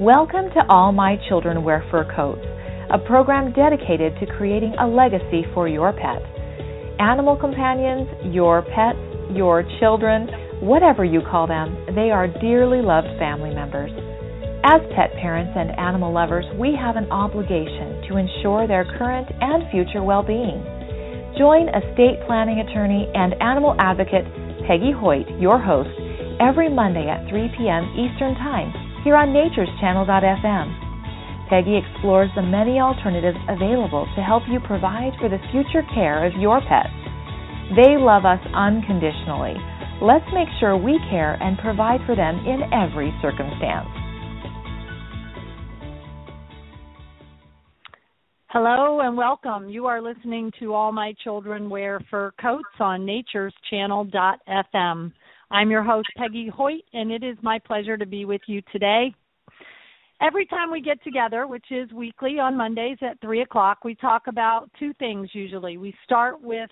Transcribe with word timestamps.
Welcome 0.00 0.48
to 0.56 0.64
All 0.70 0.92
My 0.92 1.20
Children 1.28 1.62
Wear 1.62 1.84
Fur 1.90 2.08
Coats, 2.16 2.40
a 2.88 2.96
program 2.96 3.52
dedicated 3.52 4.16
to 4.16 4.24
creating 4.32 4.72
a 4.80 4.88
legacy 4.88 5.44
for 5.52 5.68
your 5.68 5.92
pet. 5.92 6.24
Animal 6.98 7.36
companions, 7.36 8.08
your 8.32 8.64
pets, 8.64 8.96
your 9.36 9.60
children, 9.76 10.24
whatever 10.64 11.04
you 11.04 11.20
call 11.20 11.46
them, 11.46 11.76
they 11.94 12.08
are 12.08 12.32
dearly 12.40 12.80
loved 12.80 13.12
family 13.20 13.52
members. 13.52 13.92
As 14.64 14.80
pet 14.96 15.12
parents 15.20 15.52
and 15.52 15.68
animal 15.78 16.14
lovers, 16.14 16.48
we 16.56 16.72
have 16.80 16.96
an 16.96 17.12
obligation 17.12 18.00
to 18.08 18.16
ensure 18.16 18.64
their 18.64 18.88
current 18.96 19.28
and 19.28 19.68
future 19.68 20.02
well 20.02 20.24
being. 20.24 20.64
Join 21.36 21.68
estate 21.68 22.24
planning 22.24 22.64
attorney 22.64 23.04
and 23.12 23.36
animal 23.44 23.76
advocate 23.76 24.24
Peggy 24.64 24.96
Hoyt, 24.96 25.28
your 25.36 25.60
host, 25.60 25.92
every 26.40 26.72
Monday 26.72 27.04
at 27.04 27.28
3 27.28 27.52
p.m. 27.52 27.84
Eastern 28.00 28.32
Time 28.40 28.72
here 29.04 29.16
on 29.16 29.32
Nature's 29.32 29.68
natureschannel.fm. 29.80 31.48
Peggy 31.48 31.76
explores 31.76 32.30
the 32.36 32.42
many 32.42 32.78
alternatives 32.78 33.38
available 33.48 34.06
to 34.14 34.22
help 34.22 34.42
you 34.48 34.60
provide 34.60 35.12
for 35.18 35.28
the 35.28 35.40
future 35.50 35.82
care 35.94 36.24
of 36.24 36.32
your 36.38 36.60
pets. 36.60 36.94
They 37.74 37.96
love 37.96 38.24
us 38.24 38.40
unconditionally. 38.54 39.56
Let's 40.02 40.26
make 40.32 40.48
sure 40.60 40.76
we 40.76 40.98
care 41.10 41.34
and 41.42 41.58
provide 41.58 42.00
for 42.06 42.14
them 42.14 42.38
in 42.46 42.62
every 42.72 43.12
circumstance. 43.20 43.88
Hello 48.52 49.00
and 49.00 49.16
welcome. 49.16 49.68
You 49.68 49.86
are 49.86 50.02
listening 50.02 50.50
to 50.58 50.74
All 50.74 50.90
My 50.90 51.14
Children 51.22 51.70
Wear 51.70 52.00
Fur 52.10 52.32
Coats 52.40 52.64
on 52.80 53.06
Nature's 53.06 53.54
natureschannel.fm. 53.72 55.12
I'm 55.52 55.70
your 55.70 55.82
host, 55.82 56.08
Peggy 56.16 56.48
Hoyt, 56.48 56.84
and 56.92 57.10
it 57.10 57.24
is 57.24 57.36
my 57.42 57.58
pleasure 57.58 57.96
to 57.96 58.06
be 58.06 58.24
with 58.24 58.42
you 58.46 58.62
today. 58.72 59.12
Every 60.22 60.46
time 60.46 60.70
we 60.70 60.80
get 60.80 61.02
together, 61.02 61.46
which 61.48 61.64
is 61.72 61.90
weekly 61.92 62.38
on 62.38 62.56
Mondays 62.56 62.98
at 63.02 63.20
3 63.20 63.42
o'clock, 63.42 63.78
we 63.84 63.96
talk 63.96 64.28
about 64.28 64.70
two 64.78 64.92
things 64.94 65.28
usually. 65.32 65.76
We 65.76 65.92
start 66.04 66.40
with 66.40 66.70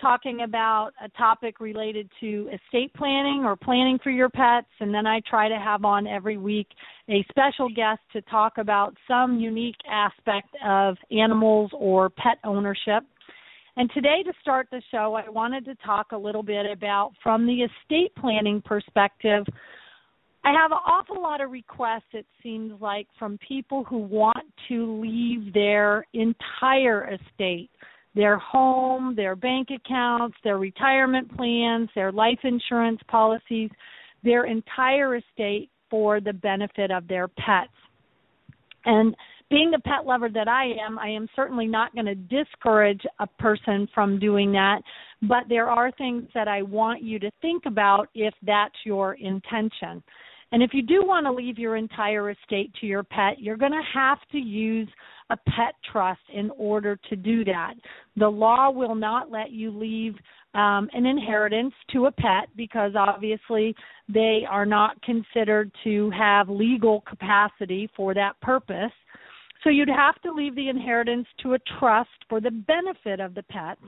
talking 0.00 0.42
about 0.42 0.92
a 1.04 1.08
topic 1.10 1.60
related 1.60 2.08
to 2.20 2.48
estate 2.52 2.94
planning 2.94 3.42
or 3.44 3.56
planning 3.56 3.98
for 4.02 4.10
your 4.10 4.28
pets, 4.28 4.68
and 4.78 4.94
then 4.94 5.06
I 5.06 5.20
try 5.28 5.48
to 5.48 5.58
have 5.58 5.84
on 5.84 6.06
every 6.06 6.36
week 6.36 6.68
a 7.08 7.24
special 7.30 7.68
guest 7.68 8.00
to 8.12 8.22
talk 8.22 8.58
about 8.58 8.94
some 9.08 9.40
unique 9.40 9.76
aspect 9.90 10.48
of 10.64 10.96
animals 11.10 11.70
or 11.74 12.10
pet 12.10 12.38
ownership. 12.44 13.02
And 13.76 13.90
today, 13.94 14.22
to 14.24 14.32
start 14.40 14.68
the 14.70 14.82
show, 14.90 15.14
I 15.14 15.28
wanted 15.28 15.64
to 15.66 15.74
talk 15.76 16.12
a 16.12 16.16
little 16.16 16.42
bit 16.42 16.66
about 16.70 17.12
from 17.22 17.46
the 17.46 17.62
estate 17.62 18.14
planning 18.18 18.62
perspective. 18.64 19.44
I 20.44 20.52
have 20.52 20.72
an 20.72 20.78
awful 20.86 21.22
lot 21.22 21.40
of 21.40 21.50
requests, 21.50 22.12
it 22.12 22.26
seems 22.42 22.80
like, 22.80 23.06
from 23.18 23.38
people 23.46 23.84
who 23.84 23.98
want 23.98 24.46
to 24.68 25.00
leave 25.00 25.52
their 25.52 26.06
entire 26.14 27.14
estate 27.14 27.70
their 28.14 28.38
home, 28.38 29.14
their 29.14 29.36
bank 29.36 29.68
accounts, 29.70 30.36
their 30.42 30.58
retirement 30.58 31.34
plans, 31.36 31.88
their 31.94 32.10
life 32.10 32.38
insurance 32.42 33.00
policies, 33.08 33.70
their 34.24 34.44
entire 34.44 35.16
estate 35.16 35.70
for 35.88 36.20
the 36.20 36.32
benefit 36.32 36.90
of 36.90 37.06
their 37.08 37.28
pets. 37.28 37.72
And 38.84 39.14
being 39.50 39.70
the 39.70 39.80
pet 39.80 40.06
lover 40.06 40.28
that 40.28 40.48
I 40.48 40.66
am, 40.86 40.98
I 40.98 41.08
am 41.08 41.28
certainly 41.34 41.66
not 41.66 41.92
going 41.94 42.06
to 42.06 42.14
discourage 42.14 43.02
a 43.18 43.26
person 43.26 43.88
from 43.92 44.18
doing 44.18 44.52
that, 44.52 44.80
but 45.22 45.44
there 45.48 45.68
are 45.68 45.90
things 45.92 46.28
that 46.34 46.48
I 46.48 46.62
want 46.62 47.02
you 47.02 47.18
to 47.18 47.30
think 47.42 47.64
about 47.66 48.08
if 48.14 48.32
that's 48.46 48.74
your 48.84 49.14
intention. 49.14 50.02
And 50.52 50.62
if 50.62 50.70
you 50.72 50.82
do 50.82 51.04
want 51.04 51.26
to 51.26 51.32
leave 51.32 51.58
your 51.58 51.76
entire 51.76 52.30
estate 52.30 52.72
to 52.80 52.86
your 52.86 53.04
pet, 53.04 53.38
you're 53.38 53.56
going 53.56 53.72
to 53.72 53.82
have 53.94 54.18
to 54.32 54.38
use 54.38 54.88
a 55.30 55.36
pet 55.36 55.74
trust 55.92 56.20
in 56.32 56.50
order 56.56 56.98
to 57.08 57.16
do 57.16 57.44
that. 57.44 57.74
The 58.16 58.28
law 58.28 58.70
will 58.70 58.96
not 58.96 59.30
let 59.30 59.52
you 59.52 59.70
leave 59.70 60.14
um, 60.54 60.88
an 60.92 61.06
inheritance 61.06 61.72
to 61.92 62.06
a 62.06 62.12
pet 62.12 62.48
because 62.56 62.92
obviously 62.96 63.74
they 64.08 64.40
are 64.48 64.66
not 64.66 65.00
considered 65.02 65.70
to 65.84 66.10
have 66.10 66.48
legal 66.48 67.02
capacity 67.02 67.88
for 67.96 68.12
that 68.14 68.40
purpose. 68.40 68.90
So 69.62 69.70
you'd 69.70 69.88
have 69.88 70.20
to 70.22 70.32
leave 70.32 70.54
the 70.54 70.68
inheritance 70.68 71.26
to 71.42 71.54
a 71.54 71.58
trust 71.78 72.08
for 72.28 72.40
the 72.40 72.50
benefit 72.50 73.20
of 73.20 73.34
the 73.34 73.42
pets, 73.44 73.80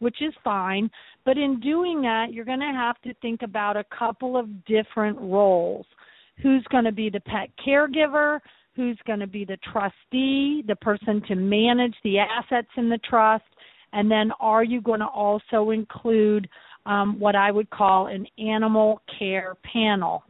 which 0.00 0.20
is 0.20 0.34
fine. 0.42 0.90
But 1.24 1.38
in 1.38 1.60
doing 1.60 2.02
that, 2.02 2.32
you're 2.32 2.44
going 2.44 2.60
to 2.60 2.66
have 2.66 3.00
to 3.02 3.14
think 3.22 3.42
about 3.42 3.76
a 3.76 3.84
couple 3.96 4.36
of 4.36 4.64
different 4.64 5.18
roles. 5.20 5.86
Who's 6.42 6.64
going 6.70 6.84
to 6.84 6.92
be 6.92 7.08
the 7.08 7.20
pet 7.20 7.50
caregiver? 7.64 8.40
Who's 8.74 8.98
going 9.06 9.20
to 9.20 9.26
be 9.26 9.44
the 9.44 9.58
trustee, 9.70 10.64
the 10.66 10.76
person 10.80 11.22
to 11.28 11.34
manage 11.34 11.94
the 12.02 12.18
assets 12.18 12.70
in 12.76 12.88
the 12.88 12.98
trust? 12.98 13.44
And 13.92 14.10
then 14.10 14.32
are 14.40 14.64
you 14.64 14.80
going 14.80 15.00
to 15.00 15.06
also 15.06 15.70
include 15.70 16.48
um, 16.86 17.20
what 17.20 17.36
I 17.36 17.50
would 17.50 17.70
call 17.70 18.06
an 18.06 18.26
animal 18.38 19.02
care 19.18 19.54
panel? 19.72 20.24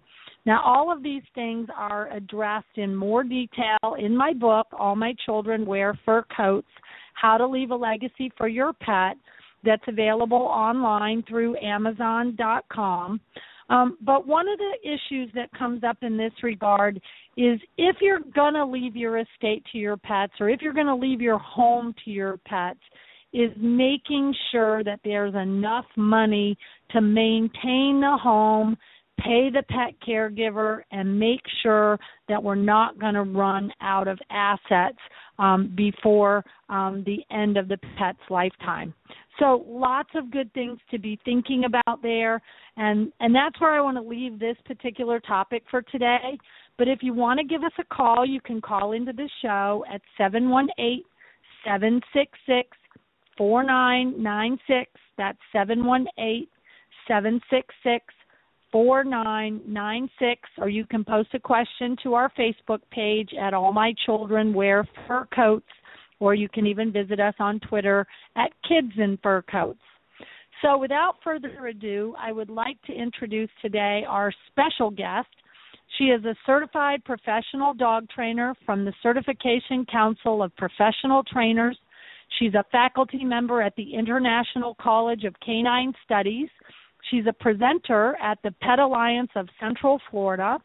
Now, 0.45 0.63
all 0.65 0.93
of 0.93 1.03
these 1.03 1.23
things 1.35 1.69
are 1.77 2.13
addressed 2.13 2.77
in 2.77 2.95
more 2.95 3.23
detail 3.23 3.97
in 3.99 4.17
my 4.17 4.33
book, 4.33 4.67
All 4.73 4.97
My 4.97 5.15
Children 5.25 5.65
Wear 5.65 5.99
Fur 6.05 6.25
Coats 6.37 6.69
How 7.15 7.37
to 7.39 7.47
Leave 7.47 7.71
a 7.71 7.77
Legacy 7.77 8.31
for 8.37 8.49
Your 8.49 8.73
Pet, 8.73 9.17
that's 9.65 9.83
available 9.87 10.37
online 10.39 11.23
through 11.29 11.57
Amazon.com. 11.59 13.21
Um, 13.69 13.97
but 14.03 14.27
one 14.27 14.49
of 14.49 14.59
the 14.59 14.75
issues 14.83 15.31
that 15.35 15.53
comes 15.57 15.85
up 15.85 15.99
in 16.03 16.17
this 16.17 16.33
regard 16.43 16.97
is 17.37 17.61
if 17.79 17.97
you're 18.01 18.21
going 18.35 18.55
to 18.55 18.67
leave 18.67 18.97
your 18.97 19.19
estate 19.19 19.65
to 19.73 19.79
your 19.79 19.97
pets 19.97 20.33
or 20.41 20.51
if 20.51 20.61
you're 20.61 20.75
going 20.75 20.87
to 20.87 20.95
leave 20.95 21.21
your 21.21 21.39
home 21.39 21.95
to 22.05 22.11
your 22.11 22.39
pets, 22.39 22.81
is 23.33 23.51
making 23.57 24.35
sure 24.51 24.85
that 24.85 25.01
there's 25.05 25.35
enough 25.35 25.87
money 25.97 26.59
to 26.91 27.01
maintain 27.01 27.99
the 27.99 28.19
home, 28.23 28.77
pay 29.21 29.51
the 29.51 29.63
pet 29.69 29.95
caregiver 30.07 30.83
and 30.91 31.19
make 31.19 31.43
sure 31.63 31.99
that 32.29 32.43
we're 32.43 32.55
not 32.55 32.99
going 32.99 33.15
to 33.15 33.23
run 33.23 33.71
out 33.81 34.09
of 34.09 34.19
assets 34.31 34.99
um, 35.39 35.73
before 35.77 36.45
um, 36.69 37.03
the 37.07 37.19
end 37.35 37.57
of 37.57 37.69
the 37.69 37.79
pet's 37.99 38.19
lifetime. 38.31 38.95
So 39.39 39.65
lots 39.67 40.11
of 40.15 40.31
good 40.31 40.53
things 40.53 40.79
to 40.91 40.99
be 40.99 41.19
thinking 41.25 41.65
about 41.65 42.03
there, 42.03 42.41
and 42.77 43.13
and 43.21 43.35
that's 43.35 43.59
where 43.61 43.73
I 43.73 43.81
want 43.81 43.97
to 43.97 44.03
leave 44.03 44.39
this 44.39 44.57
particular 44.67 45.21
topic 45.21 45.63
for 45.71 45.83
today. 45.83 46.39
But 46.79 46.89
if 46.89 46.99
you 47.03 47.15
want 47.15 47.39
to 47.41 47.47
give 47.47 47.65
us 47.65 47.73
a 47.79 47.85
call, 47.85 48.27
you 48.27 48.41
can 48.41 48.61
call 48.61 48.93
into 48.93 49.13
the 49.13 49.29
show 49.41 49.85
at 49.93 50.01
seven 50.19 50.51
one 50.51 50.69
eight 50.79 51.05
seven 51.65 52.01
six 52.13 52.31
six 52.47 52.69
four 53.39 53.63
nine 53.63 54.23
nine 54.23 54.59
six. 54.67 54.91
That's 55.17 55.39
seven 55.51 55.87
one 55.87 56.07
eight 56.19 56.49
seven 57.09 57.41
six 57.51 57.75
six 57.83 58.05
4996 58.73 60.41
or 60.59 60.69
you 60.69 60.87
can 60.87 61.05
post 61.05 61.29
a 61.35 61.39
question 61.39 61.97
to 62.03 62.15
our 62.15 62.33
Facebook 62.39 62.81
page 62.91 63.31
at 63.41 63.55
All 63.55 63.73
My 63.73 63.95
Children 64.07 64.53
Wear 64.53 64.89
Fur 65.07 65.29
Coats 65.35 65.67
or 66.19 66.35
you 66.35 66.49
can 66.49 66.67
even 66.67 66.93
visit 66.93 67.21
us 67.21 67.35
on 67.39 67.61
Twitter 67.61 68.07
at 68.37 68.51
Kids 68.67 68.93
in 68.97 69.19
Fur 69.23 69.43
Coats. 69.43 69.81
So 70.63 70.79
without 70.79 71.17
further 71.25 71.67
ado, 71.67 72.15
I 72.17 72.31
would 72.33 72.49
like 72.49 72.81
to 72.87 72.93
introduce 72.93 73.51
today 73.61 74.05
our 74.09 74.33
special 74.49 74.91
guest. 74.91 75.29
She 75.99 76.05
is 76.05 76.25
a 76.25 76.37
certified 76.47 77.05
professional 77.05 77.75
dog 77.75 78.09
trainer 78.09 78.55
from 78.65 78.85
the 78.85 78.93
Certification 79.03 79.85
Council 79.91 80.43
of 80.43 80.57
Professional 80.57 81.25
Trainers. 81.25 81.77
She's 82.39 82.55
a 82.55 82.65
faculty 82.71 83.25
member 83.25 83.61
at 83.61 83.75
the 83.77 83.95
International 83.95 84.77
College 84.81 85.25
of 85.25 85.35
Canine 85.45 85.93
Studies 86.05 86.49
She's 87.11 87.27
a 87.27 87.33
presenter 87.33 88.17
at 88.23 88.39
the 88.43 88.53
Pet 88.63 88.79
Alliance 88.79 89.31
of 89.37 89.49
Central 89.61 90.01
Florida. 90.11 90.59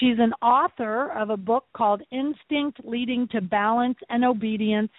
She's 0.00 0.18
an 0.18 0.32
author 0.42 1.12
of 1.12 1.30
a 1.30 1.36
book 1.36 1.64
called 1.76 2.02
Instinct 2.10 2.80
Leading 2.84 3.28
to 3.28 3.40
Balance 3.40 3.98
and 4.08 4.24
Obedience, 4.24 4.90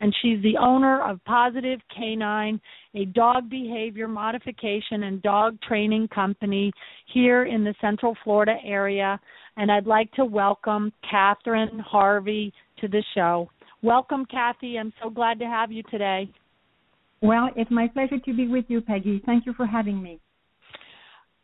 and 0.00 0.14
she's 0.20 0.42
the 0.42 0.58
owner 0.58 1.02
of 1.08 1.24
Positive 1.24 1.80
Canine, 1.96 2.60
a 2.94 3.06
dog 3.06 3.48
behavior 3.48 4.08
modification 4.08 5.04
and 5.04 5.22
dog 5.22 5.58
training 5.66 6.08
company 6.08 6.70
here 7.12 7.44
in 7.44 7.64
the 7.64 7.74
Central 7.80 8.14
Florida 8.22 8.56
area. 8.64 9.18
And 9.56 9.72
I'd 9.72 9.86
like 9.86 10.12
to 10.12 10.24
welcome 10.24 10.92
Catherine 11.08 11.78
Harvey 11.78 12.52
to 12.80 12.88
the 12.88 13.02
show. 13.14 13.48
Welcome, 13.82 14.26
Kathy. 14.26 14.78
I'm 14.78 14.92
so 15.02 15.08
glad 15.08 15.38
to 15.38 15.46
have 15.46 15.72
you 15.72 15.82
today. 15.84 16.30
Well, 17.22 17.48
it's 17.56 17.70
my 17.70 17.88
pleasure 17.88 18.18
to 18.18 18.34
be 18.34 18.48
with 18.48 18.66
you, 18.68 18.80
Peggy. 18.80 19.22
Thank 19.24 19.46
you 19.46 19.54
for 19.54 19.66
having 19.66 20.02
me. 20.02 20.20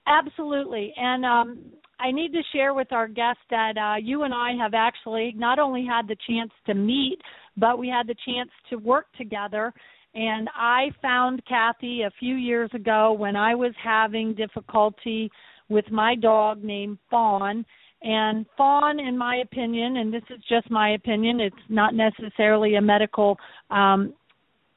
Absolutely. 0.09 0.95
And 0.97 1.25
um, 1.25 1.59
I 2.01 2.11
need 2.11 2.33
to 2.33 2.41
share 2.53 2.73
with 2.73 2.93
our 2.93 3.07
guests 3.07 3.43
that 3.51 3.77
uh, 3.77 3.97
you 4.01 4.23
and 4.23 4.33
I 4.33 4.53
have 4.59 4.73
actually 4.75 5.35
not 5.37 5.59
only 5.59 5.85
had 5.85 6.09
the 6.09 6.17
chance 6.27 6.51
to 6.67 6.75
meet, 6.75 7.19
but 7.57 7.79
we 7.79 7.89
had 7.89 8.07
the 8.07 8.17
chance 8.27 8.51
to 8.71 8.77
work 8.77 9.07
together. 9.19 9.73
And 10.15 10.49
I 10.55 10.91
found 11.03 11.43
Kathy 11.47 12.03
a 12.03 12.11
few 12.19 12.37
years 12.37 12.71
ago 12.73 13.13
when 13.13 13.37
I 13.37 13.55
was 13.55 13.73
having 13.83 14.35
difficulty 14.35 15.31
with 15.69 15.85
my 15.91 16.15
dog 16.15 16.65
named 16.65 16.99
Fawn. 17.11 17.65
And 18.01 18.47
fawn, 18.57 19.01
in 19.01 19.19
my 19.19 19.37
opinion, 19.39 19.99
and 19.99 20.15
this 20.15 20.23
is 20.31 20.41
just 20.49 20.71
my 20.71 20.91
opinion, 20.91 21.41
it's 21.41 21.57
not 21.69 21.95
necessarily 21.95 22.77
a 22.77 22.81
medical 22.81 23.37
um, 23.71 24.15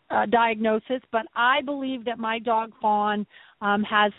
uh, 0.10 0.26
diagnosis, 0.26 1.02
but 1.12 1.28
I 1.36 1.62
believe 1.62 2.04
that 2.06 2.18
my 2.18 2.40
dog 2.40 2.72
fawn 2.82 3.28
um, 3.62 3.84
has 3.84 4.12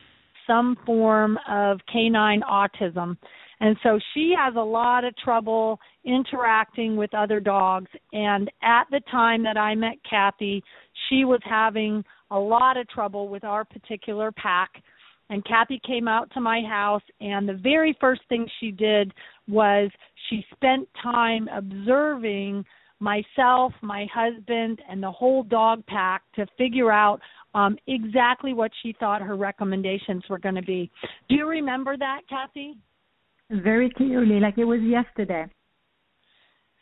some 0.53 0.77
form 0.85 1.39
of 1.49 1.81
canine 1.91 2.43
autism. 2.43 3.17
And 3.61 3.77
so 3.83 3.99
she 4.13 4.35
has 4.37 4.55
a 4.57 4.61
lot 4.61 5.05
of 5.05 5.17
trouble 5.17 5.79
interacting 6.05 6.97
with 6.97 7.15
other 7.15 7.41
dogs. 7.41 7.91
And 8.13 8.51
at 8.63 8.85
the 8.91 9.01
time 9.11 9.43
that 9.45 9.57
I 9.57 9.75
met 9.75 9.95
Kathy, 10.09 10.63
she 11.09 11.25
was 11.25 11.41
having 11.45 12.05
a 12.31 12.39
lot 12.39 12.77
of 12.77 12.89
trouble 12.89 13.29
with 13.29 13.45
our 13.45 13.65
particular 13.65 14.33
pack. 14.33 14.71
And 15.31 15.45
Kathy 15.45 15.81
came 15.87 16.09
out 16.09 16.31
to 16.35 16.41
my 16.41 16.61
house, 16.69 17.03
and 17.21 17.49
the 17.49 17.55
very 17.63 17.97
first 18.01 18.21
thing 18.29 18.47
she 18.61 18.71
did 18.71 19.15
was 19.49 19.91
she 20.29 20.45
spent 20.53 20.87
time 21.03 21.49
observing 21.49 22.65
myself, 22.99 23.73
my 23.81 24.07
husband, 24.13 24.81
and 24.91 25.03
the 25.03 25.11
whole 25.11 25.45
dog 25.45 25.87
pack 25.87 26.23
to 26.35 26.47
figure 26.59 26.93
out 26.93 27.21
um, 27.55 27.77
exactly 27.87 28.53
what 28.53 28.71
she 28.83 28.95
thought 28.99 29.23
her 29.23 29.37
recommendations 29.37 30.23
were 30.29 30.39
going 30.39 30.55
to 30.55 30.63
be. 30.63 30.91
Do 31.29 31.35
you 31.35 31.47
remember 31.47 31.97
that, 31.97 32.21
Kathy? 32.29 32.77
very 33.53 33.91
clearly, 33.91 34.41
like 34.41 34.59
it 34.59 34.65
was 34.65 34.81
yesterday. 34.83 35.47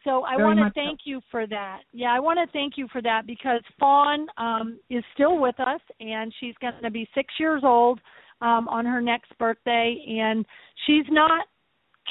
So 0.05 0.23
I 0.23 0.37
want 0.37 0.59
to 0.59 0.71
thank 0.75 1.01
so. 1.01 1.11
you 1.11 1.21
for 1.31 1.47
that. 1.47 1.81
Yeah, 1.93 2.09
I 2.15 2.21
want 2.21 2.39
to 2.39 2.51
thank 2.53 2.75
you 2.79 2.89
for 2.91 3.03
that 3.03 3.27
because 3.27 3.61
Fawn 3.79 4.27
um, 4.39 4.79
is 4.89 5.05
still 5.13 5.39
with 5.39 5.59
us, 5.61 5.81
and 6.01 6.33
she's 6.41 6.55
going 6.61 6.73
to 6.83 6.91
be 6.91 7.07
six 7.15 7.35
years 7.39 7.63
old 7.65 8.01
um, 8.41 8.67
on 8.69 8.87
her 8.87 9.03
next 9.03 9.37
birthday, 9.39 10.03
and 10.09 10.47
she's 10.87 11.05
not 11.11 11.47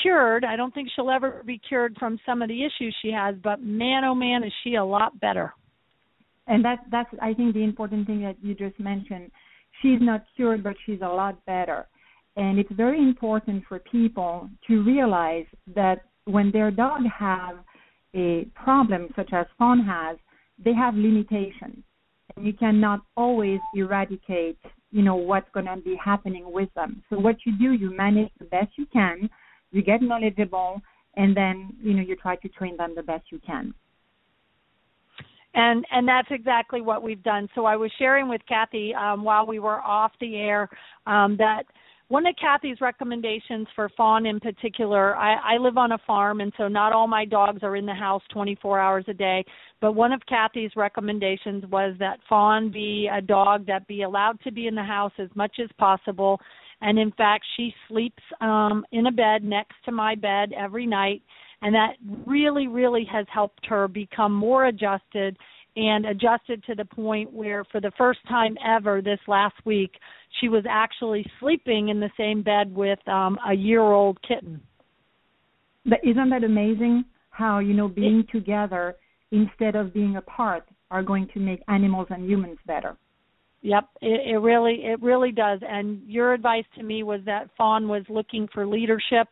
cured. 0.04 0.46
I 0.46 0.56
don't 0.56 0.72
think 0.74 0.90
she'll 0.96 1.10
ever 1.10 1.42
be 1.46 1.60
cured 1.68 1.96
from 1.98 2.20
some 2.28 2.44
of 2.44 2.48
the 2.48 2.64
issues 2.64 2.96
she 3.02 3.12
has, 3.12 3.36
but 3.44 3.64
man, 3.64 4.04
oh 4.04 4.14
man, 4.14 4.44
is 4.44 4.54
she 4.64 4.76
a 4.76 4.86
lot 4.86 5.20
better. 5.20 5.54
And 6.50 6.66
that 6.66 6.80
that's 6.92 7.10
I 7.22 7.34
think 7.34 7.54
the 7.54 7.64
important 7.64 8.08
thing 8.08 8.22
that 8.24 8.36
you 8.42 8.56
just 8.56 8.80
mentioned. 8.80 9.32
She's 9.82 10.00
not 10.02 10.24
cured, 10.36 10.64
but 10.64 10.76
she's 10.86 11.00
a 11.02 11.08
lot 11.08 11.46
better. 11.46 11.88
And 12.36 12.60
it's 12.60 12.72
very 12.72 13.00
important 13.00 13.64
for 13.70 13.80
people 13.80 14.50
to 14.68 14.84
realize 14.84 15.46
that 15.76 16.00
when 16.26 16.52
their 16.52 16.72
dog 16.72 17.02
have 17.18 17.60
a 18.16 18.46
problem 18.56 19.10
such 19.16 19.30
as 19.32 19.46
Fawn 19.58 19.80
has, 19.86 20.18
they 20.64 20.74
have 20.74 20.96
limitations. 20.96 21.84
And 22.36 22.46
you 22.46 22.54
cannot 22.54 23.02
always 23.16 23.60
eradicate, 23.76 24.58
you 24.92 25.04
know, 25.04 25.16
what's 25.16 25.50
to 25.54 25.78
be 25.84 25.96
happening 26.04 26.52
with 26.52 26.70
them. 26.76 27.04
So 27.10 27.20
what 27.20 27.38
you 27.46 27.58
do, 27.58 27.74
you 27.74 27.96
manage 27.96 28.32
the 28.40 28.46
best 28.46 28.72
you 28.76 28.88
can, 28.92 29.30
you 29.72 29.84
get 29.84 30.02
knowledgeable, 30.02 30.82
and 31.16 31.38
then, 31.38 31.76
you 31.82 31.94
know, 31.94 32.02
you 32.02 32.16
try 32.16 32.36
to 32.38 32.50
train 32.50 32.76
them 32.78 32.94
the 32.96 33.04
best 33.04 33.26
you 33.32 33.40
can 33.46 33.74
and 35.56 35.86
and 35.92 36.08
that's 36.08 36.28
exactly 36.32 36.82
what 36.82 37.02
we've 37.02 37.24
done. 37.24 37.50
So 37.56 37.66
i 37.66 37.76
was 37.76 37.92
sharing 37.98 38.30
with 38.30 38.42
kathy 38.48 38.94
um, 38.94 39.24
while 39.24 39.46
we 39.46 39.60
were 39.60 39.82
off 39.82 40.12
the 40.20 40.36
air 40.36 40.70
um, 41.08 41.38
that 41.38 41.64
one 42.10 42.26
of 42.26 42.36
Kathy's 42.42 42.82
recommendations 42.82 43.68
for 43.76 43.88
fawn 43.96 44.26
in 44.26 44.40
particular, 44.40 45.16
I, 45.16 45.56
I 45.56 45.58
live 45.58 45.78
on 45.78 45.92
a 45.92 45.98
farm 46.08 46.42
and 46.42 46.52
so 46.58 46.68
not 46.68 46.92
all 46.92 47.08
my 47.08 47.24
dogs 47.24 47.62
are 47.62 47.76
in 47.76 47.86
the 47.86 47.94
house 47.94 48.24
24 48.34 48.80
hours 48.80 49.06
a 49.08 49.14
day, 49.14 49.46
but 49.80 49.94
one 49.94 50.12
of 50.12 50.26
Kathy's 50.28 50.72
recommendations 50.76 51.64
was 51.68 51.96
that 52.00 52.18
fawn 52.28 52.72
be 52.72 53.08
a 53.14 53.22
dog 53.22 53.68
that 53.68 53.88
be 53.88 54.02
allowed 54.02 54.42
to 54.42 54.52
be 54.52 54.66
in 54.66 54.74
the 54.74 54.84
house 54.84 55.12
as 55.20 55.30
much 55.36 55.58
as 55.64 55.70
possible. 55.78 56.42
And 56.82 56.98
in 56.98 57.12
fact, 57.12 57.46
she 57.56 57.72
sleeps 57.88 58.24
um 58.42 58.86
in 58.92 59.06
a 59.06 59.12
bed 59.12 59.44
next 59.44 59.76
to 59.86 59.92
my 59.92 60.16
bed 60.16 60.52
every 60.58 60.88
night 60.88 61.22
and 61.62 61.74
that 61.76 61.94
really 62.26 62.68
really 62.68 63.08
has 63.12 63.26
helped 63.34 63.66
her 63.66 63.88
become 63.88 64.34
more 64.34 64.68
adjusted 64.68 65.38
and 65.76 66.06
adjusted 66.06 66.64
to 66.66 66.76
the 66.76 66.86
point 66.86 67.32
where 67.32 67.64
for 67.66 67.80
the 67.80 67.92
first 67.98 68.20
time 68.28 68.58
ever 68.66 69.02
this 69.02 69.20
last 69.28 69.56
week 69.66 69.92
she 70.40 70.50
was 70.50 70.64
actually 70.70 71.26
sleeping 71.40 71.90
in 71.90 72.00
the 72.00 72.10
same 72.18 72.42
bed 72.42 72.74
with 72.74 73.00
um 73.08 73.38
a 73.50 73.54
year 73.54 73.82
old 73.82 74.18
kitten. 74.28 74.62
But 75.86 76.00
isn't 76.04 76.30
that 76.30 76.44
amazing 76.44 77.06
how 77.30 77.60
you 77.60 77.74
know 77.74 77.88
being 77.88 78.20
it, 78.28 78.32
together 78.32 78.96
instead 79.32 79.76
of 79.76 79.94
being 79.94 80.16
apart 80.18 80.68
are 80.92 81.04
going 81.04 81.28
to 81.34 81.40
make 81.40 81.62
animals 81.68 82.08
and 82.10 82.30
humans 82.30 82.58
better? 82.66 82.98
Yep. 83.62 83.90
It, 84.02 84.36
it 84.36 84.38
really 84.38 84.86
it 84.86 85.02
really 85.02 85.32
does. 85.32 85.60
And 85.68 86.02
your 86.08 86.34
advice 86.34 86.66
to 86.78 86.84
me 86.84 87.04
was 87.04 87.22
that 87.26 87.50
fawn 87.58 87.88
was 87.88 88.04
looking 88.10 88.48
for 88.54 88.66
leadership 88.66 89.28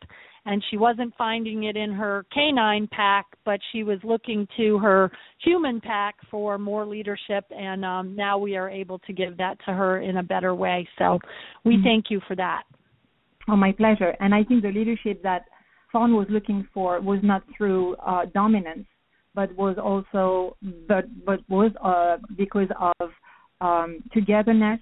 and 0.48 0.64
she 0.70 0.78
wasn't 0.78 1.12
finding 1.18 1.64
it 1.64 1.76
in 1.76 1.92
her 1.92 2.24
canine 2.32 2.88
pack, 2.90 3.26
but 3.44 3.60
she 3.70 3.82
was 3.82 3.98
looking 4.02 4.48
to 4.56 4.78
her 4.78 5.12
human 5.44 5.78
pack 5.78 6.14
for 6.30 6.56
more 6.56 6.86
leadership, 6.86 7.44
and 7.50 7.84
um, 7.84 8.16
now 8.16 8.38
we 8.38 8.56
are 8.56 8.70
able 8.70 8.98
to 9.00 9.12
give 9.12 9.36
that 9.36 9.58
to 9.66 9.74
her 9.74 10.00
in 10.00 10.16
a 10.16 10.22
better 10.22 10.54
way. 10.54 10.88
So 10.98 11.18
we 11.64 11.74
mm-hmm. 11.74 11.84
thank 11.84 12.06
you 12.08 12.22
for 12.26 12.34
that. 12.36 12.62
Oh, 13.46 13.56
my 13.56 13.72
pleasure. 13.72 14.14
And 14.20 14.34
I 14.34 14.42
think 14.42 14.62
the 14.62 14.70
leadership 14.70 15.22
that 15.22 15.42
Fawn 15.92 16.16
was 16.16 16.26
looking 16.30 16.66
for 16.72 16.98
was 17.02 17.20
not 17.22 17.42
through 17.54 17.96
uh, 17.96 18.24
dominance, 18.32 18.86
but 19.34 19.54
was 19.54 19.76
also 19.76 20.56
but 20.88 21.04
but 21.26 21.40
was 21.50 21.72
uh, 21.84 22.16
because 22.36 22.68
of 22.80 23.10
um, 23.60 24.02
togetherness 24.14 24.80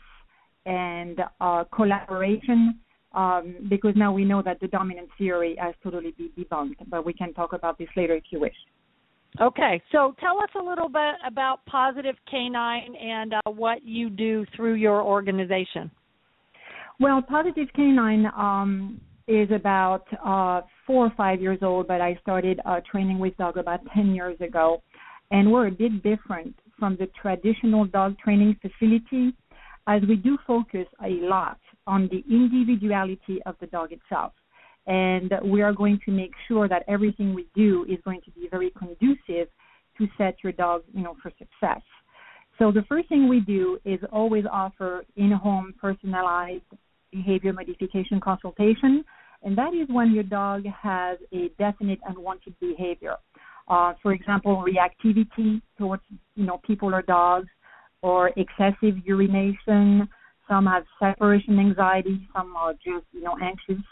and 0.65 1.21
uh, 1.41 1.65
collaboration 1.75 2.79
um, 3.14 3.67
because 3.69 3.94
now 3.97 4.12
we 4.12 4.25
know 4.25 4.43
that 4.43 4.61
the 4.61 4.69
dominant 4.69 5.08
theory 5.17 5.56
has 5.58 5.75
totally 5.82 6.12
been 6.19 6.31
debunked. 6.38 6.88
But 6.88 7.05
we 7.05 7.12
can 7.12 7.32
talk 7.32 7.53
about 7.53 7.79
this 7.79 7.88
later 7.97 8.14
if 8.14 8.25
you 8.31 8.41
wish. 8.41 8.55
Okay, 9.41 9.82
so 9.93 10.14
tell 10.19 10.38
us 10.38 10.49
a 10.58 10.62
little 10.62 10.88
bit 10.88 11.14
about 11.26 11.64
Positive 11.67 12.14
Canine 12.31 12.94
and 12.97 13.35
uh, 13.35 13.41
what 13.50 13.85
you 13.85 14.08
do 14.08 14.47
through 14.55 14.75
your 14.75 15.03
organization. 15.03 15.91
Well, 16.99 17.20
Positive 17.20 17.69
Canine 17.75 18.26
um, 18.37 19.00
is 19.29 19.50
about 19.50 20.06
uh, 20.25 20.62
four 20.87 21.06
or 21.06 21.12
five 21.17 21.43
years 21.43 21.59
old, 21.61 21.87
but 21.87 22.00
I 22.00 22.19
started 22.23 22.61
uh, 22.64 22.81
training 22.91 23.19
with 23.19 23.37
dog 23.37 23.59
about 23.59 23.81
10 23.94 24.14
years 24.14 24.41
ago. 24.41 24.82
And 25.31 25.52
we're 25.52 25.67
a 25.67 25.73
bit 25.73 26.02
different 26.02 26.55
from 26.79 26.97
the 26.99 27.09
traditional 27.20 27.85
dog 27.85 28.17
training 28.19 28.56
facility 28.62 29.35
as 29.87 30.02
we 30.09 30.17
do 30.17 30.38
focus 30.47 30.87
a 31.05 31.09
lot 31.09 31.59
on 31.87 32.09
the 32.11 32.25
individuality 32.31 33.41
of 33.47 33.56
the 33.61 33.67
dog 33.67 33.93
itself. 33.93 34.33
And 34.87 35.33
we 35.44 35.62
are 35.62 35.73
going 35.73 35.99
to 36.05 36.12
make 36.12 36.33
sure 36.47 36.69
that 36.69 36.85
everything 36.87 37.35
we 37.35 37.47
do 37.55 37.85
is 37.88 37.99
going 38.05 38.21
to 38.25 38.31
be 38.31 38.49
very 38.50 38.71
conducive 38.78 39.49
to 39.99 40.07
set 40.16 40.37
your 40.43 40.52
dog, 40.52 40.83
you 40.95 41.02
know, 41.02 41.16
for 41.23 41.31
success. 41.38 41.83
So 42.59 42.73
the 42.73 42.83
first 42.88 43.09
thing 43.09 43.28
we 43.28 43.40
do 43.40 43.78
is 43.85 43.99
always 44.12 44.45
offer 44.50 45.05
in-home 45.16 45.75
personalized 45.81 46.62
behavior 47.12 47.52
modification 47.52 48.21
consultation, 48.21 49.05
and 49.43 49.57
that 49.59 49.75
is 49.75 49.88
when 49.88 50.12
your 50.12 50.25
dog 50.25 50.64
has 50.64 51.19
a 51.33 51.50
definite 51.59 51.99
unwanted 52.09 52.55
behavior. 52.61 53.16
Uh, 53.69 53.95
for 54.02 54.12
example, 54.12 54.64
reactivity 54.66 55.61
towards 55.76 56.02
you 56.35 56.47
know 56.47 56.59
people 56.66 56.95
or 56.95 57.02
dogs, 57.02 57.49
or 58.02 58.31
excessive 58.37 58.97
urination. 59.05 60.09
Some 60.49 60.67
have 60.67 60.85
separation 60.99 61.59
anxiety. 61.59 62.26
Some 62.35 62.55
are 62.57 62.73
just, 62.75 63.07
you 63.12 63.23
know, 63.23 63.37
anxious. 63.43 63.83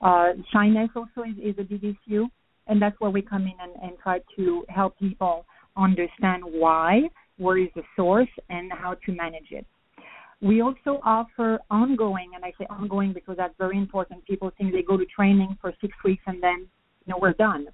Uh, 0.00 0.28
shyness 0.52 0.90
also 0.94 1.28
is, 1.28 1.36
is 1.42 1.54
a 1.58 1.64
big 1.64 1.84
issue, 1.84 2.26
and 2.66 2.80
that's 2.80 2.98
where 3.00 3.10
we 3.10 3.20
come 3.20 3.42
in 3.42 3.54
and, 3.60 3.72
and 3.82 3.98
try 4.02 4.20
to 4.36 4.64
help 4.68 4.98
people 4.98 5.44
understand 5.76 6.42
why, 6.44 7.02
where 7.36 7.58
is 7.58 7.68
the 7.74 7.82
source, 7.96 8.28
and 8.48 8.70
how 8.72 8.94
to 9.04 9.12
manage 9.12 9.50
it. 9.50 9.66
We 10.40 10.62
also 10.62 11.00
offer 11.04 11.58
ongoing, 11.68 12.30
and 12.36 12.44
I 12.44 12.52
say 12.58 12.66
ongoing 12.70 13.12
because 13.12 13.36
that's 13.36 13.54
very 13.58 13.76
important. 13.76 14.24
People 14.24 14.52
think 14.56 14.72
they 14.72 14.82
go 14.82 14.96
to 14.96 15.04
training 15.04 15.58
for 15.60 15.72
six 15.80 15.92
weeks 16.04 16.22
and 16.26 16.40
then, 16.40 16.68
you 17.04 17.12
know, 17.12 17.18
we're 17.20 17.32
done. 17.32 17.66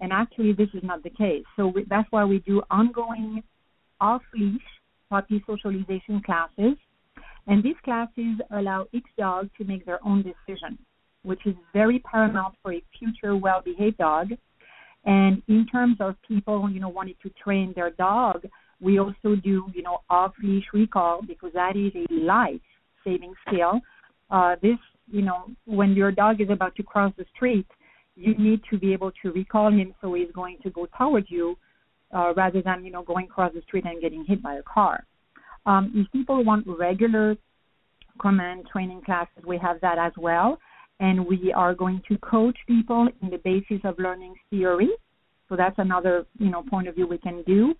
And 0.00 0.12
actually, 0.12 0.52
this 0.52 0.68
is 0.74 0.82
not 0.84 1.02
the 1.02 1.10
case. 1.10 1.44
So 1.56 1.68
we, 1.68 1.84
that's 1.88 2.06
why 2.10 2.24
we 2.24 2.38
do 2.38 2.62
ongoing 2.70 3.42
off-leash 4.00 4.62
puppy 5.10 5.42
socialization 5.46 6.22
classes. 6.24 6.76
And 7.46 7.62
these 7.62 7.76
classes 7.84 8.40
allow 8.50 8.86
each 8.92 9.06
dog 9.18 9.50
to 9.58 9.64
make 9.64 9.84
their 9.84 10.04
own 10.04 10.22
decision, 10.22 10.78
which 11.22 11.44
is 11.46 11.54
very 11.72 11.98
paramount 12.00 12.54
for 12.62 12.72
a 12.72 12.82
future 12.98 13.36
well-behaved 13.36 13.98
dog. 13.98 14.30
And 15.04 15.42
in 15.48 15.66
terms 15.66 15.96
of 16.00 16.16
people, 16.26 16.70
you 16.70 16.80
know, 16.80 16.88
wanting 16.88 17.16
to 17.22 17.30
train 17.30 17.72
their 17.76 17.90
dog, 17.90 18.46
we 18.80 18.98
also 18.98 19.36
do, 19.42 19.66
you 19.74 19.82
know, 19.82 19.98
off-leash 20.08 20.64
recall 20.72 21.20
because 21.22 21.52
that 21.52 21.76
is 21.76 21.92
a 21.94 22.12
life-saving 22.14 23.34
skill. 23.46 23.80
Uh, 24.30 24.56
this, 24.62 24.78
you 25.10 25.22
know, 25.22 25.50
when 25.66 25.92
your 25.92 26.10
dog 26.10 26.40
is 26.40 26.48
about 26.50 26.74
to 26.76 26.82
cross 26.82 27.12
the 27.18 27.26
street, 27.34 27.66
you 28.16 28.34
need 28.38 28.60
to 28.70 28.78
be 28.78 28.92
able 28.92 29.12
to 29.22 29.32
recall 29.32 29.70
him 29.70 29.94
so 30.00 30.14
he's 30.14 30.30
going 30.32 30.56
to 30.62 30.70
go 30.70 30.86
towards 30.96 31.30
you 31.30 31.56
uh, 32.14 32.32
rather 32.34 32.62
than 32.62 32.84
you 32.84 32.90
know 32.90 33.02
going 33.02 33.26
across 33.26 33.52
the 33.52 33.62
street 33.62 33.84
and 33.84 34.00
getting 34.00 34.24
hit 34.24 34.42
by 34.42 34.54
a 34.54 34.62
car. 34.62 35.04
Um, 35.66 35.92
if 35.94 36.10
people 36.12 36.44
want 36.44 36.66
regular 36.66 37.36
command 38.20 38.66
training 38.72 39.02
classes, 39.04 39.42
we 39.46 39.58
have 39.58 39.80
that 39.80 39.98
as 39.98 40.12
well. 40.16 40.58
and 41.00 41.26
we 41.26 41.52
are 41.52 41.74
going 41.74 42.00
to 42.08 42.16
coach 42.18 42.56
people 42.66 43.08
in 43.22 43.30
the 43.30 43.38
basis 43.38 43.80
of 43.84 43.98
learning 43.98 44.34
theory. 44.50 44.90
So 45.48 45.56
that's 45.56 45.78
another 45.78 46.26
you 46.38 46.50
know 46.50 46.62
point 46.62 46.88
of 46.88 46.94
view 46.94 47.06
we 47.06 47.18
can 47.18 47.42
do. 47.42 47.74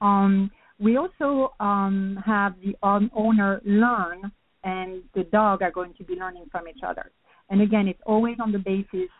Um, 0.00 0.50
we 0.78 0.96
also 0.96 1.52
um, 1.58 2.18
have 2.24 2.54
the 2.64 2.76
owner 2.82 3.60
learn, 3.64 4.30
and 4.62 5.02
the 5.14 5.24
dog 5.24 5.62
are 5.62 5.72
going 5.72 5.94
to 5.94 6.04
be 6.04 6.14
learning 6.14 6.46
from 6.52 6.68
each 6.68 6.82
other. 6.86 7.10
And 7.50 7.62
again, 7.62 7.88
it's 7.88 8.00
always 8.06 8.36
on 8.40 8.52
the 8.52 8.58
basis 8.58 9.10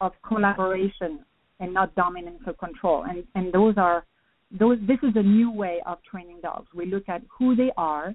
of 0.00 0.12
collaboration 0.26 1.20
and 1.58 1.72
not 1.72 1.94
dominance 1.94 2.42
or 2.46 2.52
control. 2.52 3.04
And 3.04 3.24
and 3.34 3.52
those 3.52 3.74
are 3.76 4.04
those. 4.58 4.78
This 4.86 4.98
is 5.02 5.14
a 5.16 5.22
new 5.22 5.50
way 5.50 5.80
of 5.86 5.98
training 6.02 6.40
dogs. 6.42 6.68
We 6.74 6.86
look 6.86 7.08
at 7.08 7.22
who 7.38 7.54
they 7.56 7.70
are 7.76 8.14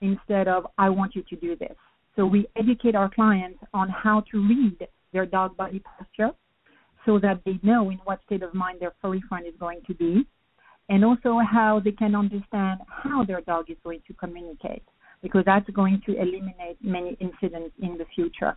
instead 0.00 0.48
of 0.48 0.66
I 0.78 0.88
want 0.88 1.14
you 1.14 1.22
to 1.30 1.36
do 1.36 1.56
this. 1.56 1.76
So 2.16 2.26
we 2.26 2.46
educate 2.56 2.94
our 2.94 3.08
clients 3.08 3.58
on 3.72 3.88
how 3.88 4.24
to 4.32 4.46
read 4.46 4.86
their 5.12 5.26
dog 5.26 5.56
body 5.56 5.80
posture 5.80 6.30
so 7.06 7.18
that 7.18 7.40
they 7.44 7.58
know 7.62 7.90
in 7.90 7.98
what 8.04 8.20
state 8.26 8.42
of 8.42 8.54
mind 8.54 8.78
their 8.80 8.92
furry 9.00 9.22
friend 9.28 9.46
is 9.46 9.54
going 9.58 9.80
to 9.86 9.94
be, 9.94 10.26
and 10.88 11.04
also 11.04 11.38
how 11.38 11.80
they 11.84 11.92
can 11.92 12.14
understand 12.14 12.80
how 12.86 13.24
their 13.24 13.40
dog 13.40 13.70
is 13.70 13.76
going 13.82 14.00
to 14.06 14.14
communicate, 14.14 14.82
because 15.22 15.42
that's 15.44 15.68
going 15.70 16.00
to 16.06 16.12
eliminate 16.12 16.76
many 16.80 17.16
incidents 17.20 17.74
in 17.80 17.98
the 17.98 18.04
future. 18.14 18.56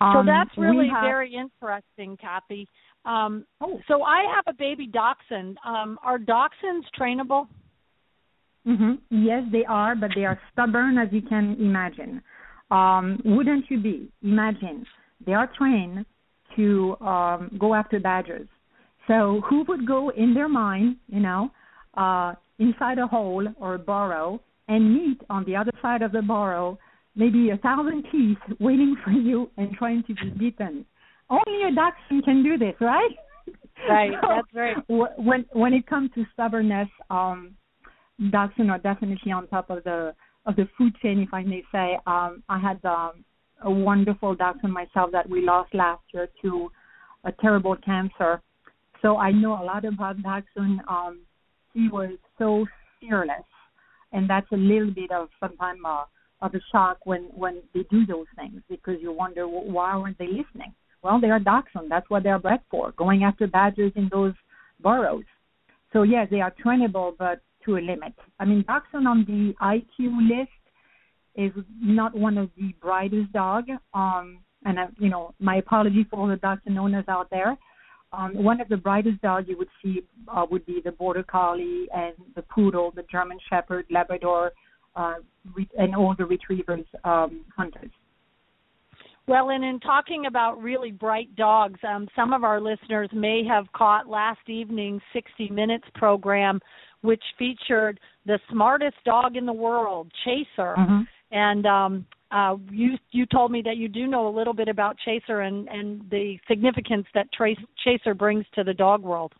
Um, 0.00 0.14
so 0.14 0.22
that's 0.26 0.50
really 0.58 0.88
have, 0.88 1.04
very 1.04 1.34
interesting, 1.34 2.16
Kathy. 2.16 2.66
Um, 3.04 3.44
oh. 3.60 3.78
So 3.88 4.02
I 4.02 4.24
have 4.34 4.44
a 4.46 4.56
baby 4.56 4.86
dachshund. 4.86 5.58
Um, 5.64 5.98
are 6.02 6.18
dachshunds 6.18 6.84
trainable? 6.98 7.46
Mm-hmm. 8.66 8.94
Yes, 9.10 9.42
they 9.52 9.64
are, 9.68 9.94
but 9.94 10.10
they 10.14 10.24
are 10.24 10.40
stubborn 10.52 10.96
as 10.96 11.08
you 11.12 11.20
can 11.22 11.56
imagine. 11.60 12.22
Um, 12.70 13.20
wouldn't 13.24 13.66
you 13.70 13.80
be? 13.80 14.08
Imagine 14.22 14.86
they 15.26 15.34
are 15.34 15.50
trained 15.56 16.06
to 16.56 16.96
um, 17.00 17.50
go 17.58 17.74
after 17.74 18.00
badgers. 18.00 18.48
So 19.06 19.42
who 19.48 19.64
would 19.68 19.86
go 19.86 20.10
in 20.10 20.32
their 20.32 20.48
mind, 20.48 20.96
you 21.08 21.20
know, 21.20 21.50
uh, 21.94 22.34
inside 22.58 22.98
a 22.98 23.06
hole 23.06 23.46
or 23.60 23.74
a 23.74 23.78
burrow 23.78 24.40
and 24.68 24.94
meet 24.94 25.20
on 25.28 25.44
the 25.44 25.56
other 25.56 25.72
side 25.82 26.00
of 26.00 26.12
the 26.12 26.22
burrow 26.22 26.78
maybe 27.16 27.50
a 27.50 27.56
thousand 27.58 28.04
teeth 28.10 28.38
waiting 28.58 28.96
for 29.04 29.10
you 29.10 29.50
and 29.56 29.72
trying 29.74 30.02
to 30.04 30.14
be 30.14 30.30
beaten? 30.38 30.84
Only 31.30 31.64
a 31.68 31.74
dachshund 31.74 32.24
can 32.24 32.42
do 32.42 32.58
this, 32.58 32.74
right? 32.80 33.10
Right, 33.88 34.12
so 34.20 34.28
that's 34.28 34.54
right. 34.54 34.76
When 35.18 35.44
when 35.52 35.72
it 35.72 35.86
comes 35.86 36.10
to 36.14 36.24
stubbornness, 36.32 36.88
um, 37.10 37.54
dachshund 38.30 38.70
are 38.70 38.78
definitely 38.78 39.32
on 39.32 39.46
top 39.48 39.70
of 39.70 39.84
the 39.84 40.14
of 40.46 40.56
the 40.56 40.68
food 40.76 40.94
chain, 41.02 41.20
if 41.20 41.32
I 41.32 41.42
may 41.42 41.62
say. 41.72 41.98
Um, 42.06 42.42
I 42.48 42.58
had 42.58 42.84
um, 42.84 43.24
a 43.62 43.70
wonderful 43.70 44.34
dachshund 44.34 44.72
myself 44.72 45.10
that 45.12 45.28
we 45.28 45.44
lost 45.44 45.74
last 45.74 46.02
year 46.12 46.28
to 46.42 46.70
a 47.24 47.32
terrible 47.32 47.76
cancer. 47.84 48.42
So 49.00 49.16
I 49.16 49.32
know 49.32 49.52
a 49.52 49.64
lot 49.64 49.84
about 49.84 50.22
dachshund. 50.22 50.80
Um, 50.88 51.20
he 51.72 51.88
was 51.88 52.16
so 52.38 52.66
fearless, 53.00 53.44
and 54.12 54.28
that's 54.28 54.50
a 54.52 54.56
little 54.56 54.92
bit 54.92 55.10
of 55.10 55.28
sometimes 55.40 55.80
uh, 55.86 56.04
of 56.42 56.54
a 56.54 56.60
shock 56.70 56.98
when 57.04 57.22
when 57.34 57.62
they 57.74 57.84
do 57.90 58.06
those 58.06 58.26
things 58.36 58.60
because 58.68 58.96
you 59.00 59.12
wonder 59.12 59.48
why 59.48 59.92
aren't 59.92 60.18
they 60.18 60.26
listening? 60.26 60.74
Well, 61.04 61.20
they 61.20 61.28
are 61.28 61.38
dachshund. 61.38 61.90
That's 61.90 62.08
what 62.08 62.22
they're 62.22 62.38
bred 62.38 62.60
for, 62.70 62.92
going 62.92 63.24
after 63.24 63.46
badgers 63.46 63.92
in 63.94 64.08
those 64.10 64.32
burrows. 64.80 65.24
So 65.92 66.02
yes, 66.02 66.28
they 66.30 66.40
are 66.40 66.52
trainable, 66.64 67.12
but 67.16 67.42
to 67.66 67.76
a 67.76 67.78
limit. 67.78 68.14
I 68.40 68.44
mean, 68.44 68.64
Dachshund 68.66 69.06
on 69.06 69.24
the 69.26 69.54
IQ 69.62 70.28
list 70.28 70.50
is 71.36 71.52
not 71.80 72.14
one 72.16 72.38
of 72.38 72.50
the 72.56 72.74
brightest 72.80 73.32
dog. 73.32 73.64
Um, 73.92 74.38
and 74.64 74.78
uh, 74.78 74.86
you 74.98 75.10
know, 75.10 75.34
my 75.38 75.56
apology 75.56 76.06
for 76.08 76.18
all 76.18 76.26
the 76.26 76.36
Dachshund 76.36 76.78
owners 76.78 77.04
out 77.08 77.28
there. 77.30 77.56
Um, 78.12 78.42
one 78.42 78.60
of 78.60 78.68
the 78.68 78.76
brightest 78.76 79.20
dogs 79.22 79.46
you 79.48 79.58
would 79.58 79.68
see 79.82 80.02
uh, 80.28 80.46
would 80.50 80.64
be 80.66 80.80
the 80.84 80.92
Border 80.92 81.24
Collie 81.24 81.86
and 81.94 82.14
the 82.36 82.42
Poodle, 82.42 82.92
the 82.94 83.04
German 83.10 83.38
Shepherd, 83.50 83.86
Labrador, 83.90 84.52
uh, 84.94 85.16
and 85.76 85.94
all 85.96 86.14
the 86.16 86.24
Retrievers 86.24 86.86
um, 87.02 87.44
hunters. 87.56 87.90
Well, 89.26 89.50
and 89.50 89.64
in 89.64 89.80
talking 89.80 90.26
about 90.26 90.62
really 90.62 90.90
bright 90.90 91.34
dogs, 91.34 91.80
um, 91.88 92.08
some 92.14 92.32
of 92.34 92.44
our 92.44 92.60
listeners 92.60 93.08
may 93.12 93.42
have 93.48 93.64
caught 93.72 94.06
last 94.06 94.40
evening's 94.48 95.00
60 95.12 95.48
Minutes 95.48 95.86
program 95.94 96.60
which 97.04 97.22
featured 97.38 98.00
the 98.24 98.40
smartest 98.50 98.96
dog 99.04 99.36
in 99.36 99.44
the 99.44 99.52
world, 99.52 100.10
Chaser. 100.24 100.74
Mm-hmm. 100.74 101.00
And 101.32 101.66
um, 101.66 102.06
uh, 102.30 102.56
you 102.70 102.96
you 103.10 103.26
told 103.26 103.52
me 103.52 103.60
that 103.62 103.76
you 103.76 103.88
do 103.88 104.06
know 104.06 104.26
a 104.26 104.34
little 104.34 104.54
bit 104.54 104.68
about 104.68 104.96
Chaser 105.04 105.42
and 105.42 105.68
and 105.68 106.00
the 106.10 106.38
significance 106.48 107.06
that 107.14 107.30
Trace, 107.32 107.58
Chaser 107.84 108.14
brings 108.14 108.46
to 108.54 108.64
the 108.64 108.72
dog 108.72 109.02
world. 109.02 109.34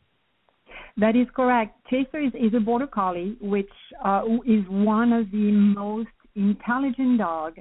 That 0.98 1.16
is 1.16 1.26
correct. 1.34 1.74
Chaser 1.88 2.20
is, 2.20 2.32
is 2.34 2.52
a 2.54 2.60
border 2.60 2.86
collie, 2.86 3.36
which 3.40 3.70
uh, 4.04 4.22
is 4.46 4.64
one 4.68 5.12
of 5.12 5.30
the 5.30 5.50
most 5.50 6.08
intelligent 6.36 7.18
dog 7.18 7.58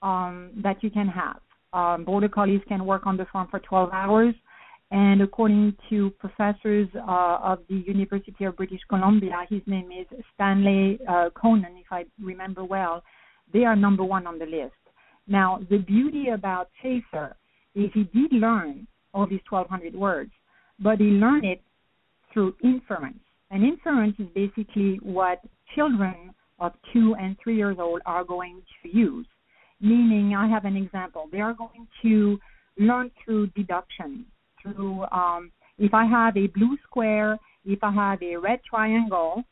um, 0.00 0.50
that 0.62 0.82
you 0.82 0.90
can 0.90 1.08
have. 1.08 1.40
Um, 1.72 2.04
border 2.04 2.28
collies 2.28 2.60
can 2.68 2.84
work 2.84 3.06
on 3.06 3.16
the 3.16 3.26
farm 3.32 3.48
for 3.50 3.60
12 3.60 3.90
hours. 3.92 4.34
And 4.90 5.22
according 5.22 5.76
to 5.88 6.10
professors 6.18 6.88
uh, 6.96 7.38
of 7.42 7.60
the 7.68 7.84
University 7.86 8.44
of 8.44 8.56
British 8.56 8.80
Columbia, 8.88 9.46
his 9.48 9.62
name 9.66 9.90
is 9.92 10.06
Stanley 10.34 10.98
uh, 11.08 11.30
Coren, 11.30 11.64
if 11.78 11.86
I 11.92 12.04
remember 12.20 12.64
well, 12.64 13.02
they 13.52 13.64
are 13.64 13.76
number 13.76 14.02
one 14.02 14.26
on 14.26 14.38
the 14.38 14.46
list. 14.46 14.74
Now, 15.28 15.60
the 15.70 15.78
beauty 15.78 16.28
about 16.34 16.70
Chaser 16.82 17.36
is 17.76 17.90
he 17.94 18.04
did 18.04 18.32
learn 18.32 18.88
all 19.14 19.26
these 19.26 19.40
1,200 19.48 19.94
words, 19.94 20.32
but 20.80 20.98
he 20.98 21.06
learned 21.06 21.44
it 21.44 21.62
through 22.32 22.54
inference. 22.64 23.20
And 23.50 23.64
inference 23.64 24.16
is 24.18 24.26
basically 24.34 24.98
what 25.02 25.40
children 25.74 26.34
of 26.58 26.72
two 26.92 27.14
and 27.18 27.36
three 27.42 27.56
years 27.56 27.76
old 27.78 28.00
are 28.06 28.24
going 28.24 28.62
to 28.82 28.88
use. 28.96 29.26
Meaning, 29.80 30.34
I 30.34 30.46
have 30.48 30.64
an 30.64 30.76
example. 30.76 31.28
They 31.32 31.40
are 31.40 31.54
going 31.54 31.86
to 32.02 32.38
learn 32.78 33.10
through 33.24 33.48
deduction 33.48 34.26
through 34.62 35.04
um, 35.06 35.50
if 35.78 35.94
I 35.94 36.04
have 36.04 36.36
a 36.36 36.46
blue 36.48 36.76
square, 36.84 37.38
if 37.64 37.82
I 37.82 37.90
have 37.90 38.22
a 38.22 38.36
red 38.36 38.60
triangle, 38.68 39.42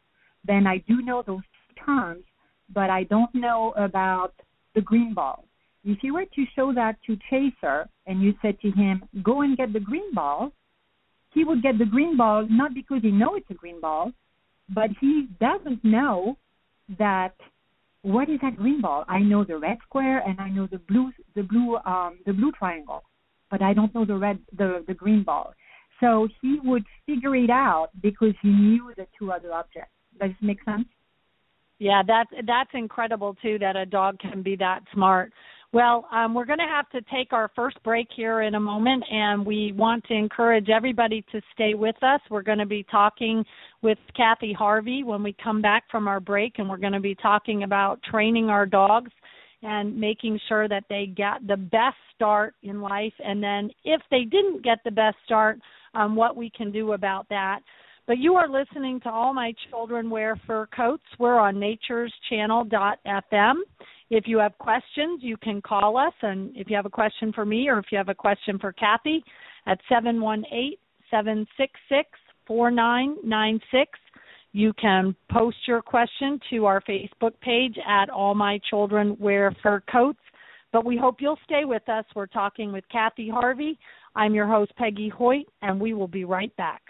then 0.44 0.66
I 0.66 0.78
do 0.86 1.00
know 1.02 1.22
those 1.26 1.42
terms, 1.84 2.24
but 2.72 2.90
I 2.90 3.04
don't 3.04 3.34
know 3.34 3.72
about 3.76 4.34
the 4.74 4.80
green 4.80 5.14
ball. 5.14 5.44
If 5.84 5.98
you 6.02 6.14
were 6.14 6.26
to 6.26 6.44
show 6.54 6.74
that 6.74 6.96
to 7.06 7.16
Chaser 7.30 7.88
and 8.06 8.22
you 8.22 8.34
said 8.42 8.60
to 8.60 8.70
him, 8.70 9.04
go 9.22 9.40
and 9.40 9.56
get 9.56 9.72
the 9.72 9.80
green 9.80 10.12
ball, 10.12 10.52
he 11.32 11.44
would 11.44 11.62
get 11.62 11.78
the 11.78 11.86
green 11.86 12.16
ball 12.16 12.46
not 12.48 12.74
because 12.74 13.00
he 13.02 13.10
knows 13.10 13.38
it's 13.38 13.50
a 13.50 13.54
green 13.54 13.80
ball, 13.80 14.12
but 14.68 14.90
he 15.00 15.28
doesn't 15.40 15.82
know 15.82 16.36
that 16.98 17.34
what 18.02 18.28
is 18.28 18.38
that 18.42 18.56
green 18.56 18.80
ball? 18.80 19.04
I 19.08 19.20
know 19.20 19.44
the 19.44 19.58
red 19.58 19.78
square 19.84 20.20
and 20.26 20.40
I 20.40 20.48
know 20.48 20.66
the 20.70 20.78
blue 20.78 21.10
the 21.34 21.42
blue 21.42 21.76
um 21.84 22.18
the 22.26 22.32
blue 22.32 22.52
triangle 22.52 23.02
but 23.50 23.62
I 23.62 23.72
don't 23.72 23.94
know 23.94 24.04
the 24.04 24.16
red 24.16 24.38
the 24.56 24.84
the 24.86 24.94
green 24.94 25.22
ball. 25.22 25.54
So 26.00 26.28
he 26.40 26.58
would 26.62 26.84
figure 27.06 27.34
it 27.34 27.50
out 27.50 27.88
because 28.02 28.34
he 28.40 28.48
knew 28.48 28.92
the 28.96 29.06
two 29.18 29.32
other 29.32 29.52
objects. 29.52 29.90
Does 30.20 30.30
this 30.30 30.36
make 30.40 30.62
sense? 30.64 30.86
Yeah, 31.78 32.02
that's 32.06 32.30
that's 32.46 32.70
incredible 32.74 33.36
too 33.42 33.58
that 33.60 33.76
a 33.76 33.86
dog 33.86 34.18
can 34.18 34.42
be 34.42 34.56
that 34.56 34.80
smart. 34.92 35.32
Well, 35.72 36.08
um, 36.10 36.32
we're 36.32 36.46
going 36.46 36.60
to 36.60 36.64
have 36.64 36.88
to 36.90 37.02
take 37.14 37.34
our 37.34 37.50
first 37.54 37.82
break 37.82 38.08
here 38.16 38.40
in 38.40 38.54
a 38.54 38.60
moment, 38.60 39.04
and 39.10 39.44
we 39.44 39.72
want 39.72 40.02
to 40.04 40.14
encourage 40.14 40.70
everybody 40.70 41.22
to 41.30 41.42
stay 41.52 41.74
with 41.74 41.96
us. 42.02 42.20
We're 42.30 42.40
going 42.42 42.58
to 42.58 42.66
be 42.66 42.86
talking 42.90 43.44
with 43.82 43.98
Kathy 44.16 44.54
Harvey 44.54 45.02
when 45.02 45.22
we 45.22 45.36
come 45.44 45.60
back 45.60 45.84
from 45.90 46.08
our 46.08 46.20
break, 46.20 46.54
and 46.56 46.70
we're 46.70 46.78
going 46.78 46.94
to 46.94 47.00
be 47.00 47.14
talking 47.14 47.64
about 47.64 48.02
training 48.02 48.48
our 48.48 48.64
dogs 48.64 49.10
and 49.62 49.94
making 49.94 50.40
sure 50.48 50.68
that 50.68 50.84
they 50.88 51.04
get 51.14 51.46
the 51.46 51.56
best 51.56 51.96
start 52.14 52.54
in 52.62 52.80
life. 52.80 53.12
And 53.22 53.42
then 53.42 53.70
if 53.84 54.00
they 54.10 54.22
didn't 54.22 54.64
get 54.64 54.78
the 54.86 54.90
best 54.90 55.16
start, 55.26 55.58
um, 55.92 56.16
what 56.16 56.34
we 56.34 56.48
can 56.48 56.72
do 56.72 56.92
about 56.92 57.28
that. 57.28 57.60
But 58.06 58.16
you 58.16 58.36
are 58.36 58.48
listening 58.48 59.00
to 59.00 59.10
All 59.10 59.34
My 59.34 59.52
Children 59.68 60.08
Wear 60.08 60.40
Fur 60.46 60.66
Coats. 60.74 61.02
We're 61.18 61.38
on 61.38 61.56
natureschannel.fm. 61.56 63.54
If 64.10 64.26
you 64.26 64.38
have 64.38 64.56
questions, 64.58 65.20
you 65.22 65.36
can 65.36 65.60
call 65.60 65.96
us. 65.98 66.14
And 66.22 66.56
if 66.56 66.70
you 66.70 66.76
have 66.76 66.86
a 66.86 66.90
question 66.90 67.32
for 67.32 67.44
me 67.44 67.68
or 67.68 67.78
if 67.78 67.86
you 67.92 67.98
have 67.98 68.08
a 68.08 68.14
question 68.14 68.58
for 68.58 68.72
Kathy, 68.72 69.22
at 69.68 69.78
718 69.88 70.76
766 71.10 72.10
4996. 72.46 73.98
You 74.52 74.72
can 74.80 75.14
post 75.30 75.58
your 75.66 75.82
question 75.82 76.40
to 76.50 76.64
our 76.64 76.80
Facebook 76.80 77.38
page 77.42 77.76
at 77.86 78.08
All 78.08 78.34
My 78.34 78.58
Children 78.70 79.16
Wear 79.20 79.54
Fur 79.62 79.82
Coats. 79.92 80.18
But 80.72 80.84
we 80.84 80.96
hope 80.96 81.16
you'll 81.20 81.38
stay 81.44 81.64
with 81.64 81.86
us. 81.88 82.04
We're 82.14 82.26
talking 82.26 82.72
with 82.72 82.84
Kathy 82.90 83.28
Harvey. 83.28 83.78
I'm 84.16 84.34
your 84.34 84.46
host, 84.46 84.72
Peggy 84.76 85.10
Hoyt, 85.10 85.46
and 85.62 85.78
we 85.78 85.92
will 85.92 86.08
be 86.08 86.24
right 86.24 86.54
back. 86.56 86.82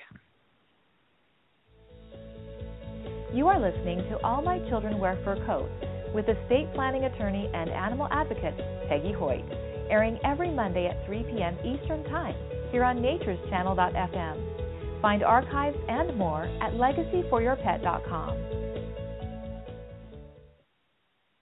You 3.33 3.49
are 3.49 3.61
listening 3.61 3.99
to 4.11 4.19
All 4.25 4.41
My 4.41 4.59
Children 4.69 4.99
Wear 4.99 5.19
Fur 5.25 5.45
Coats 5.45 5.88
with 6.15 6.29
estate 6.29 6.73
planning 6.75 7.05
attorney 7.05 7.51
and 7.55 7.71
animal 7.71 8.09
advocate 8.11 8.57
Peggy 8.89 9.13
Hoyt. 9.13 9.45
airing 9.91 10.19
every 10.25 10.51
Monday 10.51 10.87
at 10.87 11.05
3 11.07 11.23
p.m. 11.25 11.57
Eastern 11.65 12.05
Time 12.05 12.35
here 12.71 12.85
on 12.85 13.01
Nature's 13.01 13.39
natureschannel.fm. 13.51 15.03
Find 15.03 15.23
archives 15.23 15.79
and 15.89 16.17
more 16.17 16.45
at 16.61 16.73
legacyforyourpet.com. 16.75 18.59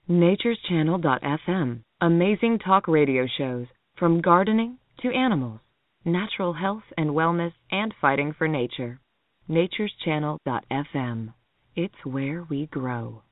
Nature's 0.07 0.57
Natureschannel.fm. 0.71 1.81
Amazing 1.99 2.59
talk 2.59 2.87
radio 2.87 3.25
shows 3.37 3.67
from 3.97 4.21
gardening 4.21 4.77
to 5.01 5.11
animals, 5.11 5.59
natural 6.05 6.53
health 6.53 6.83
and 6.97 7.09
wellness, 7.09 7.51
and 7.71 7.93
fighting 7.99 8.33
for 8.37 8.47
nature. 8.47 8.99
Nature's 9.47 9.91
Natureschannel.fm. 10.05 11.33
It's 11.75 12.05
where 12.05 12.43
we 12.49 12.67
grow. 12.67 13.23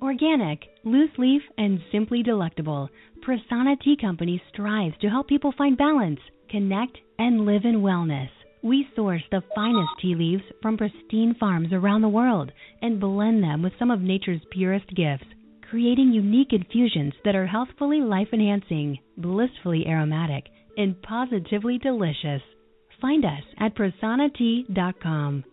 Organic, 0.00 0.60
loose 0.84 1.10
leaf, 1.18 1.42
and 1.56 1.80
simply 1.90 2.22
delectable, 2.22 2.88
Prasanna 3.26 3.80
Tea 3.80 3.96
Company 4.00 4.40
strives 4.52 4.96
to 5.00 5.08
help 5.08 5.26
people 5.26 5.52
find 5.58 5.76
balance, 5.76 6.20
connect, 6.48 6.96
and 7.18 7.44
live 7.44 7.64
in 7.64 7.82
wellness. 7.82 8.28
We 8.62 8.86
source 8.94 9.22
the 9.30 9.42
finest 9.54 9.90
tea 10.00 10.14
leaves 10.14 10.44
from 10.62 10.76
pristine 10.76 11.34
farms 11.38 11.72
around 11.72 12.02
the 12.02 12.08
world 12.08 12.52
and 12.80 13.00
blend 13.00 13.42
them 13.42 13.60
with 13.60 13.72
some 13.78 13.90
of 13.90 14.00
nature's 14.00 14.40
purest 14.50 14.88
gifts, 14.94 15.26
creating 15.68 16.12
unique 16.12 16.52
infusions 16.52 17.14
that 17.24 17.34
are 17.34 17.46
healthfully 17.46 18.00
life 18.00 18.28
enhancing, 18.32 18.98
blissfully 19.16 19.86
aromatic, 19.86 20.44
and 20.76 21.00
positively 21.02 21.76
delicious. 21.78 22.42
Find 23.00 23.24
us 23.24 23.42
at 23.58 23.74
prasannatea.com. 23.74 25.44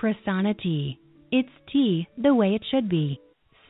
Prasanna 0.00 0.58
Tea. 0.60 0.98
It's 1.30 1.48
tea 1.72 2.06
the 2.18 2.34
way 2.34 2.54
it 2.54 2.62
should 2.70 2.88
be. 2.88 3.20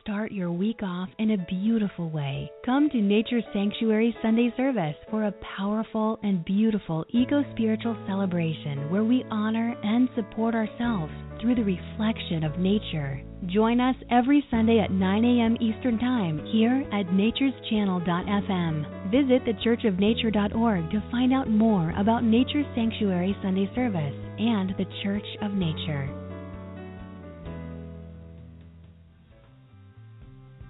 Start 0.01 0.31
your 0.31 0.51
week 0.51 0.81
off 0.81 1.09
in 1.17 1.31
a 1.31 1.37
beautiful 1.37 2.09
way. 2.09 2.49
Come 2.65 2.89
to 2.89 3.01
Nature 3.01 3.41
Sanctuary 3.53 4.15
Sunday 4.21 4.53
service 4.55 4.95
for 5.09 5.25
a 5.25 5.33
powerful 5.57 6.17
and 6.23 6.45
beautiful 6.45 7.05
eco 7.09 7.43
spiritual 7.51 7.97
celebration 8.07 8.89
where 8.89 9.03
we 9.03 9.25
honor 9.29 9.75
and 9.83 10.07
support 10.15 10.55
ourselves 10.55 11.11
through 11.41 11.55
the 11.55 11.63
reflection 11.63 12.43
of 12.43 12.57
nature. 12.57 13.21
Join 13.47 13.81
us 13.81 13.95
every 14.09 14.43
Sunday 14.49 14.79
at 14.79 14.91
9 14.91 15.25
a.m. 15.25 15.57
Eastern 15.59 15.99
Time 15.99 16.45
here 16.45 16.85
at 16.93 17.07
natureschannel.fm. 17.07 19.11
Visit 19.11 19.43
thechurchofnature.org 19.45 20.91
to 20.91 21.03
find 21.11 21.33
out 21.33 21.49
more 21.49 21.91
about 21.97 22.23
Nature 22.23 22.63
Sanctuary 22.73 23.35
Sunday 23.41 23.69
service 23.75 24.15
and 24.37 24.73
the 24.77 24.85
Church 25.03 25.27
of 25.41 25.53
Nature. 25.53 26.28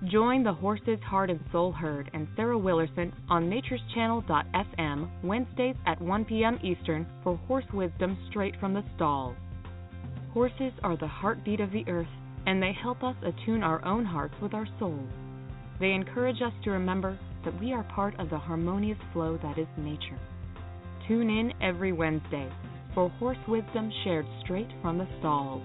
Join 0.06 0.44
the 0.44 0.54
Horses, 0.54 0.98
Heart, 1.06 1.30
and 1.30 1.42
Soul 1.52 1.74
Herd 1.74 2.10
and 2.14 2.26
Sarah 2.38 2.58
Willerson 2.58 3.12
on 3.28 3.50
natureschannel.fm 3.50 5.10
Wednesdays 5.24 5.76
at 5.86 6.02
1 6.02 6.24
p.m. 6.24 6.58
Eastern 6.64 7.06
for 7.22 7.36
horse 7.48 7.66
wisdom 7.74 8.18
straight 8.30 8.58
from 8.62 8.74
the 8.74 8.84
stalls. 8.96 9.36
Horses 10.34 10.72
are 10.84 10.96
the 10.96 11.08
heartbeat 11.08 11.60
of 11.60 11.72
the 11.72 11.84
earth, 11.90 12.08
and 12.46 12.64
they 12.64 12.72
help 12.72 13.04
us 13.04 13.16
attune 13.24 13.62
our 13.62 13.84
own 13.84 14.06
hearts 14.06 14.36
with 14.42 14.54
our 14.54 14.68
souls. 14.80 15.10
They 15.82 15.92
encourage 15.92 16.42
us 16.42 16.54
to 16.64 16.72
remember 16.72 17.20
that 17.44 17.60
we 17.60 17.74
are 17.74 17.84
part 17.84 18.18
of 18.22 18.30
the 18.30 18.40
harmonious 18.40 19.00
flow 19.12 19.38
that 19.44 19.58
is 19.60 19.68
nature. 19.78 20.20
Tune 21.10 21.30
in 21.30 21.52
every 21.62 21.92
Wednesday 21.92 22.50
for 22.96 23.10
horse 23.10 23.38
wisdom 23.50 23.92
shared 24.06 24.26
straight 24.44 24.70
from 24.82 24.98
the 24.98 25.08
stalls. 25.20 25.62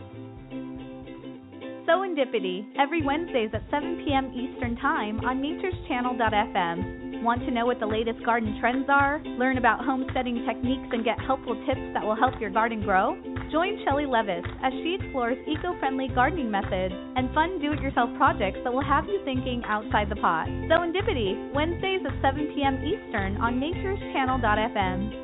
Serendipity, 1.87 2.65
every 2.79 3.05
Wednesdays 3.05 3.51
at 3.53 3.63
7 3.71 4.05
p.m. 4.05 4.33
Eastern 4.33 4.75
Time 4.77 5.21
on 5.21 5.43
natureschannel.fm. 5.43 7.23
Want 7.23 7.45
to 7.45 7.51
know 7.51 7.67
what 7.67 7.79
the 7.79 7.87
latest 7.87 8.25
garden 8.25 8.57
trends 8.59 8.87
are? 8.89 9.21
Learn 9.39 9.59
about 9.59 9.85
homesteading 9.85 10.47
techniques 10.49 10.89
and 10.93 11.05
get 11.05 11.21
helpful 11.21 11.55
tips 11.67 11.85
that 11.93 12.03
will 12.03 12.17
help 12.17 12.41
your 12.41 12.49
garden 12.49 12.83
grow? 12.83 13.21
Join 13.53 13.85
Shelly 13.85 14.07
Levis 14.07 14.45
as 14.63 14.73
she 14.81 14.97
explores 14.99 15.37
eco 15.47 15.79
friendly 15.79 16.09
gardening 16.15 16.51
methods 16.51 16.95
and 17.17 17.33
fun 17.35 17.61
do 17.61 17.73
it 17.73 17.81
yourself 17.81 18.09
projects 18.17 18.59
that 18.65 18.73
will 18.73 18.85
have 18.85 19.05
you 19.05 19.21
thinking 19.25 19.63
outside 19.67 20.09
the 20.09 20.17
pot. 20.17 20.49
Serendipity, 20.49 21.53
Wednesdays 21.53 22.01
at 22.09 22.17
7 22.23 22.53
p.m. 22.55 22.81
Eastern 22.81 23.37
on 23.45 23.61
natureschannel.fm. 23.61 25.21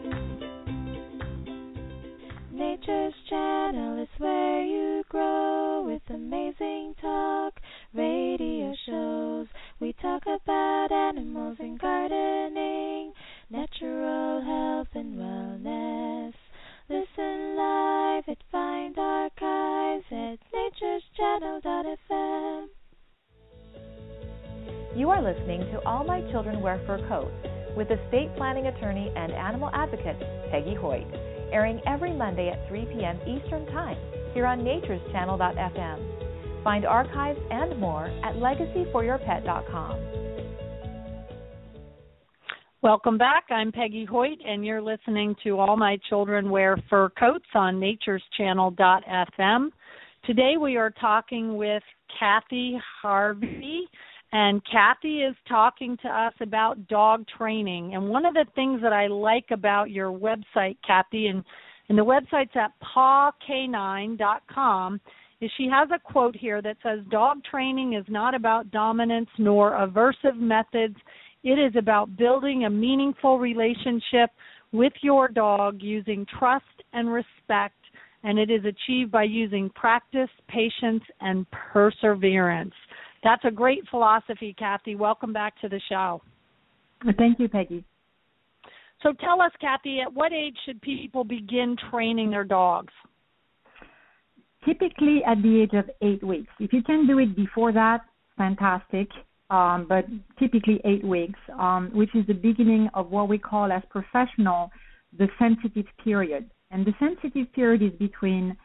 Nature's 2.52 3.14
Channel 3.30 4.02
is 4.02 4.08
where 4.18 4.62
you 4.62 5.02
grow 5.08 5.69
amazing 6.10 6.94
talk 7.00 7.54
radio 7.94 8.74
shows. 8.86 9.46
We 9.80 9.94
talk 10.02 10.24
about 10.24 10.88
animals 10.90 11.56
and 11.60 11.78
gardening, 11.78 13.12
natural 13.48 14.42
health 14.42 14.88
and 14.94 15.16
wellness. 15.16 16.34
Listen 16.88 17.56
live 17.56 18.24
at 18.28 18.38
Find 18.50 18.98
Archives 18.98 20.04
at 20.10 20.40
natureschannel.fm. 20.52 22.66
You 24.96 25.10
are 25.10 25.22
listening 25.22 25.60
to 25.72 25.80
All 25.86 26.02
My 26.04 26.20
Children 26.32 26.60
Wear 26.60 26.80
Fur 26.86 26.98
Coats 27.08 27.30
with 27.76 27.88
estate 27.90 28.34
planning 28.36 28.66
attorney 28.66 29.12
and 29.14 29.30
animal 29.32 29.70
advocate 29.72 30.18
Peggy 30.50 30.74
Hoyt 30.74 31.06
airing 31.52 31.80
every 31.86 32.12
Monday 32.12 32.48
at 32.48 32.66
3 32.68 32.86
p.m. 32.86 33.18
Eastern 33.26 33.66
Time 33.66 33.96
here 34.32 34.46
on 34.46 34.64
Nature's 34.64 35.00
natureschannel.fm. 35.12 36.64
Find 36.64 36.84
archives 36.84 37.40
and 37.50 37.78
more 37.80 38.06
at 38.24 38.36
legacyforyourpet.com. 38.36 40.06
Welcome 42.82 43.18
back. 43.18 43.44
I'm 43.50 43.72
Peggy 43.72 44.06
Hoyt, 44.06 44.38
and 44.46 44.64
you're 44.64 44.80
listening 44.80 45.34
to 45.44 45.58
All 45.58 45.76
My 45.76 45.98
Children 46.08 46.48
Wear 46.50 46.82
Fur 46.88 47.10
Coats 47.10 47.44
on 47.54 47.78
Nature's 47.78 48.22
natureschannel.fm. 48.38 49.68
Today 50.24 50.54
we 50.60 50.76
are 50.76 50.90
talking 50.90 51.56
with 51.56 51.82
Kathy 52.18 52.80
Harvey 53.02 53.86
and 54.32 54.62
Kathy 54.70 55.22
is 55.22 55.34
talking 55.48 55.96
to 56.02 56.08
us 56.08 56.32
about 56.40 56.86
dog 56.86 57.24
training. 57.36 57.94
And 57.94 58.08
one 58.08 58.24
of 58.24 58.34
the 58.34 58.46
things 58.54 58.80
that 58.82 58.92
I 58.92 59.08
like 59.08 59.46
about 59.50 59.90
your 59.90 60.12
website, 60.12 60.76
Kathy, 60.86 61.26
and, 61.26 61.44
and 61.90 61.98
the 61.98 62.04
website's 62.04 62.54
at 62.54 62.72
pawcanine.com, 62.96 65.00
is 65.40 65.50
she 65.56 65.66
has 65.66 65.88
a 65.92 65.98
quote 65.98 66.36
here 66.36 66.62
that 66.62 66.76
says, 66.84 67.00
Dog 67.10 67.38
training 67.50 67.94
is 67.94 68.04
not 68.08 68.32
about 68.32 68.70
dominance 68.70 69.28
nor 69.38 69.72
aversive 69.72 70.38
methods. 70.38 70.94
It 71.42 71.58
is 71.58 71.74
about 71.76 72.16
building 72.16 72.64
a 72.64 72.70
meaningful 72.70 73.40
relationship 73.40 74.30
with 74.70 74.92
your 75.02 75.26
dog 75.26 75.78
using 75.80 76.24
trust 76.38 76.64
and 76.92 77.12
respect, 77.12 77.74
and 78.22 78.38
it 78.38 78.50
is 78.50 78.62
achieved 78.64 79.10
by 79.10 79.24
using 79.24 79.68
practice, 79.70 80.30
patience, 80.48 81.02
and 81.20 81.44
perseverance. 81.50 82.74
That's 83.24 83.44
a 83.44 83.50
great 83.50 83.82
philosophy, 83.90 84.54
Kathy. 84.56 84.94
Welcome 84.94 85.32
back 85.32 85.60
to 85.60 85.68
the 85.68 85.80
show. 85.88 86.22
Thank 87.18 87.40
you, 87.40 87.48
Peggy. 87.48 87.82
So 89.02 89.12
tell 89.14 89.40
us, 89.40 89.52
Kathy, 89.60 90.00
at 90.00 90.12
what 90.12 90.32
age 90.32 90.56
should 90.66 90.80
people 90.82 91.24
begin 91.24 91.76
training 91.90 92.30
their 92.30 92.44
dogs? 92.44 92.92
Typically 94.64 95.22
at 95.26 95.42
the 95.42 95.62
age 95.62 95.72
of 95.72 95.90
eight 96.02 96.22
weeks. 96.22 96.52
If 96.58 96.72
you 96.72 96.82
can 96.82 97.06
do 97.06 97.18
it 97.18 97.34
before 97.34 97.72
that, 97.72 98.00
fantastic. 98.36 99.08
Um, 99.48 99.86
but 99.88 100.04
typically 100.38 100.80
eight 100.84 101.04
weeks, 101.04 101.38
um, 101.58 101.90
which 101.92 102.14
is 102.14 102.24
the 102.26 102.34
beginning 102.34 102.88
of 102.94 103.10
what 103.10 103.28
we 103.28 103.36
call 103.36 103.72
as 103.72 103.82
professional 103.90 104.70
the 105.18 105.28
sensitive 105.38 105.86
period. 106.04 106.48
And 106.70 106.86
the 106.86 106.94
sensitive 107.00 107.52
period 107.52 107.82
is 107.82 107.98
between 107.98 108.56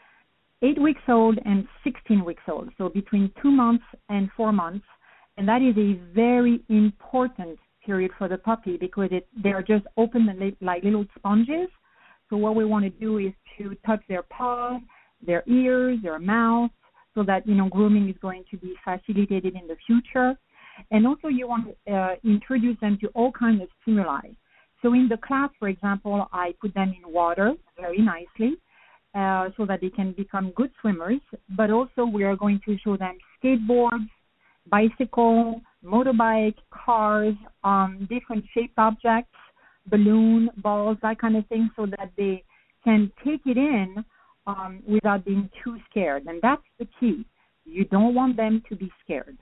eight 0.62 0.80
weeks 0.80 1.02
old 1.08 1.40
and 1.44 1.68
16 1.84 2.24
weeks 2.24 2.44
old, 2.48 2.70
so 2.78 2.90
between 2.90 3.32
two 3.42 3.50
months 3.50 3.84
and 4.10 4.30
four 4.38 4.52
months. 4.52 4.86
And 5.38 5.48
that 5.48 5.62
is 5.62 5.76
a 5.78 6.00
very 6.14 6.62
important 6.70 7.58
period 7.86 8.12
for 8.18 8.28
the 8.28 8.38
puppy 8.38 8.78
because 8.78 9.10
it, 9.12 9.28
they 9.44 9.52
are 9.52 9.62
just 9.62 9.86
open 9.98 10.28
like 10.62 10.84
little 10.84 11.06
sponges. 11.18 11.68
So 12.30 12.38
what 12.38 12.56
we 12.56 12.66
want 12.66 12.86
to 12.86 12.90
do 12.90 13.20
is 13.20 13.34
to 13.58 13.76
touch 13.86 14.02
their 14.10 14.24
paws, 14.24 14.82
their 15.26 15.44
ears, 15.48 16.00
their 16.02 16.20
mouth, 16.20 16.72
so 17.14 17.24
that 17.24 17.48
you 17.48 17.56
know 17.56 17.70
grooming 17.70 18.10
is 18.10 18.16
going 18.22 18.44
to 18.52 18.58
be 18.58 18.76
facilitated 18.84 19.56
in 19.56 19.68
the 19.68 19.78
future. 19.86 20.36
And 20.92 21.08
also 21.08 21.28
you 21.30 21.48
want 21.48 21.68
to 21.68 21.94
uh, 21.94 22.16
introduce 22.24 22.78
them 22.82 22.98
to 23.02 23.08
all 23.10 23.32
kinds 23.32 23.62
of 23.62 23.70
stimuli. 23.82 24.32
So 24.82 24.94
in 24.94 25.08
the 25.08 25.18
class, 25.18 25.50
for 25.58 25.70
example, 25.70 26.28
I 26.34 26.54
put 26.60 26.74
them 26.74 26.94
in 26.98 27.14
water 27.14 27.54
very 27.80 28.00
nicely. 28.00 28.58
Uh, 29.16 29.48
so 29.56 29.66
that 29.66 29.80
they 29.80 29.90
can 29.90 30.12
become 30.12 30.52
good 30.58 30.70
swimmers. 30.82 31.22
But 31.56 31.72
also, 31.72 32.04
we 32.04 32.26
are 32.26 32.36
going 32.36 32.60
to 32.66 32.78
show 32.84 32.98
them 32.98 33.18
skateboards, 33.42 34.10
bicycle, 34.70 35.62
motorbike, 35.86 36.56
cars, 36.72 37.36
um, 37.64 38.08
different 38.10 38.44
shaped 38.54 38.78
objects, 38.78 39.32
balloon, 39.88 40.50
balls, 40.58 40.98
that 41.02 41.20
kind 41.20 41.36
of 41.36 41.46
thing, 41.48 41.70
so 41.76 41.86
that 41.86 42.12
they 42.18 42.44
can 42.84 43.12
take 43.24 43.42
it 43.46 43.58
in 43.58 44.04
um, 44.48 44.82
without 44.88 45.26
being 45.26 45.50
too 45.64 45.78
scared. 45.90 46.26
And 46.28 46.42
that's 46.42 46.62
the 46.80 46.88
key. 47.00 47.26
You 47.66 47.86
don't 47.86 48.14
want 48.14 48.38
them 48.38 48.64
to 48.70 48.76
be 48.76 48.92
scared. 49.04 49.38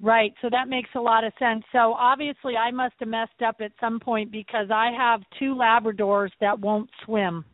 Right. 0.00 0.32
So 0.42 0.48
that 0.50 0.68
makes 0.68 0.90
a 0.94 1.00
lot 1.00 1.24
of 1.24 1.32
sense. 1.38 1.64
So 1.72 1.92
obviously 1.94 2.56
I 2.56 2.70
must 2.70 2.94
have 3.00 3.08
messed 3.08 3.42
up 3.46 3.56
at 3.60 3.72
some 3.80 3.98
point 3.98 4.30
because 4.30 4.68
I 4.72 4.90
have 4.96 5.22
two 5.38 5.56
labradors 5.56 6.30
that 6.40 6.58
won't 6.58 6.88
swim. 7.04 7.44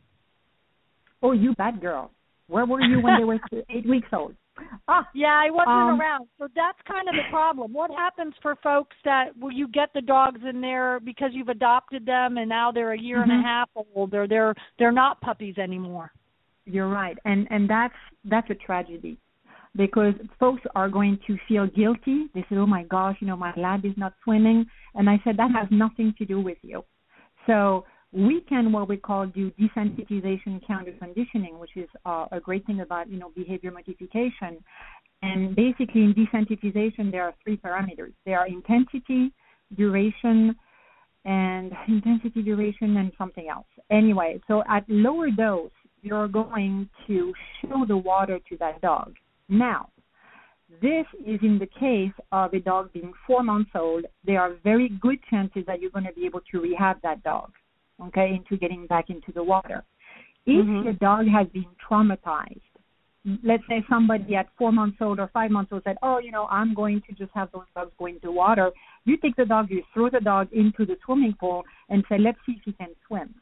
Oh, 1.23 1.33
you 1.33 1.55
bad 1.55 1.81
girl. 1.81 2.11
Where 2.49 2.67
were 2.67 2.83
you 2.83 3.01
when 3.01 3.19
they 3.19 3.25
were 3.25 3.39
8 3.71 3.89
weeks 3.89 4.09
old? 4.13 4.35
Ah, 4.87 5.09
yeah, 5.15 5.41
I 5.45 5.51
wasn't 5.51 5.69
um, 5.69 6.01
around. 6.01 6.29
So 6.39 6.47
that's 6.55 6.79
kind 6.87 7.09
of 7.09 7.15
the 7.15 7.29
problem. 7.31 7.73
What 7.73 7.91
happens 7.91 8.35
for 8.41 8.55
folks 8.63 8.95
that 9.05 9.37
where 9.39 9.53
you 9.53 9.67
get 9.69 9.89
the 9.95 10.01
dogs 10.01 10.41
in 10.49 10.61
there 10.61 11.01
because 11.01 11.31
you've 11.33 11.49
adopted 11.49 12.07
them 12.07 12.37
and 12.39 12.49
now 12.49 12.71
they're 12.71 12.93
a 12.93 12.99
year 12.99 13.19
Mm-hmm. 13.19 13.31
and 13.31 13.41
a 13.41 13.43
half 13.43 13.69
old 13.75 14.15
or 14.15 14.29
they're 14.29 14.55
they're 14.79 14.93
not 14.93 15.21
puppies 15.21 15.59
anymore. 15.59 16.13
You're 16.67 16.89
right, 16.89 17.17
and 17.25 17.47
and 17.51 17.69
that's 17.69 17.95
that's 18.25 18.49
a 18.51 18.55
tragedy, 18.55 19.19
because 19.77 20.15
folks 20.39 20.63
are 20.75 20.89
going 20.89 21.19
to 21.27 21.37
feel 21.49 21.67
guilty. 21.67 22.27
They 22.35 22.43
say, 22.49 22.57
"Oh 22.57 22.67
my 22.67 22.85
gosh, 22.85 23.17
you 23.21 23.27
know, 23.27 23.37
my 23.37 23.53
lab 23.57 23.85
is 23.85 23.93
not 23.97 24.15
swimming," 24.23 24.65
and 24.95 25.11
I 25.11 25.21
said 25.25 25.37
that 25.37 25.51
has 25.51 25.69
nothing 25.71 26.15
to 26.19 26.25
do 26.25 26.41
with 26.41 26.59
you. 26.63 26.85
So 27.47 27.85
we 28.15 28.43
can 28.49 28.71
what 28.71 28.89
we 28.89 28.97
call 28.97 29.27
do 29.27 29.51
desensitization 29.53 30.65
counter 30.67 30.93
conditioning, 31.01 31.59
which 31.59 31.77
is 31.77 31.89
uh, 32.07 32.27
a 32.31 32.39
great 32.39 32.65
thing 32.67 32.81
about 32.81 33.11
you 33.11 33.19
know 33.19 33.31
behavior 33.35 33.73
modification. 33.73 34.63
And 35.23 35.57
basically, 35.57 36.03
in 36.03 36.15
desensitization, 36.15 37.11
there 37.11 37.25
are 37.25 37.35
three 37.43 37.57
parameters. 37.57 38.13
There 38.27 38.39
are 38.39 38.47
intensity, 38.47 39.33
duration, 39.77 40.55
and 41.25 41.73
intensity, 41.89 42.43
duration, 42.43 42.97
and 42.99 43.11
something 43.19 43.49
else. 43.49 43.67
Anyway, 43.91 44.41
so 44.47 44.63
at 44.69 44.85
lower 44.89 45.31
dose, 45.31 45.71
you're 46.03 46.29
going 46.29 46.89
to 47.07 47.33
show 47.63 47.85
the 47.89 47.97
water 47.97 48.39
to 48.49 48.57
that 48.59 48.81
dog. 48.81 49.15
Now, 49.49 49.89
this 50.83 51.07
is 51.27 51.41
in 51.43 51.59
the 51.59 51.69
case 51.79 52.13
of 52.33 52.53
a 52.53 52.61
dog 52.61 52.93
being 52.93 53.13
four 53.27 53.43
months 53.43 53.71
old. 53.75 54.05
There 54.25 54.41
are 54.41 54.55
very 54.63 54.91
good 55.01 55.19
chances 55.31 55.65
that 55.67 55.81
you're 55.81 55.91
going 55.91 56.07
to 56.07 56.13
be 56.13 56.27
able 56.27 56.41
to 56.53 56.61
rehab 56.61 57.01
that 57.03 57.23
dog, 57.23 57.53
okay, 58.03 58.35
into 58.35 58.57
getting 58.57 58.87
back 58.87 59.11
into 59.11 59.33
the 59.33 59.43
water. 59.43 59.85
If 60.47 60.67
Mhm. 60.67 60.85
your 60.85 60.93
dog 60.95 61.27
has 61.29 61.49
been 61.49 61.67
traumatized, 61.77 62.61
let's 63.43 63.67
say 63.67 63.83
somebody 63.89 64.37
at 64.37 64.51
four 64.59 64.73
months 64.73 65.01
old 65.01 65.19
or 65.19 65.29
five 65.29 65.51
months 65.51 65.73
old 65.73 65.83
said, 65.85 65.97
"Oh, 66.03 66.19
you 66.19 66.31
know, 66.31 66.47
I'm 66.51 66.75
going 66.75 67.01
to 67.03 67.13
just 67.13 67.33
have 67.33 67.51
those 67.53 67.71
dogs 67.75 67.95
go 67.99 68.07
into 68.07 68.31
water." 68.31 68.71
You 69.05 69.17
take 69.17 69.37
the 69.37 69.47
dog, 69.47 69.71
you 69.71 69.83
throw 69.95 70.11
the 70.11 70.21
dog 70.21 70.53
into 70.53 70.85
the 70.85 70.99
swimming 71.05 71.35
pool, 71.35 71.65
and 71.89 72.05
say, 72.09 72.19
"Let's 72.19 72.39
see 72.45 72.53
if 72.53 72.63
he 72.65 72.73
can 72.73 72.95
swim." 73.07 73.35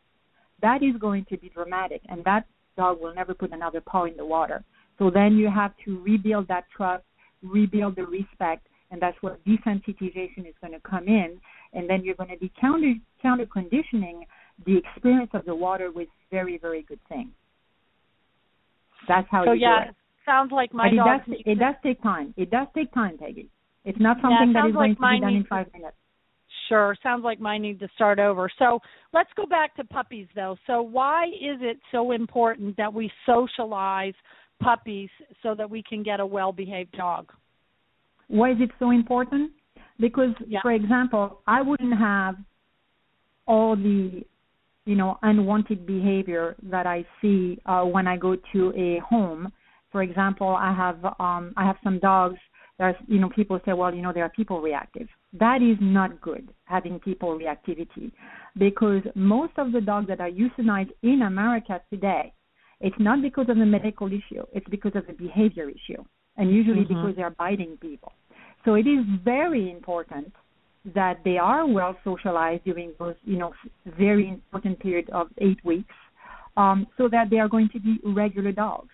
That 0.60 0.82
is 0.82 0.96
going 0.96 1.24
to 1.26 1.36
be 1.36 1.48
dramatic, 1.48 2.02
and 2.08 2.22
that 2.24 2.46
dog 2.76 3.00
will 3.00 3.14
never 3.14 3.34
put 3.34 3.52
another 3.52 3.80
paw 3.80 4.04
in 4.04 4.16
the 4.16 4.24
water. 4.24 4.62
So 4.98 5.10
then 5.10 5.36
you 5.36 5.48
have 5.48 5.76
to 5.84 6.00
rebuild 6.00 6.46
that 6.48 6.70
trust, 6.70 7.04
rebuild 7.42 7.96
the 7.96 8.06
respect, 8.06 8.68
and 8.92 9.02
that's 9.02 9.20
where 9.22 9.38
desensitization 9.46 10.46
is 10.46 10.54
going 10.60 10.72
to 10.72 10.80
come 10.80 11.08
in. 11.08 11.40
And 11.72 11.90
then 11.90 12.04
you're 12.04 12.14
going 12.14 12.30
to 12.30 12.36
be 12.36 12.52
counter 12.60 12.94
counter 13.20 13.46
conditioning 13.46 14.24
the 14.66 14.78
experience 14.78 15.30
of 15.34 15.44
the 15.44 15.54
water 15.54 15.90
with 15.90 16.08
very 16.30 16.58
very 16.58 16.82
good 16.82 17.00
things. 17.08 17.30
That's 19.08 19.26
how 19.30 19.44
So 19.44 19.52
you 19.52 19.60
yeah, 19.60 19.84
do 19.84 19.90
it. 19.90 19.96
sounds 20.24 20.52
like 20.52 20.72
my 20.72 20.88
but 20.90 20.94
it 20.94 20.96
does 20.96 21.42
it 21.46 21.58
does 21.58 21.74
take 21.82 22.02
time. 22.02 22.34
It 22.36 22.50
does 22.50 22.68
take 22.74 22.92
time, 22.92 23.18
Peggy. 23.18 23.48
It's 23.84 23.98
not 24.00 24.18
Yeah, 24.18 24.22
something 24.22 24.50
it 24.50 24.54
that 24.54 24.60
sounds 24.60 24.74
like 24.76 24.98
going 24.98 25.12
to 25.12 25.16
be 25.16 25.20
done 25.20 25.34
in 25.34 25.44
five 25.44 25.66
minutes. 25.72 25.96
Sure. 26.68 26.96
Sounds 27.02 27.24
like 27.24 27.40
mine 27.40 27.62
need 27.62 27.80
to 27.80 27.88
start 27.94 28.18
over. 28.18 28.48
So 28.58 28.78
let's 29.12 29.30
go 29.36 29.46
back 29.46 29.74
to 29.76 29.84
puppies, 29.84 30.28
though. 30.34 30.56
So, 30.66 30.80
why 30.82 31.26
is 31.26 31.58
it 31.60 31.78
so 31.90 32.12
important 32.12 32.76
that 32.76 32.92
we 32.92 33.10
socialize 33.26 34.14
puppies 34.62 35.08
so 35.42 35.54
that 35.54 35.68
we 35.68 35.82
can 35.82 36.02
get 36.02 36.20
a 36.20 36.26
well 36.26 36.52
behaved 36.52 36.92
dog? 36.92 37.32
Why 38.28 38.52
is 38.52 38.58
it 38.60 38.70
so 38.78 38.90
important? 38.90 39.50
Because, 39.98 40.34
Yeah. 40.46 40.60
for 40.62 40.72
example, 40.72 41.42
I 41.46 41.62
wouldn't 41.62 41.96
have 41.98 42.36
all 43.46 43.76
the, 43.76 44.24
you 44.84 44.96
know, 44.96 45.18
unwanted 45.22 45.86
behavior 45.86 46.56
that 46.64 46.86
I 46.86 47.04
see 47.20 47.60
uh, 47.66 47.82
when 47.84 48.06
I 48.06 48.16
go 48.16 48.36
to 48.52 48.72
a 48.76 49.00
home. 49.00 49.52
For 49.90 50.02
example, 50.02 50.48
I 50.48 50.72
have 50.74 51.04
um, 51.20 51.52
I 51.56 51.64
have 51.64 51.76
some 51.84 51.98
dogs. 51.98 52.38
There's, 52.78 52.96
you 53.06 53.20
know, 53.20 53.28
people 53.28 53.60
say, 53.64 53.74
well, 53.74 53.94
you 53.94 54.02
know, 54.02 54.12
they 54.12 54.22
are 54.22 54.30
people 54.30 54.60
reactive. 54.60 55.06
That 55.38 55.62
is 55.62 55.76
not 55.80 56.20
good 56.20 56.48
having 56.64 56.98
people 56.98 57.38
reactivity, 57.38 58.10
because 58.56 59.02
most 59.14 59.52
of 59.58 59.72
the 59.72 59.80
dogs 59.80 60.08
that 60.08 60.20
are 60.20 60.30
euthanized 60.30 60.90
in 61.02 61.22
America 61.22 61.80
today, 61.90 62.32
it's 62.80 62.96
not 62.98 63.22
because 63.22 63.48
of 63.48 63.58
the 63.58 63.66
medical 63.66 64.08
issue. 64.08 64.42
It's 64.52 64.66
because 64.68 64.92
of 64.96 65.06
the 65.06 65.12
behavior 65.12 65.68
issue, 65.68 66.02
and 66.38 66.50
usually 66.50 66.84
Mhm. 66.84 66.88
because 66.88 67.14
they 67.14 67.22
are 67.22 67.36
biting 67.46 67.76
people. 67.76 68.12
So 68.64 68.74
it 68.74 68.86
is 68.86 69.04
very 69.22 69.70
important 69.70 70.32
that 70.94 71.20
they 71.24 71.38
are 71.38 71.66
well 71.66 71.96
socialized 72.02 72.64
during 72.64 72.92
those, 72.98 73.14
you 73.24 73.36
know, 73.36 73.52
very 73.98 74.28
important 74.28 74.78
period 74.80 75.08
of 75.10 75.28
eight 75.38 75.64
weeks, 75.64 75.94
um, 76.56 76.86
so 76.96 77.08
that 77.08 77.30
they 77.30 77.38
are 77.38 77.48
going 77.48 77.68
to 77.72 77.80
be 77.80 77.98
regular 78.04 78.52
dogs. 78.52 78.90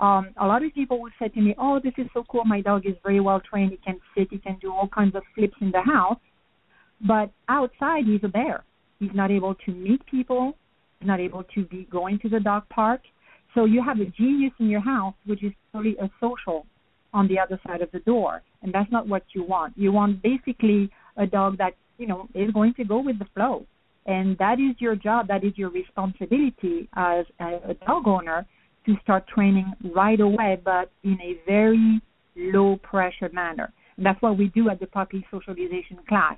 Um, 0.00 0.30
a 0.40 0.46
lot 0.46 0.64
of 0.64 0.74
people 0.74 1.00
would 1.00 1.12
say 1.18 1.28
to 1.28 1.40
me, 1.40 1.54
"Oh, 1.58 1.78
this 1.78 1.94
is 1.96 2.06
so 2.12 2.24
cool. 2.28 2.44
My 2.44 2.60
dog 2.60 2.86
is 2.86 2.96
very 3.02 3.20
well 3.20 3.40
trained. 3.40 3.70
He 3.70 3.78
can 3.78 4.00
sit. 4.14 4.28
He 4.30 4.38
can 4.38 4.58
do 4.60 4.72
all 4.72 4.88
kinds 4.88 5.14
of 5.14 5.22
flips 5.34 5.56
in 5.60 5.70
the 5.70 5.80
house, 5.80 6.18
but 7.06 7.30
outside 7.48 8.04
he's 8.04 8.24
a 8.24 8.28
bear. 8.28 8.64
He's 8.98 9.14
not 9.14 9.30
able 9.30 9.54
to 9.54 9.70
meet 9.72 10.04
people. 10.06 10.56
He's 10.98 11.06
not 11.06 11.20
able 11.20 11.44
to 11.54 11.64
be 11.64 11.86
going 11.90 12.18
to 12.20 12.28
the 12.28 12.40
dog 12.40 12.68
park. 12.68 13.00
So 13.54 13.64
you 13.64 13.82
have 13.82 14.00
a 14.00 14.06
genius 14.06 14.52
in 14.58 14.68
your 14.68 14.80
house, 14.80 15.14
which 15.26 15.42
is 15.42 15.52
totally 15.72 15.96
a 15.98 16.10
social 16.20 16.66
on 17.12 17.28
the 17.28 17.38
other 17.38 17.60
side 17.66 17.82
of 17.82 17.90
the 17.92 18.00
door, 18.00 18.42
and 18.62 18.72
that's 18.72 18.90
not 18.90 19.06
what 19.06 19.22
you 19.34 19.44
want. 19.44 19.76
You 19.76 19.92
want 19.92 20.22
basically 20.22 20.90
a 21.16 21.26
dog 21.26 21.58
that 21.58 21.74
you 21.98 22.06
know 22.06 22.28
is 22.34 22.50
going 22.52 22.74
to 22.74 22.84
go 22.84 23.00
with 23.00 23.18
the 23.18 23.26
flow, 23.34 23.66
and 24.06 24.36
that 24.38 24.58
is 24.60 24.74
your 24.78 24.96
job. 24.96 25.28
That 25.28 25.44
is 25.44 25.52
your 25.56 25.70
responsibility 25.70 26.88
as 26.94 27.26
a, 27.40 27.74
dog 27.86 28.06
owner 28.06 28.46
to 28.86 28.94
start 29.02 29.26
training 29.28 29.72
right 29.94 30.20
away, 30.20 30.60
but 30.64 30.90
in 31.04 31.18
a 31.20 31.36
very 31.46 32.00
low 32.36 32.76
pressure 32.82 33.30
manner. 33.32 33.72
And 33.96 34.06
that's 34.06 34.20
what 34.22 34.38
we 34.38 34.48
do 34.48 34.70
at 34.70 34.80
the 34.80 34.86
puppy 34.86 35.24
socialization 35.30 35.98
class. 36.08 36.36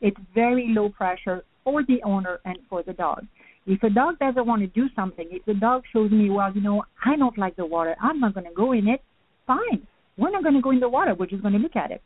It's 0.00 0.16
very 0.34 0.68
low 0.68 0.88
pressure 0.88 1.44
for 1.64 1.82
the 1.84 2.02
owner 2.04 2.40
and 2.44 2.58
for 2.68 2.82
the 2.82 2.92
dog. 2.92 3.26
If 3.66 3.82
a 3.82 3.90
dog 3.90 4.18
doesn't 4.18 4.46
want 4.46 4.62
to 4.62 4.68
do 4.68 4.88
something, 4.96 5.28
if 5.30 5.44
the 5.44 5.54
dog 5.54 5.82
shows 5.92 6.10
me, 6.10 6.30
well, 6.30 6.52
you 6.52 6.60
know, 6.60 6.82
I 7.04 7.16
don't 7.16 7.36
like 7.38 7.56
the 7.56 7.66
water, 7.66 7.94
I'm 8.02 8.18
not 8.18 8.34
going 8.34 8.46
to 8.46 8.54
go 8.54 8.72
in 8.72 8.88
it, 8.88 9.02
fine. 9.46 9.86
We're 10.16 10.30
not 10.30 10.42
going 10.42 10.56
to 10.56 10.60
go 10.60 10.70
in 10.70 10.80
the 10.80 10.88
water. 10.88 11.14
We're 11.14 11.26
just 11.26 11.42
going 11.42 11.54
to 11.54 11.60
look 11.60 11.76
at 11.76 11.90
it. 11.90 12.02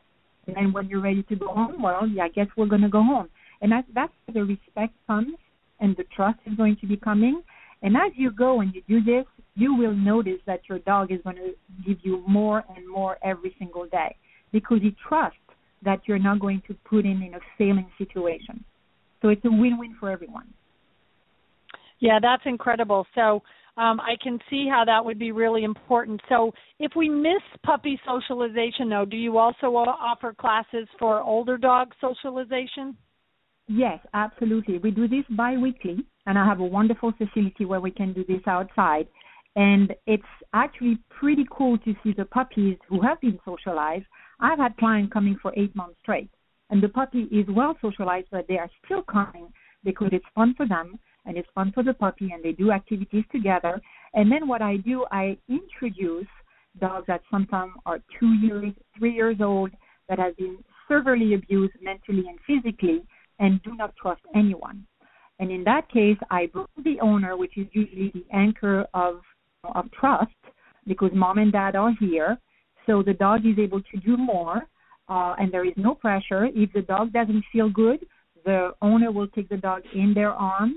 And 0.47 0.57
then 0.57 0.73
when 0.73 0.89
you're 0.89 1.01
ready 1.01 1.23
to 1.25 1.37
go 1.37 1.49
home, 1.49 1.83
well, 1.83 2.07
yeah, 2.07 2.25
I 2.25 2.29
guess 2.29 2.47
we're 2.57 2.67
going 2.67 2.83
to 2.83 2.89
go 2.89 3.03
home. 3.03 3.29
And 3.61 3.73
that, 3.73 3.85
that's 3.95 4.13
where 4.27 4.45
the 4.45 4.45
respect 4.45 4.95
comes 5.07 5.35
and 5.81 5.97
the 5.97 6.05
trust 6.15 6.39
is 6.47 6.55
going 6.57 6.77
to 6.81 6.87
be 6.87 6.97
coming. 6.97 7.43
And 7.83 7.97
as 7.97 8.13
you 8.15 8.31
go 8.31 8.61
and 8.61 8.75
you 8.75 8.83
do 8.89 9.03
this, 9.03 9.25
you 9.55 9.75
will 9.75 9.95
notice 9.95 10.41
that 10.47 10.61
your 10.69 10.79
dog 10.81 11.11
is 11.11 11.21
going 11.25 11.37
to 11.37 11.53
give 11.87 11.99
you 12.03 12.23
more 12.27 12.65
and 12.75 12.89
more 12.89 13.19
every 13.23 13.55
single 13.59 13.87
day 13.87 14.17
because 14.53 14.79
he 14.83 14.95
trusts 15.09 15.39
that 15.83 16.01
you're 16.07 16.19
not 16.19 16.41
going 16.41 16.63
to 16.69 16.75
put 16.89 17.05
him 17.05 17.23
in 17.23 17.35
a 17.35 17.41
failing 17.59 17.89
situation. 17.99 18.65
So 19.23 19.29
it's 19.29 19.45
a 19.45 19.51
win-win 19.51 19.97
for 19.99 20.11
everyone. 20.11 20.47
Yeah, 22.01 22.19
that's 22.21 22.43
incredible. 22.45 23.07
So 23.15 23.43
um, 23.77 24.01
I 24.01 24.17
can 24.23 24.39
see 24.49 24.67
how 24.71 24.85
that 24.87 25.05
would 25.05 25.19
be 25.19 25.33
really 25.33 25.65
important. 25.65 26.21
So 26.29 26.53
if 26.79 26.93
we 26.97 27.09
miss 27.09 27.43
puppy 27.65 28.01
socialization, 28.07 28.89
though, 28.89 29.05
do 29.05 29.17
you 29.17 29.37
also 29.37 29.67
offer 29.67 30.33
classes 30.33 30.89
for 30.99 31.21
older 31.21 31.59
dog 31.59 31.93
socialization? 32.01 32.97
Yes, 33.69 33.99
absolutely. 34.15 34.79
We 34.79 34.93
do 34.93 35.09
this 35.09 35.25
bi-weekly, 35.31 36.07
and 36.27 36.39
I 36.39 36.47
have 36.47 36.61
a 36.61 36.65
wonderful 36.65 37.12
facility 37.12 37.65
where 37.65 37.81
we 37.81 37.91
can 37.91 38.12
do 38.12 38.25
this 38.27 38.43
outside. 38.47 39.09
And 39.57 39.93
it's 40.07 40.23
actually 40.55 40.99
pretty 41.11 41.45
cool 41.51 41.79
to 41.79 41.95
see 42.03 42.12
the 42.17 42.27
puppies 42.27 42.79
who 42.89 43.03
have 43.03 43.21
been 43.21 43.39
socialized. 43.45 44.05
I've 44.41 44.59
had 44.59 44.77
clients 44.77 45.12
coming 45.12 45.37
for 45.41 45.53
eight 45.57 45.75
months 45.75 45.99
straight, 46.03 46.31
and 46.71 46.83
the 46.83 46.89
puppy 46.89 47.23
is 47.33 47.47
well 47.49 47.77
socialized, 47.83 48.29
but 48.31 48.47
they 48.49 48.59
are 48.59 48.71
still 48.85 49.03
coming 49.03 49.53
because 49.83 50.09
it's 50.12 50.25
fun 50.35 50.55
for 50.57 50.67
them 50.67 50.99
and 51.27 51.37
it's 51.37 51.49
fun 51.55 51.73
for 51.73 51.83
the 51.83 51.93
puppy, 51.93 52.31
and 52.33 52.43
they 52.43 52.53
do 52.53 52.71
activities 52.71 53.25
together. 53.31 53.81
And 54.15 54.31
then 54.31 54.49
what 54.49 54.62
I 54.62 54.79
do, 54.79 55.05
I 55.11 55.37
introduce 55.49 56.27
dogs 56.81 57.07
that 57.09 57.23
sometimes 57.31 57.73
are 57.85 57.99
two 58.19 58.33
years, 58.35 58.73
three 58.99 59.15
years 59.15 59.37
old, 59.41 59.71
that 60.09 60.19
have 60.19 60.37
been 60.37 60.59
severely 60.91 61.35
abused 61.35 61.75
mentally 61.83 62.25
and 62.29 62.39
physically, 62.47 63.03
and 63.39 63.62
do 63.62 63.75
not 63.75 63.95
trust 63.97 64.23
anyone. 64.35 64.87
And 65.39 65.51
in 65.51 65.65
that 65.65 65.91
case, 65.91 66.17
I 66.31 66.47
bring 66.47 66.67
the 66.85 67.01
owner, 67.01 67.37
which 67.37 67.59
is 67.59 67.67
usually 67.73 68.11
the 68.15 68.25
anchor 68.33 68.87
of 68.95 69.21
of 69.75 69.91
trust, 69.91 70.31
because 70.87 71.11
mom 71.12 71.39
and 71.39 71.51
dad 71.51 71.75
are 71.75 71.93
here, 71.99 72.39
so 72.87 73.03
the 73.03 73.15
dog 73.15 73.45
is 73.45 73.59
able 73.59 73.83
to 73.83 73.97
do 73.99 74.17
more, 74.17 74.69
uh, 75.09 75.35
and 75.39 75.51
there 75.51 75.65
is 75.65 75.73
no 75.77 75.93
pressure. 75.95 76.47
If 76.55 76.73
the 76.73 76.83
dog 76.83 77.12
doesn't 77.12 77.45
feel 77.53 77.69
good, 77.69 78.07
the 78.45 78.71
owner 78.81 79.11
will 79.11 79.27
take 79.27 79.49
the 79.49 79.57
dog 79.57 79.83
in 79.93 80.15
their 80.15 80.31
arms, 80.31 80.77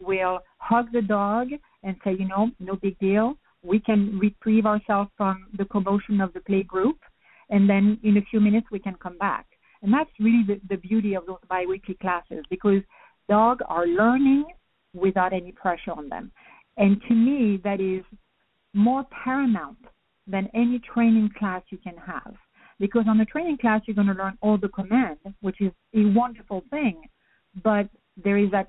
will 0.00 0.40
hug 0.58 0.86
the 0.92 1.02
dog, 1.02 1.48
and 1.82 1.96
say, 2.04 2.12
you 2.18 2.26
know, 2.26 2.50
no 2.58 2.76
big 2.76 2.98
deal. 2.98 3.36
We 3.62 3.78
can 3.78 4.18
retrieve 4.18 4.66
ourselves 4.66 5.10
from 5.16 5.46
the 5.56 5.64
commotion 5.66 6.20
of 6.20 6.32
the 6.32 6.40
play 6.40 6.62
group, 6.62 6.98
and 7.50 7.68
then 7.68 7.98
in 8.02 8.16
a 8.16 8.22
few 8.22 8.40
minutes 8.40 8.66
we 8.70 8.78
can 8.78 8.94
come 8.94 9.18
back. 9.18 9.46
And 9.82 9.92
that's 9.92 10.10
really 10.18 10.42
the, 10.46 10.60
the 10.68 10.76
beauty 10.76 11.14
of 11.14 11.26
those 11.26 11.38
biweekly 11.48 11.96
classes 12.00 12.44
because 12.50 12.82
dogs 13.28 13.62
are 13.68 13.86
learning 13.86 14.44
without 14.94 15.32
any 15.32 15.52
pressure 15.52 15.92
on 15.92 16.08
them. 16.08 16.32
And 16.76 17.00
to 17.08 17.14
me, 17.14 17.60
that 17.64 17.80
is 17.80 18.04
more 18.74 19.04
paramount 19.24 19.78
than 20.26 20.48
any 20.54 20.80
training 20.92 21.30
class 21.38 21.62
you 21.70 21.78
can 21.78 21.96
have. 22.04 22.34
Because 22.78 23.04
on 23.08 23.16
the 23.16 23.24
training 23.24 23.58
class, 23.58 23.80
you're 23.86 23.94
going 23.94 24.08
to 24.08 24.12
learn 24.12 24.36
all 24.42 24.58
the 24.58 24.68
commands, 24.68 25.20
which 25.40 25.60
is 25.60 25.72
a 25.94 26.04
wonderful 26.14 26.62
thing, 26.68 27.02
but 27.64 27.88
there 28.22 28.36
is 28.36 28.50
that 28.50 28.68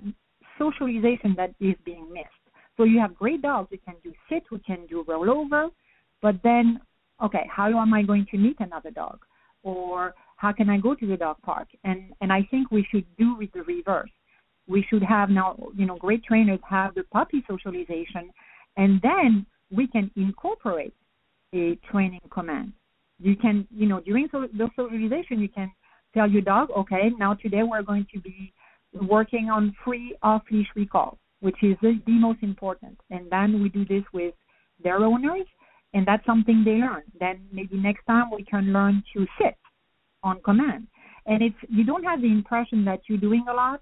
socialization 0.58 1.36
that 1.38 1.54
is 1.60 1.76
being 1.86 2.12
missed. 2.12 2.28
So 2.76 2.84
you 2.84 3.00
have 3.00 3.16
great 3.16 3.42
dogs 3.42 3.70
who 3.72 3.78
can 3.78 3.96
do 4.04 4.14
sit, 4.30 4.44
who 4.50 4.60
can 4.60 4.86
do 4.88 5.04
roll 5.08 5.30
over, 5.30 5.68
but 6.22 6.36
then, 6.44 6.80
okay, 7.24 7.48
how 7.50 7.68
am 7.80 7.94
I 7.94 8.04
going 8.04 8.26
to 8.32 8.38
meet 8.38 8.58
another 8.60 8.92
dog? 8.92 9.20
Or 9.64 10.14
how 10.38 10.52
can 10.52 10.70
I 10.70 10.78
go 10.78 10.94
to 10.96 11.08
the 11.08 11.18
dog 11.18 11.38
park? 11.42 11.68
And 11.84 12.14
and 12.22 12.32
I 12.32 12.48
think 12.52 12.72
we 12.72 12.88
should 12.92 13.06
do 13.18 13.36
with 13.36 13.52
the 13.54 13.64
reverse. 13.64 14.12
We 14.68 14.86
should 14.90 15.04
have 15.04 15.30
now, 15.30 15.58
you 15.76 15.86
know, 15.86 15.98
great 15.98 16.24
trainers 16.24 16.60
have 16.70 16.94
the 16.94 17.04
puppy 17.04 17.44
socialization, 17.50 18.32
and 18.76 19.02
then 19.02 19.46
we 19.72 19.88
can 19.88 20.12
incorporate 20.16 20.94
a 21.54 21.78
training 21.92 22.22
command. 22.32 22.74
You 23.20 23.36
can, 23.36 23.68
you 23.72 23.88
know, 23.88 24.00
during 24.02 24.28
the 24.32 24.70
socialization, 24.76 25.40
you 25.40 25.50
can 25.50 25.72
tell 26.14 26.30
your 26.30 26.42
dog, 26.42 26.70
okay, 26.72 27.10
now 27.18 27.34
today 27.34 27.64
we're 27.64 27.82
going 27.82 28.06
to 28.14 28.20
be 28.20 28.54
working 28.94 29.50
on 29.50 29.76
free 29.84 30.16
off-leash 30.24 30.68
recall, 30.76 31.18
which 31.40 31.58
is 31.62 31.76
the, 31.82 32.00
the 32.06 32.14
most 32.14 32.40
important. 32.42 32.98
And 33.10 33.30
then 33.30 33.62
we 33.62 33.70
do 33.70 33.86
this 33.86 34.04
with 34.14 34.34
their 34.84 34.98
owners, 34.98 35.46
and 35.94 36.06
that's 36.06 36.26
something 36.26 36.64
they 36.64 36.76
learn. 36.76 37.04
Then 37.20 37.42
maybe 37.52 37.78
next 37.78 38.06
time 38.06 38.30
we 38.32 38.44
can 38.44 38.74
learn 38.74 39.04
to 39.14 39.26
sit 39.42 39.58
on 40.24 40.42
command. 40.42 40.88
And 41.26 41.42
it's 41.42 41.56
you 41.70 41.84
don't 41.84 42.04
have 42.04 42.22
the 42.22 42.32
impression 42.32 42.86
that 42.86 43.02
you're 43.08 43.18
doing 43.18 43.46
a 43.50 43.54
lot, 43.54 43.82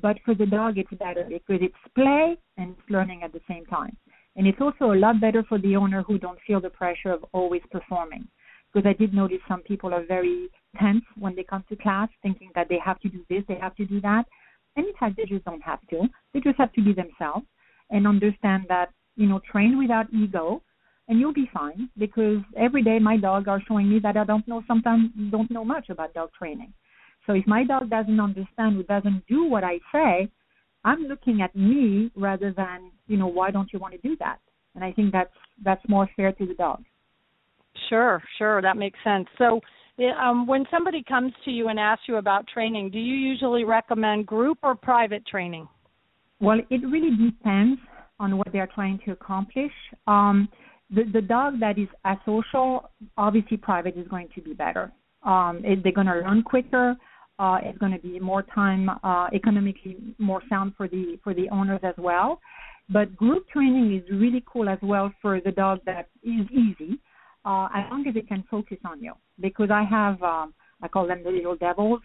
but 0.00 0.16
for 0.24 0.34
the 0.34 0.46
dog 0.46 0.78
it's 0.78 0.90
better 0.98 1.24
because 1.28 1.60
it's 1.60 1.74
play 1.94 2.36
and 2.56 2.70
it's 2.70 2.90
learning 2.90 3.22
at 3.22 3.32
the 3.32 3.40
same 3.48 3.66
time. 3.66 3.96
And 4.36 4.46
it's 4.46 4.60
also 4.60 4.92
a 4.92 4.98
lot 4.98 5.20
better 5.20 5.42
for 5.48 5.58
the 5.58 5.76
owner 5.76 6.02
who 6.02 6.18
don't 6.18 6.38
feel 6.46 6.60
the 6.60 6.70
pressure 6.70 7.10
of 7.10 7.24
always 7.32 7.62
performing. 7.70 8.28
Because 8.72 8.88
I 8.88 8.92
did 8.92 9.14
notice 9.14 9.38
some 9.48 9.62
people 9.62 9.94
are 9.94 10.04
very 10.04 10.48
tense 10.80 11.04
when 11.18 11.34
they 11.34 11.44
come 11.44 11.64
to 11.68 11.76
class, 11.76 12.08
thinking 12.22 12.50
that 12.54 12.68
they 12.68 12.78
have 12.84 13.00
to 13.00 13.08
do 13.08 13.24
this, 13.30 13.42
they 13.48 13.58
have 13.60 13.74
to 13.76 13.86
do 13.86 14.00
that. 14.02 14.24
And 14.76 14.86
in 14.86 14.92
fact, 15.00 15.16
they 15.16 15.24
just 15.24 15.44
don't 15.44 15.62
have 15.62 15.80
to. 15.90 16.02
They 16.32 16.40
just 16.40 16.58
have 16.58 16.72
to 16.74 16.82
be 16.82 16.92
themselves 16.92 17.46
and 17.90 18.06
understand 18.06 18.66
that, 18.68 18.90
you 19.16 19.26
know, 19.26 19.40
train 19.50 19.78
without 19.78 20.12
ego 20.12 20.62
and 21.08 21.18
you'll 21.18 21.32
be 21.32 21.50
fine 21.52 21.88
because 21.96 22.38
every 22.56 22.82
day 22.82 22.98
my 22.98 23.16
dog 23.16 23.48
are 23.48 23.62
showing 23.66 23.88
me 23.88 23.98
that 24.00 24.16
I 24.16 24.24
don't 24.24 24.46
know 24.46 24.62
sometimes 24.68 25.10
don't 25.30 25.50
know 25.50 25.64
much 25.64 25.88
about 25.88 26.12
dog 26.12 26.30
training. 26.38 26.72
So 27.26 27.32
if 27.32 27.46
my 27.46 27.64
dog 27.64 27.90
doesn't 27.90 28.20
understand 28.20 28.78
or 28.78 28.82
doesn't 28.84 29.26
do 29.26 29.44
what 29.44 29.64
I 29.64 29.78
say, 29.92 30.30
I'm 30.84 31.04
looking 31.04 31.40
at 31.42 31.54
me 31.56 32.10
rather 32.14 32.52
than, 32.52 32.92
you 33.06 33.16
know, 33.16 33.26
why 33.26 33.50
don't 33.50 33.72
you 33.72 33.78
want 33.78 33.94
to 33.94 34.08
do 34.08 34.16
that? 34.20 34.38
And 34.74 34.84
I 34.84 34.92
think 34.92 35.12
that's 35.12 35.32
that's 35.64 35.82
more 35.88 36.08
fair 36.14 36.32
to 36.32 36.46
the 36.46 36.54
dog. 36.54 36.84
Sure, 37.88 38.22
sure, 38.36 38.62
that 38.62 38.76
makes 38.76 38.98
sense. 39.04 39.26
So 39.38 39.60
um, 40.20 40.46
when 40.46 40.64
somebody 40.70 41.02
comes 41.02 41.32
to 41.44 41.50
you 41.50 41.68
and 41.68 41.78
asks 41.78 42.04
you 42.08 42.16
about 42.16 42.46
training, 42.46 42.90
do 42.90 42.98
you 42.98 43.14
usually 43.14 43.64
recommend 43.64 44.26
group 44.26 44.58
or 44.62 44.74
private 44.74 45.26
training? 45.26 45.68
Well, 46.40 46.58
it 46.70 46.82
really 46.86 47.16
depends 47.16 47.80
on 48.20 48.36
what 48.36 48.48
they're 48.52 48.68
trying 48.74 49.00
to 49.06 49.12
accomplish. 49.12 49.72
Um, 50.06 50.48
the, 50.90 51.02
the 51.12 51.20
dog 51.20 51.60
that 51.60 51.78
is 51.78 51.88
asocial, 52.06 52.84
obviously 53.16 53.56
private 53.56 53.96
is 53.96 54.06
going 54.08 54.28
to 54.34 54.40
be 54.40 54.54
better. 54.54 54.92
Um, 55.22 55.62
they're 55.62 55.92
going 55.92 56.06
to 56.06 56.14
learn 56.14 56.42
quicker. 56.42 56.96
Uh, 57.38 57.58
it's 57.62 57.78
going 57.78 57.92
to 57.92 57.98
be 57.98 58.18
more 58.18 58.42
time, 58.42 58.88
uh, 59.04 59.28
economically 59.32 59.96
more 60.18 60.42
sound 60.48 60.72
for 60.76 60.88
the 60.88 61.18
for 61.22 61.34
the 61.34 61.48
owners 61.50 61.80
as 61.84 61.94
well. 61.96 62.40
But 62.88 63.14
group 63.16 63.48
training 63.48 63.94
is 63.96 64.10
really 64.10 64.42
cool 64.50 64.68
as 64.68 64.78
well 64.82 65.12
for 65.22 65.40
the 65.40 65.52
dog 65.52 65.80
that 65.86 66.08
is 66.24 66.46
easy, 66.50 66.98
uh, 67.48 67.68
as 67.74 67.84
long 67.90 68.06
as 68.06 68.14
it 68.14 68.28
can 68.28 68.44
focus 68.50 68.76
on 68.84 69.02
you. 69.02 69.14
Because 69.40 69.70
I 69.70 69.82
have, 69.82 70.22
um, 70.22 70.52
I 70.82 70.88
call 70.88 71.06
them 71.06 71.22
the 71.24 71.30
little 71.30 71.56
devils. 71.56 72.00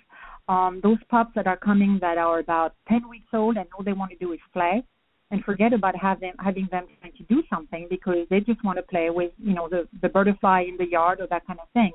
Um, 0.47 0.79
those 0.81 0.97
pups 1.09 1.31
that 1.35 1.47
are 1.47 1.57
coming 1.57 1.99
that 2.01 2.17
are 2.17 2.39
about 2.39 2.75
10 2.87 3.09
weeks 3.09 3.27
old 3.33 3.57
and 3.57 3.67
all 3.77 3.83
they 3.83 3.93
want 3.93 4.11
to 4.11 4.17
do 4.17 4.31
is 4.31 4.39
play 4.53 4.83
and 5.31 5.43
forget 5.43 5.73
about 5.73 5.95
having 5.95 6.33
having 6.39 6.67
them 6.69 6.85
trying 6.99 7.13
to 7.13 7.23
do 7.23 7.41
something 7.49 7.87
because 7.89 8.27
they 8.29 8.39
just 8.39 8.63
want 8.63 8.77
to 8.77 8.83
play 8.83 9.09
with 9.09 9.31
you 9.37 9.53
know 9.53 9.67
the 9.69 9.87
the 10.01 10.09
butterfly 10.09 10.61
in 10.67 10.75
the 10.77 10.89
yard 10.89 11.19
or 11.21 11.27
that 11.27 11.47
kind 11.47 11.59
of 11.59 11.67
thing. 11.73 11.93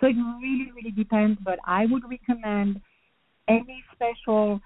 So 0.00 0.06
it 0.06 0.16
really 0.42 0.72
really 0.74 0.90
depends, 0.90 1.38
but 1.44 1.58
I 1.66 1.86
would 1.86 2.02
recommend 2.08 2.80
any 3.48 3.84
special 3.94 4.60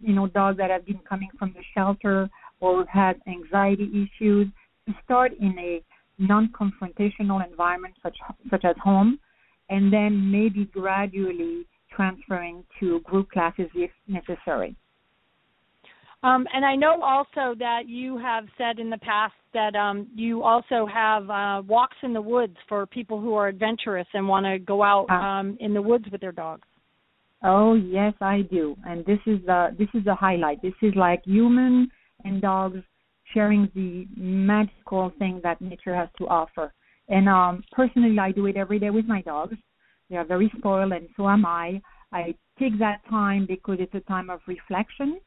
you 0.00 0.14
know 0.14 0.26
dogs 0.26 0.58
that 0.58 0.70
have 0.70 0.84
been 0.84 1.00
coming 1.08 1.30
from 1.38 1.54
the 1.54 1.62
shelter 1.74 2.28
or 2.58 2.84
had 2.86 3.20
anxiety 3.28 3.88
issues 4.04 4.48
to 4.86 4.94
start 5.04 5.32
in 5.40 5.56
a 5.58 5.82
non-confrontational 6.20 7.44
environment 7.46 7.94
such 8.02 8.16
such 8.50 8.64
as 8.64 8.76
home, 8.82 9.18
and 9.68 9.92
then 9.92 10.30
maybe 10.30 10.66
gradually 10.66 11.66
transferring 11.90 12.64
to 12.78 13.00
group 13.00 13.30
classes 13.30 13.68
if 13.74 13.90
necessary. 14.06 14.76
Um, 16.22 16.46
and 16.52 16.66
I 16.66 16.76
know 16.76 17.00
also 17.02 17.54
that 17.58 17.82
you 17.86 18.18
have 18.18 18.44
said 18.58 18.78
in 18.78 18.90
the 18.90 18.98
past 18.98 19.32
that 19.54 19.74
um, 19.74 20.06
you 20.14 20.42
also 20.42 20.86
have 20.86 21.30
uh, 21.30 21.62
walks 21.66 21.96
in 22.02 22.12
the 22.12 22.20
woods 22.20 22.56
for 22.68 22.86
people 22.86 23.20
who 23.20 23.34
are 23.34 23.48
adventurous 23.48 24.06
and 24.12 24.28
want 24.28 24.44
to 24.44 24.58
go 24.58 24.82
out 24.82 25.06
ah. 25.08 25.40
um, 25.40 25.56
in 25.60 25.72
the 25.72 25.80
woods 25.80 26.04
with 26.12 26.20
their 26.20 26.32
dogs. 26.32 26.66
Oh 27.42 27.72
yes, 27.72 28.12
I 28.20 28.42
do, 28.42 28.76
and 28.84 29.04
this 29.06 29.18
is 29.26 29.38
the 29.46 29.74
this 29.78 29.88
is 29.94 30.04
the 30.04 30.14
highlight. 30.14 30.60
This 30.60 30.74
is 30.82 30.92
like 30.94 31.22
human 31.24 31.90
and 32.24 32.42
dogs 32.42 32.80
sharing 33.32 33.70
the 33.74 34.06
magical 34.16 35.12
thing 35.18 35.40
that 35.42 35.60
nature 35.60 35.94
has 35.94 36.08
to 36.18 36.26
offer. 36.28 36.72
And 37.08 37.28
um, 37.28 37.64
personally, 37.72 38.18
I 38.18 38.32
do 38.32 38.46
it 38.46 38.56
every 38.56 38.78
day 38.78 38.90
with 38.90 39.06
my 39.06 39.22
dogs. 39.22 39.56
They 40.08 40.16
are 40.16 40.24
very 40.24 40.52
spoiled, 40.58 40.92
and 40.92 41.08
so 41.16 41.28
am 41.28 41.46
I. 41.46 41.80
I 42.12 42.34
take 42.58 42.78
that 42.78 43.00
time 43.08 43.46
because 43.46 43.78
it's 43.80 43.94
a 43.94 44.00
time 44.00 44.30
of 44.30 44.40
reflection 44.46 45.20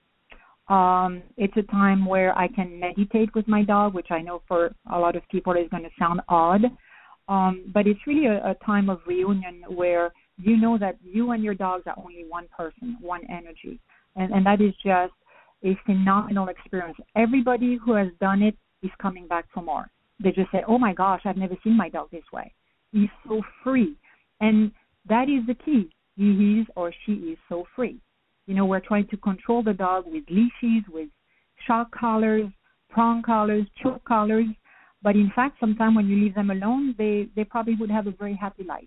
um, 0.70 1.22
it's 1.36 1.56
a 1.58 1.64
time 1.64 2.06
where 2.06 2.38
I 2.38 2.48
can 2.48 2.80
meditate 2.80 3.34
with 3.36 3.48
my 3.48 3.64
dog, 3.64 3.94
which 3.94 4.12
I 4.12 4.22
know 4.22 4.42
for 4.48 4.74
a 4.92 4.98
lot 4.98 5.16
of 5.16 5.28
people 5.30 5.54
is 5.54 5.70
going 5.70 5.84
to 5.84 5.90
sound 6.00 6.22
odd. 6.30 6.62
Um, 7.28 7.66
but 7.74 7.88
it's 7.88 8.00
really 8.08 8.28
a, 8.28 8.52
a 8.52 8.56
time 8.66 8.90
of 8.90 9.00
reunion 9.06 9.64
where 9.70 10.14
you 10.38 10.58
know 10.58 10.78
that 10.78 10.98
you 11.02 11.32
and 11.32 11.44
your 11.44 11.54
dogs 11.54 11.84
are 11.86 11.96
only 11.98 12.26
one 12.28 12.48
person, 12.56 12.98
one 13.02 13.22
energy. 13.30 13.80
And, 14.16 14.32
and 14.32 14.46
that 14.46 14.62
is 14.62 14.74
just 14.84 15.14
a 15.64 15.78
phenomenal 15.86 16.50
experience. 16.50 16.98
Everybody 17.16 17.78
who 17.84 17.94
has 17.94 18.08
done 18.20 18.42
it 18.42 18.56
is 18.82 18.92
coming 19.02 19.28
back 19.28 19.46
for 19.54 19.62
more. 19.62 19.90
They 20.24 20.32
just 20.32 20.52
say, 20.52 20.64
oh 20.68 20.78
my 20.78 20.94
gosh, 20.94 21.22
I've 21.26 21.38
never 21.38 21.56
seen 21.64 21.76
my 21.76 21.90
dog 21.90 22.10
this 22.12 22.24
way. 22.32 22.54
He's 22.92 23.10
so 23.28 23.42
free. 23.64 23.96
And 24.40 24.72
that 25.10 25.30
is 25.30 25.46
the 25.48 25.56
key. 25.56 25.90
He 26.16 26.60
is 26.60 26.68
or 26.76 26.94
she 27.06 27.14
is 27.14 27.38
so 27.50 27.66
free. 27.76 28.00
You 28.46 28.56
know, 28.56 28.66
we're 28.66 28.80
trying 28.80 29.08
to 29.08 29.18
control 29.18 29.64
the 29.64 29.74
dog 29.74 30.06
with 30.06 30.24
leashes, 30.30 30.84
with 30.90 31.10
shock 31.66 31.92
collars, 31.92 32.46
prong 32.90 33.24
collars, 33.24 33.66
choke 33.82 34.04
collars. 34.06 34.46
But 35.02 35.16
in 35.16 35.32
fact, 35.36 35.58
sometimes 35.60 35.96
when 35.96 36.08
you 36.08 36.18
leave 36.24 36.36
them 36.36 36.52
alone, 36.52 36.96
they 36.98 37.28
they 37.36 37.44
probably 37.44 37.76
would 37.76 37.92
have 37.92 38.08
a 38.08 38.12
very 38.12 38.36
happy 38.36 38.64
life. 38.64 38.84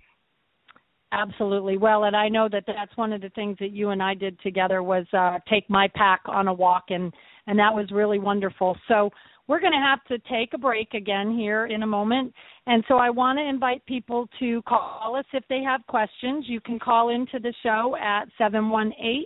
Absolutely. 1.16 1.79
Well, 1.79 2.05
and 2.05 2.14
I 2.14 2.29
know 2.29 2.46
that 2.52 2.64
that's 2.66 2.94
one 2.96 3.12
of 3.12 3.22
the 3.22 3.31
things 3.31 3.57
that 3.61 3.70
you 3.70 3.88
and 3.90 4.02
I 4.02 4.12
did 4.12 4.38
together 4.42 4.83
was 4.83 5.07
uh, 5.14 5.38
take 5.48 5.68
my 5.70 5.88
pack 5.94 6.20
on 6.26 6.46
a 6.46 6.52
walk, 6.52 6.85
and 6.90 7.11
and 7.46 7.59
that 7.59 7.74
was 7.74 7.90
really 7.90 8.18
wonderful. 8.18 8.76
So 8.87 9.11
we're 9.46 9.61
going 9.61 9.72
to 9.72 9.79
have 9.79 10.05
to 10.09 10.18
take 10.29 10.52
a 10.52 10.59
break 10.59 10.92
again 10.92 11.35
here 11.35 11.66
in 11.66 11.83
a 11.85 11.87
moment. 11.87 12.35
And 12.66 12.85
so 12.88 12.96
I 12.96 13.09
want 13.11 13.38
to 13.38 13.48
invite 13.48 13.87
people 13.87 14.29
to 14.40 14.61
call 14.62 15.16
us 15.16 15.24
if 15.33 15.44
they 15.48 15.62
have 15.62 15.87
questions. 15.87 16.44
You 16.48 16.61
can 16.61 16.79
call 16.79 17.09
into 17.09 17.38
the 17.38 17.55
show 17.62 17.96
at 18.02 18.26
718 18.37 19.24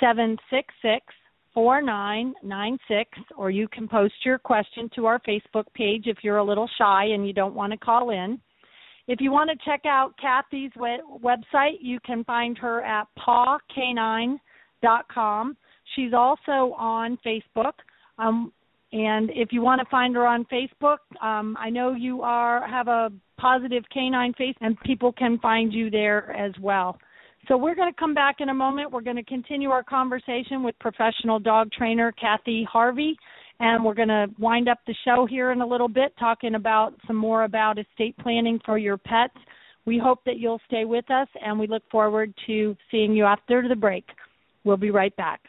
766 0.00 1.06
4996, 1.54 3.10
or 3.38 3.50
you 3.50 3.68
can 3.68 3.86
post 3.88 4.14
your 4.24 4.38
question 4.38 4.90
to 4.96 5.06
our 5.06 5.20
Facebook 5.20 5.64
page 5.74 6.04
if 6.06 6.18
you're 6.22 6.38
a 6.38 6.44
little 6.44 6.68
shy 6.76 7.04
and 7.04 7.26
you 7.26 7.32
don't 7.32 7.54
want 7.54 7.72
to 7.72 7.78
call 7.78 8.10
in. 8.10 8.40
If 9.06 9.20
you 9.20 9.30
want 9.30 9.50
to 9.50 9.56
check 9.64 9.82
out 9.86 10.14
Kathy's 10.20 10.70
website, 10.78 11.78
you 11.80 12.00
can 12.00 12.24
find 12.24 12.56
her 12.58 12.82
at 12.82 13.06
pawcanine.com. 13.18 14.38
She's 15.94 16.14
also 16.14 16.74
on 16.78 17.18
Facebook. 17.24 17.74
Um, 18.18 18.50
and 18.92 19.30
if 19.34 19.52
you 19.52 19.60
want 19.60 19.80
to 19.80 19.86
find 19.90 20.14
her 20.14 20.26
on 20.26 20.46
Facebook, 20.46 20.98
um, 21.20 21.56
I 21.58 21.68
know 21.68 21.94
you 21.94 22.22
are 22.22 22.66
have 22.66 22.88
a 22.88 23.10
positive 23.38 23.82
canine 23.92 24.32
face, 24.34 24.54
and 24.60 24.80
people 24.80 25.12
can 25.12 25.38
find 25.40 25.72
you 25.72 25.90
there 25.90 26.30
as 26.32 26.52
well. 26.60 26.96
So 27.48 27.56
we're 27.58 27.74
going 27.74 27.92
to 27.92 27.98
come 27.98 28.14
back 28.14 28.36
in 28.38 28.48
a 28.48 28.54
moment. 28.54 28.90
We're 28.90 29.02
going 29.02 29.16
to 29.16 29.24
continue 29.24 29.70
our 29.70 29.82
conversation 29.82 30.62
with 30.62 30.78
professional 30.78 31.38
dog 31.38 31.70
trainer 31.72 32.12
Kathy 32.12 32.66
Harvey, 32.70 33.16
and 33.60 33.84
we're 33.84 33.94
going 33.94 34.08
to 34.08 34.26
wind 34.38 34.68
up 34.68 34.78
the 34.86 34.94
show 35.04 35.26
here 35.28 35.52
in 35.52 35.60
a 35.60 35.66
little 35.66 35.88
bit, 35.88 36.14
talking 36.18 36.54
about 36.54 36.94
some 37.06 37.16
more 37.16 37.44
about 37.44 37.78
estate 37.78 38.16
planning 38.18 38.60
for 38.64 38.78
your 38.78 38.96
pets. 38.96 39.34
We 39.86 39.98
hope 39.98 40.24
that 40.24 40.38
you'll 40.38 40.60
stay 40.66 40.84
with 40.84 41.10
us, 41.10 41.28
and 41.44 41.58
we 41.58 41.66
look 41.66 41.82
forward 41.90 42.32
to 42.46 42.76
seeing 42.90 43.14
you 43.14 43.24
after 43.24 43.66
the 43.68 43.76
break. 43.76 44.04
We'll 44.64 44.76
be 44.76 44.90
right 44.90 45.14
back. 45.16 45.40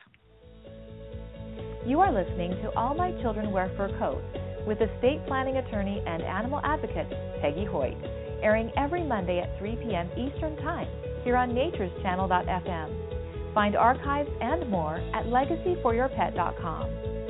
You 1.86 2.00
are 2.00 2.12
listening 2.12 2.52
to 2.64 2.76
All 2.76 2.96
My 2.96 3.12
Children 3.22 3.52
Wear 3.52 3.72
Fur 3.78 3.96
Coats 3.98 4.26
with 4.66 4.82
estate 4.82 5.26
planning 5.28 5.58
attorney 5.58 6.04
and 6.06 6.24
animal 6.24 6.60
advocate 6.64 7.10
Peggy 7.42 7.66
Hoyt, 7.66 7.96
airing 8.42 8.72
every 8.78 9.04
Monday 9.04 9.40
at 9.40 9.58
3 9.60 9.76
p.m. 9.78 10.10
Eastern 10.18 10.58
Time 10.58 10.88
here 11.24 11.38
on 11.38 11.52
natureschannel.fm. 11.52 13.54
Find 13.54 13.76
archives 13.76 14.30
and 14.42 14.70
more 14.70 14.98
at 15.14 15.26
legacyforyourpet.com. 15.26 17.25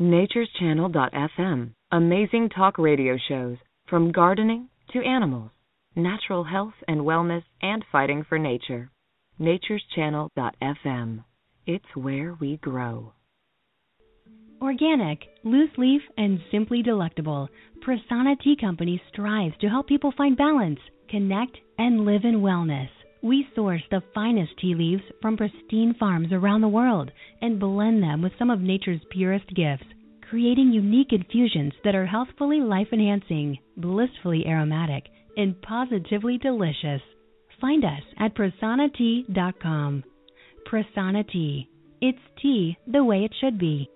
Natureschannel.fm. 0.00 1.74
Amazing 1.92 2.48
talk 2.48 2.78
radio 2.78 3.18
shows 3.28 3.58
from 3.88 4.10
gardening 4.10 4.68
to 4.92 5.02
animals, 5.02 5.50
natural 5.94 6.44
health 6.44 6.74
and 6.88 7.02
wellness, 7.02 7.44
and 7.60 7.84
fighting 7.92 8.24
for 8.26 8.38
nature. 8.38 8.90
Natureschannel.fm. 9.38 11.24
It's 11.66 11.84
where 11.94 12.34
we 12.40 12.56
grow. 12.56 13.12
Organic, 14.62 15.18
loose 15.44 15.70
leaf, 15.76 16.02
and 16.16 16.40
simply 16.50 16.82
delectable, 16.82 17.48
Prasanna 17.86 18.40
Tea 18.40 18.56
Company 18.58 19.02
strives 19.12 19.54
to 19.60 19.68
help 19.68 19.88
people 19.88 20.12
find 20.16 20.36
balance, 20.36 20.80
connect, 21.10 21.56
and 21.78 22.04
live 22.04 22.24
in 22.24 22.36
wellness. 22.36 22.88
We 23.22 23.46
source 23.54 23.82
the 23.90 24.02
finest 24.14 24.52
tea 24.60 24.74
leaves 24.74 25.02
from 25.20 25.36
pristine 25.36 25.94
farms 25.98 26.32
around 26.32 26.60
the 26.60 26.68
world 26.68 27.10
and 27.40 27.60
blend 27.60 28.02
them 28.02 28.20
with 28.20 28.32
some 28.38 28.50
of 28.50 28.60
nature's 28.60 29.00
purest 29.10 29.46
gifts 29.54 29.84
creating 30.32 30.72
unique 30.72 31.12
infusions 31.12 31.74
that 31.84 31.94
are 31.94 32.06
healthfully 32.06 32.60
life 32.60 32.86
enhancing, 32.90 33.58
blissfully 33.76 34.46
aromatic, 34.46 35.04
and 35.36 35.60
positively 35.60 36.38
delicious. 36.38 37.02
Find 37.60 37.84
us 37.84 38.00
at 38.18 38.34
prasannatea.com. 38.34 40.04
Prasanna 40.66 41.30
Tea. 41.30 41.68
It's 42.00 42.18
tea 42.40 42.78
the 42.90 43.04
way 43.04 43.24
it 43.24 43.32
should 43.42 43.58
be. 43.58 43.90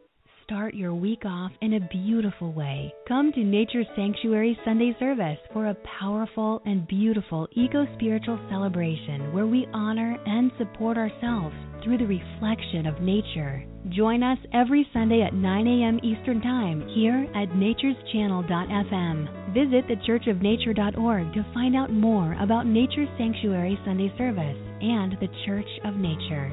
Start 0.47 0.75
your 0.75 0.95
week 0.95 1.25
off 1.25 1.51
in 1.61 1.73
a 1.73 1.89
beautiful 1.89 2.53
way. 2.53 2.95
Come 3.09 3.33
to 3.33 3.43
Nature's 3.43 3.89
Sanctuary 3.97 4.57
Sunday 4.65 4.95
service 5.01 5.39
for 5.53 5.67
a 5.67 5.77
powerful 5.99 6.63
and 6.65 6.87
beautiful 6.87 7.49
eco 7.51 7.85
spiritual 7.97 8.39
celebration 8.49 9.33
where 9.33 9.49
we 9.49 9.67
honor 9.75 10.17
and 10.25 10.53
support 10.57 10.99
ourselves 10.99 11.57
through 11.83 11.99
the 11.99 12.07
reflection 12.07 12.87
of 12.87 13.01
nature. 13.01 13.65
Join 13.89 14.23
us 14.23 14.39
every 14.53 14.89
Sunday 14.93 15.23
at 15.23 15.35
9 15.35 15.67
a.m. 15.67 15.99
Eastern 16.05 16.41
Time 16.41 16.81
here 16.95 17.27
at 17.35 17.49
natureschannel.fm. 17.49 19.53
Visit 19.53 19.89
thechurchofnature.org 19.89 21.35
to 21.35 21.47
find 21.53 21.75
out 21.75 21.93
more 21.93 22.37
about 22.41 22.69
Nature's 22.69 23.09
Sanctuary 23.19 23.77
Sunday 23.85 24.15
service 24.17 24.59
and 24.81 25.17
the 25.19 25.29
Church 25.45 25.81
of 25.85 25.97
Nature. 25.97 26.53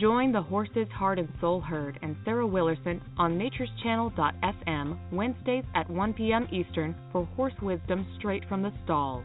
Join 0.00 0.32
the 0.32 0.40
Horses 0.40 0.88
Heart 0.94 1.18
and 1.18 1.28
Soul 1.38 1.60
Herd 1.60 1.98
and 2.02 2.16
Sarah 2.24 2.46
Willerson 2.46 2.98
on 3.18 3.38
natureschannel.fm 3.38 4.98
Wednesdays 5.12 5.64
at 5.74 5.90
1 5.90 6.14
p.m. 6.14 6.48
Eastern 6.50 6.94
for 7.12 7.26
horse 7.36 7.52
wisdom 7.60 8.06
straight 8.16 8.42
from 8.48 8.62
the 8.62 8.72
stalls. 8.84 9.24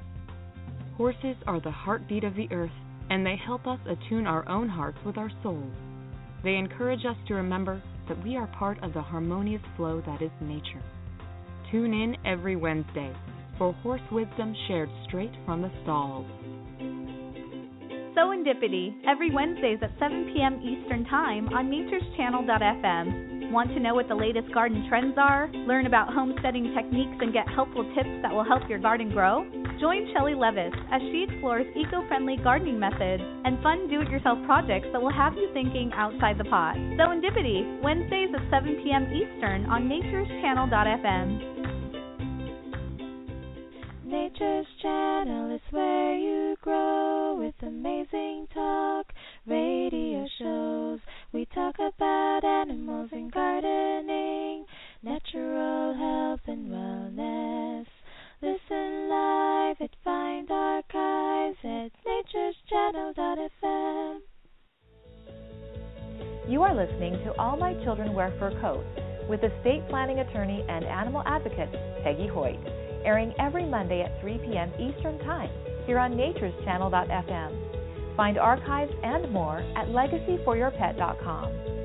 Horses 0.98 1.38
are 1.46 1.62
the 1.62 1.72
heartbeat 1.72 2.26
of 2.26 2.36
the 2.36 2.52
earth, 2.52 2.72
and 3.10 3.26
they 3.26 3.38
help 3.38 3.66
us 3.66 3.80
attune 3.88 4.28
our 4.28 4.48
own 4.50 4.68
hearts 4.68 4.98
with 5.06 5.18
our 5.18 5.32
souls. 5.42 5.72
They 6.44 6.56
encourage 6.56 7.06
us 7.06 7.18
to 7.30 7.36
remember 7.36 7.82
that 8.10 8.22
we 8.22 8.36
are 8.36 8.48
part 8.48 8.84
of 8.84 8.94
the 8.94 9.02
harmonious 9.02 9.62
flow 9.78 10.02
that 10.06 10.22
is 10.22 10.32
nature. 10.42 10.84
Tune 11.72 11.94
in 11.94 12.18
every 12.26 12.58
Wednesday 12.58 13.16
for 13.58 13.72
horse 13.72 14.02
wisdom 14.12 14.54
shared 14.68 14.90
straight 15.08 15.32
from 15.46 15.62
the 15.62 15.72
stalls. 15.84 16.28
Serendipity, 18.18 18.98
every 19.06 19.30
Wednesdays 19.30 19.78
at 19.84 19.92
7 20.00 20.34
p.m. 20.34 20.60
Eastern 20.66 21.06
Time 21.06 21.48
on 21.54 21.70
natureschannel.fm. 21.70 23.52
Want 23.52 23.70
to 23.70 23.80
know 23.80 23.94
what 23.94 24.08
the 24.08 24.16
latest 24.16 24.52
garden 24.56 24.88
trends 24.90 25.14
are? 25.20 25.52
Learn 25.54 25.86
about 25.86 26.12
homesteading 26.12 26.74
techniques 26.74 27.16
and 27.22 27.32
get 27.32 27.48
helpful 27.48 27.84
tips 27.94 28.10
that 28.24 28.34
will 28.34 28.44
help 28.44 28.68
your 28.68 28.80
garden 28.80 29.12
grow? 29.12 29.46
Join 29.80 30.10
Shelly 30.14 30.34
Levis 30.34 30.74
as 30.92 31.00
she 31.14 31.28
explores 31.30 31.68
eco-friendly 31.78 32.38
gardening 32.44 32.80
methods 32.80 33.22
and 33.22 33.62
fun 33.62 33.88
do-it-yourself 33.88 34.40
projects 34.48 34.88
that 34.94 35.02
will 35.02 35.14
have 35.14 35.36
you 35.36 35.50
thinking 35.54 35.92
outside 35.94 36.40
the 36.40 36.46
pot. 36.46 36.76
Serendipity, 36.98 37.84
Wednesdays 37.84 38.34
at 38.34 38.42
7 38.50 38.82
p.m. 38.84 39.14
Eastern 39.14 39.68
on 39.70 39.88
natureschannel.fm. 39.88 41.58
Nature's 44.08 44.66
Channel 44.82 45.54
is 45.54 45.62
where 45.70 46.16
you 46.16 46.47
grow 46.62 47.36
with 47.38 47.54
amazing 47.62 48.48
talk 48.54 49.12
radio 49.46 50.26
shows. 50.40 51.00
We 51.34 51.46
talk 51.54 51.76
about 51.76 52.40
animals 52.44 53.10
and 53.12 53.32
gardening, 53.32 54.66
natural 55.04 55.94
health 55.94 56.42
and 56.48 56.70
wellness. 56.70 57.86
Listen 58.42 59.10
live 59.10 59.78
at 59.82 59.92
Find 60.04 60.50
Archives 60.52 61.58
at 61.64 61.92
natureschannel.fm. 62.06 64.20
You 66.48 66.64
are 66.64 66.76
listening 66.76 67.14
to 67.26 67.38
All 67.38 67.58
My 67.58 67.74
Children 67.84 68.14
Wear 68.14 68.34
Fur 68.40 68.58
Coats 68.62 68.88
with 69.30 69.44
estate 69.44 69.88
planning 69.90 70.20
attorney 70.20 70.66
and 70.70 70.86
animal 70.86 71.22
advocate 71.26 71.70
Peggy 72.04 72.28
Hoyt, 72.28 72.60
airing 73.04 73.34
every 73.40 73.66
Monday 73.66 74.02
at 74.02 74.22
3 74.22 74.38
p.m. 74.40 74.72
Eastern 74.80 75.20
Time 75.20 75.50
here 75.88 75.98
on 75.98 76.12
natureschannel.fm. 76.12 78.16
Find 78.16 78.38
archives 78.38 78.94
and 79.04 79.32
more 79.32 79.58
at 79.76 79.88
legacyforyourpet.com. 79.88 81.78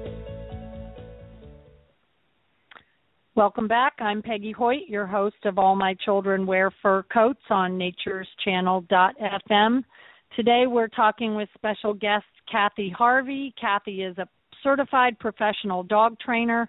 Welcome 3.35 3.67
back. 3.67 3.95
I'm 3.99 4.21
Peggy 4.21 4.53
Hoyt, 4.53 4.89
your 4.89 5.07
host 5.07 5.37
of 5.45 5.59
All 5.59 5.75
My 5.75 5.95
Children 6.05 6.45
Wear 6.45 6.71
Fur 6.83 7.03
Coats 7.05 7.41
on 7.49 7.79
natureschannel.fm. 7.79 9.85
Today 10.37 10.67
we're 10.67 10.89
talking 10.89 11.35
with 11.35 11.49
special 11.55 11.95
guest 11.95 12.27
Kathy 12.51 12.91
Harvey. 12.91 13.55
Kathy 13.59 14.03
is 14.03 14.19
a 14.19 14.29
certified 14.63 15.19
professional 15.19 15.83
dog 15.83 16.21
trainer 16.21 16.69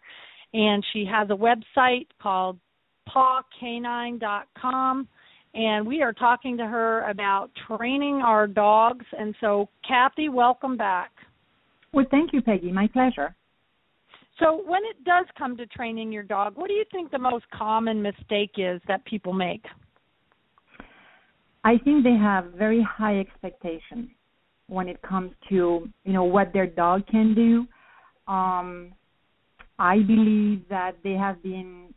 and 0.54 0.82
she 0.94 1.06
has 1.06 1.30
a 1.30 1.36
website 1.36 2.08
called 2.22 2.58
pawcanine.com 3.10 5.10
and 5.54 5.86
we 5.86 6.02
are 6.02 6.14
talking 6.14 6.58
to 6.58 6.66
her 6.66 7.08
about 7.10 7.52
training 7.68 8.22
our 8.24 8.48
dogs. 8.48 9.06
And 9.18 9.36
so, 9.40 9.70
Kathy, 9.88 10.30
welcome 10.30 10.76
back. 10.78 11.12
Well, 11.94 12.06
thank 12.10 12.34
you, 12.34 12.42
Peggy. 12.42 12.72
My 12.72 12.88
pleasure. 12.88 13.36
So, 14.40 14.64
when 14.66 14.82
it 14.86 15.04
does 15.06 15.26
come 15.38 15.56
to 15.58 15.68
training 15.68 16.12
your 16.12 16.24
dog, 16.24 16.54
what 16.56 16.68
do 16.68 16.74
you 16.74 16.86
think 16.92 17.12
the 17.12 17.20
most 17.20 17.46
common 17.52 18.02
mistake 18.02 18.52
is 18.58 18.82
that 18.88 19.06
people 19.06 19.32
make? 19.32 19.64
I 21.64 21.78
think 21.78 22.04
they 22.04 22.16
have 22.16 22.46
very 22.58 22.82
high 22.82 23.20
expectations 23.20 24.10
when 24.68 24.88
it 24.88 25.02
comes 25.04 25.32
to 25.50 25.88
you 26.04 26.14
know 26.14 26.24
what 26.24 26.52
their 26.52 26.66
dog 26.66 27.06
can 27.08 27.36
do. 27.36 27.68
Um, 28.32 28.94
I 29.78 30.00
believe 30.00 30.64
that 30.70 30.94
they 31.04 31.14
have 31.14 31.42
been 31.44 31.94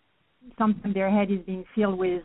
something 0.58 0.92
their 0.92 1.10
head 1.10 1.30
is 1.30 1.40
being 1.46 1.64
filled 1.74 1.98
with 1.98 2.22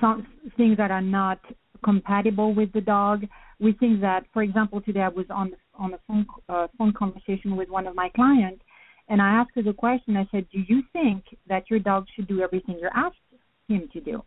some 0.00 0.26
things 0.56 0.76
that 0.76 0.90
are 0.90 1.02
not 1.02 1.40
compatible 1.84 2.54
with 2.54 2.72
the 2.72 2.80
dog. 2.80 3.24
We 3.60 3.72
think 3.72 4.00
that, 4.00 4.24
for 4.32 4.42
example, 4.42 4.80
today 4.80 5.00
I 5.00 5.08
was 5.08 5.26
on 5.30 5.52
on 5.74 5.94
a 5.94 5.98
phone 6.06 6.26
uh, 6.48 6.66
phone 6.76 6.92
conversation 6.92 7.56
with 7.56 7.68
one 7.68 7.86
of 7.86 7.94
my 7.94 8.08
clients, 8.14 8.62
and 9.08 9.22
I 9.22 9.28
asked 9.28 9.50
her 9.54 9.62
the 9.62 9.72
question. 9.72 10.16
I 10.16 10.28
said, 10.30 10.46
"Do 10.52 10.60
you 10.66 10.82
think 10.92 11.24
that 11.48 11.70
your 11.70 11.78
dog 11.78 12.06
should 12.14 12.28
do 12.28 12.42
everything 12.42 12.78
you're 12.80 12.94
asked 12.94 13.16
him 13.68 13.88
to 13.92 14.00
do?" 14.00 14.22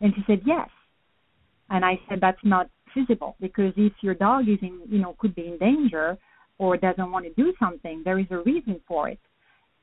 And 0.00 0.14
she 0.14 0.22
said, 0.26 0.42
"Yes." 0.44 0.68
And 1.70 1.84
I 1.84 2.00
said, 2.08 2.20
"That's 2.20 2.44
not 2.44 2.68
feasible 2.92 3.36
because 3.40 3.72
if 3.76 3.92
your 4.02 4.14
dog 4.14 4.48
is 4.48 4.58
in, 4.62 4.80
you 4.88 4.98
know, 4.98 5.16
could 5.18 5.34
be 5.34 5.48
in 5.48 5.58
danger 5.58 6.16
or 6.58 6.76
doesn't 6.76 7.10
want 7.10 7.26
to 7.26 7.32
do 7.42 7.52
something, 7.58 8.02
there 8.04 8.18
is 8.18 8.26
a 8.30 8.38
reason 8.38 8.80
for 8.86 9.08
it." 9.08 9.20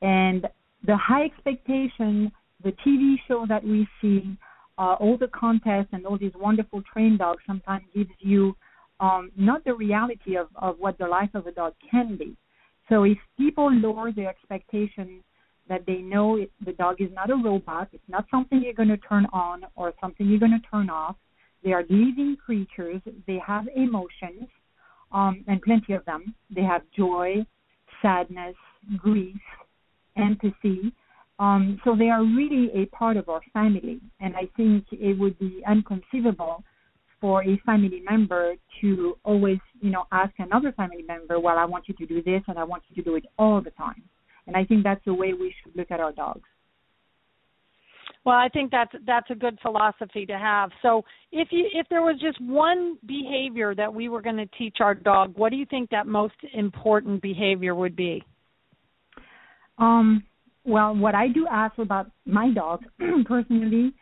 And 0.02 0.48
the 0.84 0.98
high 0.98 1.26
expectation, 1.26 2.32
the 2.64 2.72
TV 2.84 3.16
show 3.28 3.46
that 3.48 3.64
we 3.64 3.88
see, 4.02 4.38
uh, 4.82 4.96
all 5.02 5.16
the 5.16 5.28
contests 5.28 5.92
and 5.92 6.08
all 6.08 6.18
these 6.18 6.38
wonderful 6.48 6.82
trained 6.92 7.20
dogs 7.20 7.44
sometimes 7.46 7.84
gives 7.96 8.16
you 8.20 8.56
um, 9.00 9.32
not 9.38 9.64
the 9.64 9.74
reality 9.74 10.36
of, 10.36 10.48
of 10.56 10.76
what 10.80 10.98
the 10.98 11.08
life 11.08 11.30
of 11.36 11.46
a 11.46 11.52
dog 11.52 11.74
can 11.90 12.18
be. 12.18 12.36
So 12.90 13.04
if 13.04 13.20
people 13.38 13.72
lower 13.72 14.12
their 14.12 14.30
expectations 14.30 15.22
that 15.70 15.86
they 15.86 16.00
know 16.14 16.38
it, 16.38 16.52
the 16.66 16.74
dog 16.74 16.96
is 17.00 17.10
not 17.14 17.30
a 17.30 17.36
robot, 17.36 17.90
it's 17.94 18.10
not 18.10 18.26
something 18.32 18.60
you're 18.64 18.74
going 18.74 18.90
to 18.90 18.98
turn 18.98 19.28
on 19.32 19.62
or 19.76 19.94
something 20.02 20.28
you're 20.28 20.40
going 20.40 20.60
to 20.60 20.68
turn 20.70 20.90
off. 20.90 21.16
They 21.64 21.74
are 21.74 21.84
living 21.84 22.38
creatures. 22.44 23.02
They 23.28 23.40
have 23.46 23.66
emotions, 23.76 24.48
um, 25.12 25.46
and 25.48 25.62
plenty 25.62 25.94
of 25.94 26.04
them. 26.06 26.34
They 26.50 26.64
have 26.64 26.82
joy, 26.98 27.46
sadness, 28.02 28.56
grief, 28.98 29.38
empathy. 30.18 30.92
Um, 31.42 31.82
so 31.84 31.96
they 31.98 32.10
are 32.10 32.24
really 32.24 32.70
a 32.76 32.86
part 32.96 33.18
of 33.18 33.28
our 33.28 33.42
family, 33.52 34.00
and 34.20 34.36
I 34.36 34.48
think 34.56 34.86
it 34.92 35.18
would 35.18 35.40
be 35.40 35.64
inconceivable 35.68 36.64
for 37.20 37.44
a 37.44 37.60
family 37.66 38.04
member 38.08 38.54
to 38.82 39.18
always, 39.24 39.58
you 39.82 39.90
know, 39.90 40.06
ask 40.12 40.32
another 40.38 40.72
family 40.74 41.02
member, 41.02 41.40
"Well, 41.40 41.58
I 41.58 41.66
want 41.66 41.88
you 41.88 41.96
to 41.96 42.06
do 42.06 42.22
this, 42.22 42.44
and 42.48 42.60
I 42.60 42.64
want 42.64 42.84
you 42.90 42.96
to 42.98 43.02
do 43.02 43.16
it 43.16 43.26
all 43.40 43.60
the 43.60 43.72
time." 43.72 44.04
And 44.46 44.56
I 44.56 44.64
think 44.64 44.84
that's 44.84 45.04
the 45.04 45.16
way 45.16 45.34
we 45.34 45.52
should 45.64 45.76
look 45.76 45.90
at 45.90 46.00
our 46.00 46.12
dogs. 46.12 46.48
Well, 48.24 48.38
I 48.38 48.48
think 48.50 48.70
that's 48.70 48.94
that's 49.06 49.32
a 49.32 49.36
good 49.36 49.60
philosophy 49.62 50.28
to 50.28 50.38
have. 50.38 50.70
So, 50.84 51.04
if 51.32 51.52
you 51.52 51.68
if 51.74 51.90
there 51.90 52.04
was 52.04 52.20
just 52.20 52.40
one 52.40 53.00
behavior 53.08 53.74
that 53.74 53.92
we 53.92 54.10
were 54.10 54.22
going 54.22 54.38
to 54.38 54.50
teach 54.60 54.78
our 54.80 54.94
dog, 54.94 55.36
what 55.36 55.50
do 55.50 55.56
you 55.56 55.66
think 55.66 55.90
that 55.90 56.06
most 56.06 56.36
important 56.54 57.20
behavior 57.24 57.74
would 57.74 57.96
be? 57.96 58.24
Um, 59.80 60.24
well, 60.64 60.96
what 60.96 61.16
I 61.16 61.28
do 61.28 61.48
ask 61.48 61.78
about 61.78 62.12
my 62.26 62.52
dogs 62.54 62.86
personally, 63.26 63.94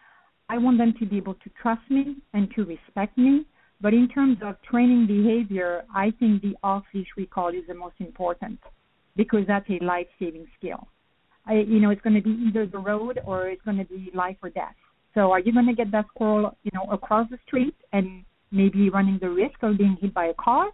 I 0.50 0.58
want 0.58 0.78
them 0.78 0.94
to 1.00 1.06
be 1.06 1.18
able 1.18 1.36
to 1.36 1.50
trust 1.62 1.82
me 1.90 2.18
and 2.34 2.50
to 2.56 2.66
respect 2.66 3.18
me. 3.18 3.46
But 3.82 3.94
in 3.94 4.10
terms 4.10 4.38
of 4.44 4.62
training 4.62 5.08
behavior, 5.08 5.84
I 5.96 6.12
think 6.20 6.42
the 6.42 6.56
off 6.64 6.84
leash 6.94 7.08
recall 7.16 7.50
is 7.50 7.64
the 7.68 7.76
most 7.76 7.96
important 8.00 8.60
because 9.16 9.46
that's 9.48 9.70
a 9.70 9.84
life 9.84 10.08
saving 10.20 10.48
skill. 10.58 10.88
I, 11.46 11.54
you 11.68 11.80
know, 11.80 11.90
it's 11.90 12.02
going 12.02 12.16
to 12.16 12.22
be 12.22 12.38
either 12.48 12.66
the 12.66 12.78
road 12.78 13.20
or 13.26 13.48
it's 13.48 13.62
going 13.64 13.78
to 13.78 13.86
be 13.86 14.12
life 14.14 14.36
or 14.44 14.50
death. 14.50 14.76
So 15.14 15.32
are 15.32 15.40
you 15.40 15.54
going 15.54 15.68
to 15.68 15.74
get 15.74 15.92
that 15.92 16.06
squirrel, 16.14 16.58
you 16.64 16.72
know, 16.74 16.92
across 16.92 17.30
the 17.30 17.40
street 17.48 17.76
and 17.94 18.24
maybe 18.52 18.90
running 18.90 19.18
the 19.20 19.30
risk 19.30 19.64
of 19.64 19.78
being 19.78 19.98
hit 20.02 20.14
by 20.14 20.26
a 20.26 20.34
car? 20.34 20.68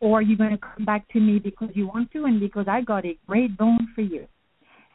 Or 0.00 0.18
are 0.18 0.22
you 0.22 0.36
going 0.36 0.50
to 0.50 0.58
come 0.58 0.84
back 0.84 1.08
to 1.12 1.20
me 1.20 1.38
because 1.38 1.70
you 1.74 1.86
want 1.86 2.10
to 2.12 2.24
and 2.26 2.38
because 2.38 2.66
I 2.68 2.82
got 2.82 3.06
a 3.06 3.18
great 3.26 3.56
bone 3.56 3.88
for 3.94 4.02
you? 4.02 4.26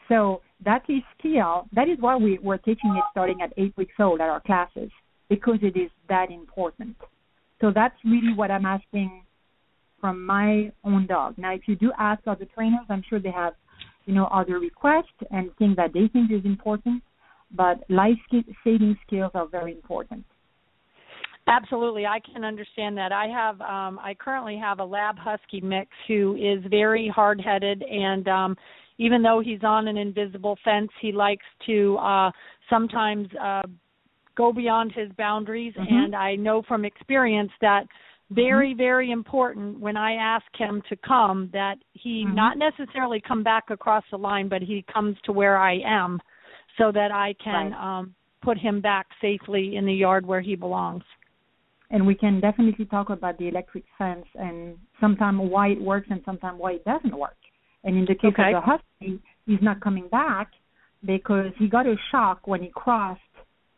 So 0.10 0.41
that 0.64 0.84
is 0.89 1.01
skill. 1.18 1.68
That 1.74 1.89
is 1.89 1.97
why 1.99 2.16
we, 2.16 2.39
we're 2.41 2.58
teaching 2.58 2.95
it 2.95 3.03
starting 3.12 3.41
at 3.41 3.53
eight 3.58 3.76
weeks 3.78 3.93
old 3.99 4.22
at 4.22 4.30
our 4.30 4.39
classes 4.41 4.89
because 5.30 5.60
it 5.62 5.78
is 5.78 5.89
that 6.10 6.32
important. 6.32 6.95
So 7.60 7.72
that's 7.74 7.95
really 8.05 8.34
what 8.36 8.51
I'm 8.51 8.66
asking 8.66 9.24
from 9.99 10.26
my 10.26 10.72
own 10.84 11.08
dog. 11.08 11.38
Now, 11.38 11.53
if 11.53 11.62
you 11.68 11.76
do 11.76 11.91
ask 11.97 12.22
other 12.28 12.45
trainers, 12.53 12.86
I'm 12.89 13.03
sure 13.10 13.20
they 13.20 13.32
have, 13.32 13.53
you 14.05 14.14
know, 14.14 14.26
other 14.28 14.60
requests 14.60 15.08
and 15.32 15.49
things 15.58 15.76
that 15.76 15.91
they 15.93 16.08
think 16.14 16.32
is 16.32 16.45
important. 16.45 17.03
But 17.55 17.84
life 17.89 18.18
saving 18.64 18.97
skills 19.05 19.32
are 19.34 19.47
very 19.47 19.72
important. 19.72 20.24
Absolutely, 21.47 22.05
I 22.05 22.20
can 22.20 22.43
understand 22.43 22.97
that. 22.97 23.14
I 23.14 23.28
have, 23.28 23.62
um, 23.62 23.99
I 23.99 24.14
currently 24.20 24.58
have 24.58 24.80
a 24.80 24.84
lab 24.84 25.18
husky 25.18 25.62
mix 25.62 25.89
who 26.08 26.36
is 26.36 26.62
very 26.70 27.08
hard-headed 27.08 27.84
and 27.84 28.28
um, 28.28 28.58
even 28.98 29.22
though 29.22 29.41
he's 29.43 29.64
on 29.64 29.88
an 29.88 29.98
invisible 29.98 30.58
fence, 30.64 30.89
he 31.02 31.12
likes 31.12 31.45
to 31.66 31.98
uh, 31.98 32.32
sometimes 32.70 33.28
uh, 33.41 33.64
go 34.36 34.52
beyond 34.52 34.91
his 34.93 35.12
boundaries. 35.18 35.74
Mm-hmm. 35.74 35.93
And 35.93 36.16
I 36.16 36.36
know 36.36 36.64
from 36.68 36.86
experience 36.86 37.52
that 37.62 37.86
very 38.32 38.72
mm-hmm. 38.72 38.78
very 38.78 39.12
important 39.12 39.80
when 39.80 39.95
i 39.95 40.14
ask 40.14 40.45
him 40.58 40.82
to 40.89 40.95
come 40.98 41.50
that 41.54 41.76
he 41.93 42.26
mm-hmm. 42.26 42.36
not 42.36 42.58
necessarily 42.58 43.22
come 43.26 43.43
back 43.43 43.70
across 43.70 44.04
the 44.12 44.18
line 44.18 44.50
but 44.50 44.62
he 44.62 44.84
comes 44.91 45.16
to 45.24 45.32
where 45.32 45.58
i 45.58 45.80
am 45.86 46.20
so 46.78 46.91
that 46.91 47.12
i 47.12 47.34
can 47.43 47.72
right. 47.72 48.00
um 48.00 48.14
put 48.43 48.58
him 48.58 48.82
back 48.82 49.08
safely 49.22 49.76
in 49.78 49.86
the 49.86 49.93
yard 49.93 50.26
where 50.26 50.41
he 50.41 50.56
belongs 50.56 51.04
and 51.89 52.06
we 52.06 52.14
can 52.14 52.41
definitely 52.41 52.86
talk 52.86 53.10
about 53.10 53.38
the 53.38 53.48
electric 53.48 53.86
fence 53.98 54.26
and 54.36 54.78
sometimes 55.00 55.39
why 55.41 55.70
it 55.70 55.82
works 55.82 56.08
and 56.10 56.22
sometimes 56.26 56.60
why 56.60 56.74
it 56.74 56.84
doesn't 56.84 57.18
work 57.18 57.38
and 57.88 57.95
in 57.95 58.05
the 58.05 58.15
case 58.15 58.33
okay. 58.33 58.53
of 58.53 58.61
the 58.61 58.69
husky, 58.69 59.21
he's 59.45 59.61
not 59.61 59.79
coming 59.79 60.09
back 60.09 60.51
because 61.05 61.51
he 61.57 61.69
got 61.69 61.88
a 61.88 61.95
shock 62.11 62.45
when 62.45 62.61
he 62.61 62.69
crossed, 62.75 63.21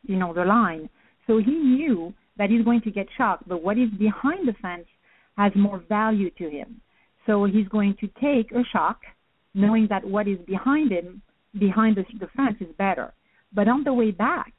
you 0.02 0.16
know, 0.16 0.34
the 0.34 0.44
line. 0.44 0.90
So 1.28 1.38
he 1.38 1.52
knew 1.52 2.12
that 2.38 2.50
he's 2.50 2.66
going 2.66 2.82
to 2.82 2.92
get 2.92 3.06
shocked, 3.16 3.48
but 3.48 3.62
what 3.62 3.78
is 3.78 3.90
behind 4.00 4.48
the 4.48 4.56
fence 4.64 4.88
has 5.38 5.52
more 5.56 5.84
value 5.88 6.32
to 6.40 6.50
him. 6.50 6.82
So 7.28 7.46
he's 7.46 7.68
going 7.68 7.96
to 8.02 8.08
take 8.20 8.52
a 8.52 8.64
shock, 8.74 9.02
knowing 9.54 9.86
that 9.92 10.04
what 10.04 10.28
is 10.28 10.40
behind 10.48 10.92
him, 10.92 11.22
behind 11.60 11.96
the, 11.96 12.06
the 12.20 12.28
fence, 12.36 12.56
is 12.62 12.76
better. 12.80 13.14
But 13.54 13.68
on 13.68 13.84
the 13.84 13.94
way 13.94 14.10
back, 14.10 14.54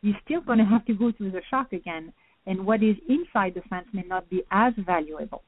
he's 0.00 0.14
still 0.24 0.40
going 0.40 0.58
to 0.60 0.64
have 0.64 0.86
to 0.86 0.94
go 0.94 1.12
through 1.12 1.32
the 1.32 1.42
shock 1.50 1.74
again, 1.74 2.10
and 2.46 2.64
what 2.64 2.82
is 2.82 2.96
inside 3.06 3.52
the 3.54 3.60
fence 3.68 3.86
may 3.92 4.04
not 4.08 4.30
be 4.30 4.44
as 4.50 4.72
valuable. 4.78 5.42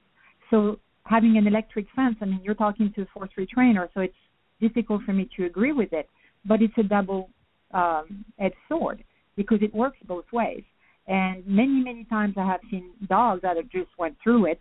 So 0.50 0.78
having 1.04 1.36
an 1.36 1.46
electric 1.46 1.86
fence, 1.94 2.16
I 2.20 2.26
mean, 2.26 2.40
you're 2.42 2.54
talking 2.54 2.92
to 2.96 3.02
a 3.02 3.06
force 3.12 3.30
trainer, 3.52 3.88
so 3.94 4.00
it's 4.00 4.14
difficult 4.60 5.02
for 5.02 5.12
me 5.12 5.28
to 5.36 5.46
agree 5.46 5.72
with 5.72 5.92
it, 5.92 6.08
but 6.44 6.62
it's 6.62 6.74
a 6.78 6.82
double 6.82 7.30
um, 7.72 8.24
edged 8.38 8.54
sword 8.68 9.02
because 9.36 9.58
it 9.62 9.74
works 9.74 9.98
both 10.06 10.26
ways. 10.32 10.62
And 11.06 11.46
many, 11.46 11.82
many 11.82 12.04
times 12.04 12.34
I 12.36 12.46
have 12.46 12.60
seen 12.70 12.90
dogs 13.08 13.42
that 13.42 13.56
have 13.56 13.68
just 13.70 13.90
went 13.98 14.16
through 14.22 14.46
it 14.46 14.60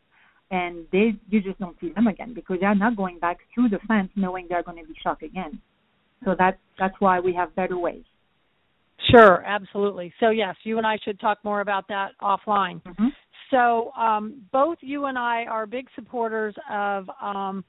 and 0.52 0.86
they 0.92 1.14
you 1.30 1.42
just 1.42 1.60
don't 1.60 1.78
see 1.80 1.92
them 1.94 2.08
again 2.08 2.34
because 2.34 2.58
they're 2.60 2.74
not 2.76 2.96
going 2.96 3.20
back 3.20 3.38
through 3.54 3.70
the 3.70 3.80
fence 3.88 4.10
knowing 4.16 4.48
they're 4.50 4.64
going 4.64 4.82
to 4.82 4.88
be 4.88 4.96
shot 5.02 5.22
again. 5.22 5.62
So 6.26 6.36
that's 6.38 6.58
that's 6.78 6.96
why 7.00 7.20
we 7.20 7.34
have 7.34 7.56
better 7.56 7.78
ways. 7.78 8.04
Sure, 9.12 9.44
absolutely. 9.46 10.14
So 10.20 10.30
yes, 10.30 10.56
you 10.64 10.78
and 10.78 10.86
I 10.86 10.98
should 11.04 11.20
talk 11.20 11.38
more 11.44 11.62
about 11.62 11.88
that 11.90 12.12
offline. 12.22 12.82
Mm-hmm. 12.84 13.08
So 13.52 13.92
um, 13.92 14.42
both 14.52 14.78
you 14.82 15.06
and 15.06 15.18
I 15.18 15.46
are 15.50 15.66
big 15.66 15.88
supporters 15.96 16.56
of 16.70 17.06
um, 17.22 17.64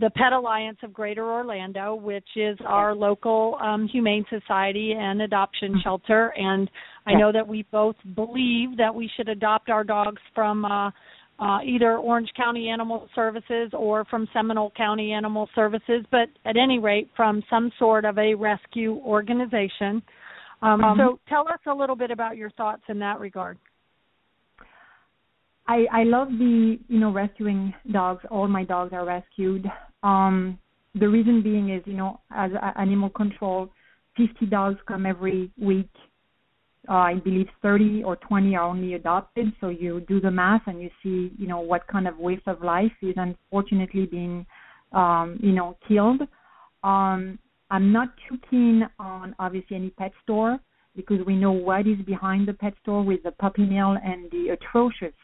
the 0.00 0.10
Pet 0.10 0.32
Alliance 0.32 0.78
of 0.82 0.92
Greater 0.92 1.24
Orlando, 1.30 1.94
which 1.94 2.26
is 2.36 2.58
our 2.66 2.94
local 2.94 3.56
um, 3.62 3.86
humane 3.86 4.24
society 4.28 4.94
and 4.98 5.22
adoption 5.22 5.70
mm-hmm. 5.70 5.80
shelter. 5.84 6.32
And 6.36 6.68
I 7.06 7.14
know 7.14 7.30
that 7.32 7.46
we 7.46 7.64
both 7.70 7.96
believe 8.14 8.76
that 8.76 8.92
we 8.94 9.08
should 9.16 9.28
adopt 9.28 9.70
our 9.70 9.84
dogs 9.84 10.20
from 10.34 10.64
uh, 10.64 10.90
uh, 11.38 11.58
either 11.64 11.96
Orange 11.96 12.30
County 12.36 12.68
Animal 12.68 13.08
Services 13.14 13.70
or 13.72 14.04
from 14.06 14.28
Seminole 14.32 14.72
County 14.76 15.12
Animal 15.12 15.48
Services, 15.54 16.04
but 16.10 16.28
at 16.44 16.56
any 16.56 16.78
rate, 16.78 17.08
from 17.16 17.42
some 17.50 17.70
sort 17.78 18.04
of 18.04 18.18
a 18.18 18.34
rescue 18.34 18.94
organization. 19.04 20.02
Um, 20.62 20.82
um, 20.82 20.98
so 20.98 21.18
tell 21.28 21.46
us 21.48 21.58
a 21.66 21.74
little 21.74 21.96
bit 21.96 22.10
about 22.10 22.36
your 22.36 22.50
thoughts 22.50 22.82
in 22.88 22.98
that 23.00 23.20
regard. 23.20 23.58
I 25.66 25.86
I 25.92 26.02
love 26.04 26.28
the 26.28 26.78
you 26.88 27.00
know 27.00 27.12
rescuing 27.12 27.74
dogs. 27.90 28.24
All 28.30 28.48
my 28.48 28.64
dogs 28.64 28.92
are 28.92 29.04
rescued. 29.04 29.66
Um, 30.02 30.58
the 30.94 31.08
reason 31.08 31.42
being 31.42 31.70
is 31.70 31.82
you 31.86 31.94
know 31.94 32.20
as 32.30 32.50
animal 32.76 33.10
control, 33.10 33.70
50 34.16 34.46
dogs 34.46 34.78
come 34.86 35.06
every 35.06 35.50
week. 35.60 35.90
Uh, 36.86 36.92
I 36.92 37.14
believe 37.14 37.46
30 37.62 38.04
or 38.04 38.16
20 38.16 38.56
are 38.56 38.64
only 38.64 38.92
adopted. 38.92 39.50
So 39.58 39.70
you 39.70 40.00
do 40.00 40.20
the 40.20 40.30
math 40.30 40.60
and 40.66 40.82
you 40.82 40.90
see 41.02 41.32
you 41.38 41.46
know 41.46 41.60
what 41.60 41.86
kind 41.86 42.06
of 42.06 42.18
waste 42.18 42.46
of 42.46 42.62
life 42.62 42.92
is 43.00 43.14
unfortunately 43.16 44.06
being 44.06 44.44
um, 44.92 45.38
you 45.42 45.52
know 45.52 45.76
killed. 45.88 46.22
Um, 46.82 47.38
I'm 47.70 47.90
not 47.90 48.08
too 48.28 48.38
keen 48.50 48.86
on 48.98 49.34
obviously 49.38 49.76
any 49.76 49.90
pet 49.90 50.12
store 50.22 50.58
because 50.94 51.24
we 51.26 51.34
know 51.34 51.52
what 51.52 51.86
is 51.86 51.98
behind 52.06 52.46
the 52.46 52.52
pet 52.52 52.74
store 52.82 53.02
with 53.02 53.22
the 53.22 53.32
puppy 53.32 53.64
mill 53.64 53.96
and 54.04 54.30
the 54.30 54.50
atrocious 54.50 55.14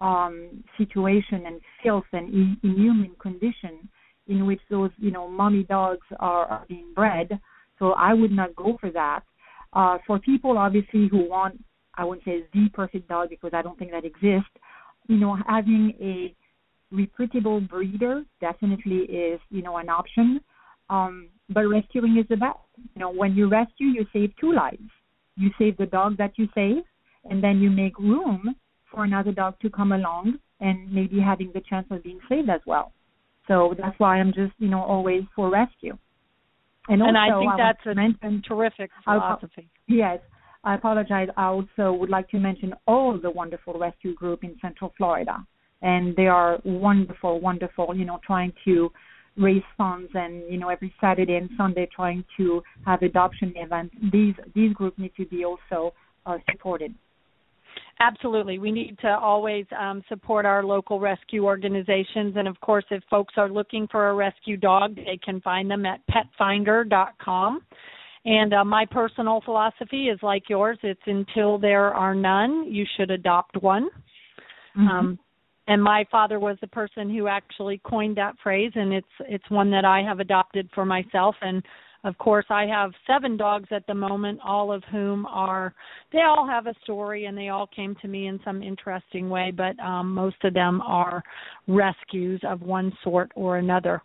um, 0.00 0.62
situation 0.76 1.46
and 1.46 1.60
filth 1.82 2.04
and 2.12 2.58
inhuman 2.62 3.12
condition 3.20 3.88
in 4.28 4.46
which 4.46 4.60
those 4.70 4.90
you 4.98 5.10
know 5.10 5.28
mommy 5.28 5.62
dogs 5.64 6.06
are, 6.18 6.46
are 6.46 6.64
being 6.68 6.92
bred. 6.94 7.38
So 7.78 7.92
I 7.92 8.14
would 8.14 8.32
not 8.32 8.54
go 8.56 8.76
for 8.80 8.90
that. 8.90 9.20
Uh, 9.72 9.98
for 10.06 10.18
people 10.18 10.58
obviously 10.58 11.08
who 11.10 11.28
want, 11.28 11.62
I 11.94 12.04
wouldn't 12.04 12.24
say 12.24 12.44
the 12.52 12.68
perfect 12.72 13.08
dog 13.08 13.30
because 13.30 13.50
I 13.52 13.62
don't 13.62 13.78
think 13.78 13.90
that 13.92 14.04
exists. 14.04 14.50
You 15.08 15.16
know, 15.16 15.36
having 15.46 15.92
a 16.00 16.34
reputable 16.94 17.60
breeder 17.60 18.24
definitely 18.40 19.04
is 19.04 19.40
you 19.50 19.62
know 19.62 19.76
an 19.78 19.88
option. 19.88 20.40
Um, 20.88 21.28
but 21.48 21.62
rescuing 21.62 22.16
is 22.18 22.26
the 22.28 22.36
best. 22.36 22.58
You 22.94 23.00
know, 23.00 23.12
when 23.12 23.34
you 23.34 23.48
rescue, 23.48 23.88
you 23.88 24.06
save 24.12 24.32
two 24.40 24.52
lives. 24.52 24.82
You 25.36 25.50
save 25.58 25.76
the 25.76 25.86
dog 25.86 26.16
that 26.18 26.32
you 26.36 26.48
save, 26.54 26.82
and 27.24 27.42
then 27.42 27.60
you 27.60 27.70
make 27.70 27.98
room 27.98 28.54
for 28.90 29.04
another 29.04 29.32
dog 29.32 29.58
to 29.60 29.70
come 29.70 29.92
along 29.92 30.38
and 30.60 30.92
maybe 30.92 31.20
having 31.20 31.50
the 31.52 31.62
chance 31.68 31.86
of 31.90 32.02
being 32.02 32.20
saved 32.28 32.48
as 32.48 32.60
well. 32.66 32.92
So 33.48 33.74
that's 33.78 33.98
why 33.98 34.18
I'm 34.18 34.32
just, 34.32 34.52
you 34.58 34.68
know, 34.68 34.82
always 34.82 35.22
for 35.34 35.50
rescue. 35.50 35.96
And, 36.88 37.02
also, 37.02 37.08
and 37.08 37.18
I 37.18 37.38
think 37.38 37.52
I 37.52 37.56
that's 37.56 37.86
a 37.86 37.94
mention, 37.94 38.42
terrific 38.46 38.90
philosophy. 39.04 39.68
i 39.88 39.92
yes. 39.92 40.18
I 40.64 40.74
apologize. 40.74 41.28
I 41.36 41.44
also 41.44 41.92
would 41.92 42.10
like 42.10 42.28
to 42.30 42.40
mention 42.40 42.74
all 42.88 43.18
the 43.20 43.30
wonderful 43.30 43.78
rescue 43.78 44.14
group 44.14 44.42
in 44.42 44.56
Central 44.60 44.92
Florida. 44.96 45.46
And 45.82 46.16
they 46.16 46.26
are 46.26 46.58
wonderful, 46.64 47.40
wonderful, 47.40 47.96
you 47.96 48.04
know, 48.04 48.18
trying 48.26 48.52
to 48.64 48.90
raise 49.36 49.62
funds 49.78 50.10
and, 50.14 50.42
you 50.50 50.58
know, 50.58 50.68
every 50.68 50.92
Saturday 51.00 51.36
and 51.36 51.50
Sunday 51.56 51.88
trying 51.94 52.24
to 52.38 52.62
have 52.84 53.02
adoption 53.02 53.52
events. 53.56 53.94
These 54.12 54.34
these 54.54 54.72
groups 54.72 54.98
need 54.98 55.12
to 55.16 55.26
be 55.26 55.44
also 55.44 55.92
uh, 56.24 56.38
supported. 56.50 56.94
Absolutely. 57.98 58.58
We 58.58 58.72
need 58.72 58.98
to 59.00 59.08
always 59.08 59.64
um, 59.78 60.02
support 60.08 60.44
our 60.44 60.62
local 60.62 61.00
rescue 61.00 61.44
organizations. 61.44 62.34
And 62.36 62.46
of 62.46 62.60
course, 62.60 62.84
if 62.90 63.02
folks 63.08 63.34
are 63.38 63.48
looking 63.48 63.88
for 63.90 64.10
a 64.10 64.14
rescue 64.14 64.58
dog, 64.58 64.96
they 64.96 65.18
can 65.24 65.40
find 65.40 65.70
them 65.70 65.86
at 65.86 66.00
petfinder.com. 66.10 67.62
And 68.26 68.52
uh, 68.52 68.64
my 68.64 68.84
personal 68.90 69.40
philosophy 69.44 70.08
is 70.08 70.18
like 70.22 70.42
yours 70.48 70.78
it's 70.82 71.00
until 71.06 71.58
there 71.58 71.94
are 71.94 72.14
none, 72.14 72.66
you 72.68 72.84
should 72.96 73.10
adopt 73.10 73.62
one. 73.62 73.88
Mm-hmm. 74.76 74.88
Um, 74.88 75.18
and 75.68 75.82
my 75.82 76.04
father 76.10 76.38
was 76.38 76.58
the 76.60 76.66
person 76.66 77.08
who 77.08 77.28
actually 77.28 77.80
coined 77.84 78.16
that 78.16 78.34
phrase 78.42 78.72
and 78.74 78.92
it's 78.92 79.06
it's 79.20 79.48
one 79.50 79.70
that 79.70 79.84
I 79.84 80.02
have 80.02 80.20
adopted 80.20 80.68
for 80.74 80.84
myself 80.84 81.34
and 81.40 81.62
of 82.06 82.16
course 82.18 82.46
I 82.50 82.66
have 82.66 82.92
seven 83.06 83.36
dogs 83.36 83.68
at 83.70 83.86
the 83.86 83.94
moment 83.94 84.40
all 84.44 84.72
of 84.72 84.82
whom 84.90 85.26
are 85.26 85.74
they 86.12 86.20
all 86.20 86.46
have 86.46 86.66
a 86.66 86.74
story 86.82 87.26
and 87.26 87.36
they 87.36 87.48
all 87.48 87.66
came 87.66 87.94
to 88.02 88.08
me 88.08 88.28
in 88.28 88.40
some 88.44 88.62
interesting 88.62 89.28
way 89.28 89.52
but 89.54 89.78
um 89.80 90.12
most 90.12 90.36
of 90.44 90.54
them 90.54 90.80
are 90.82 91.22
rescues 91.66 92.40
of 92.44 92.62
one 92.62 92.92
sort 93.02 93.30
or 93.34 93.58
another 93.58 94.00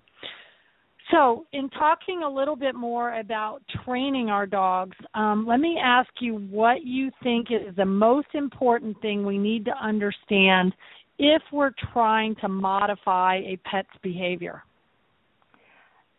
so, 1.12 1.46
in 1.52 1.70
talking 1.72 2.24
a 2.24 2.30
little 2.30 2.56
bit 2.56 2.74
more 2.74 3.20
about 3.20 3.62
training 3.84 4.30
our 4.30 4.46
dogs, 4.46 4.96
um, 5.14 5.46
let 5.46 5.60
me 5.60 5.78
ask 5.84 6.10
you 6.22 6.36
what 6.50 6.86
you 6.86 7.12
think 7.22 7.48
is 7.52 7.76
the 7.76 7.86
most 7.86 8.28
important 8.34 9.00
thing 9.02 9.26
we 9.26 9.38
need 9.38 9.66
to 9.66 9.72
understand 9.72 10.74
if 11.20 11.42
we're 11.52 11.74
trying 11.92 12.36
to 12.36 12.48
modify 12.48 13.38
a 13.38 13.60
pet's 13.70 13.90
behavior? 14.02 14.64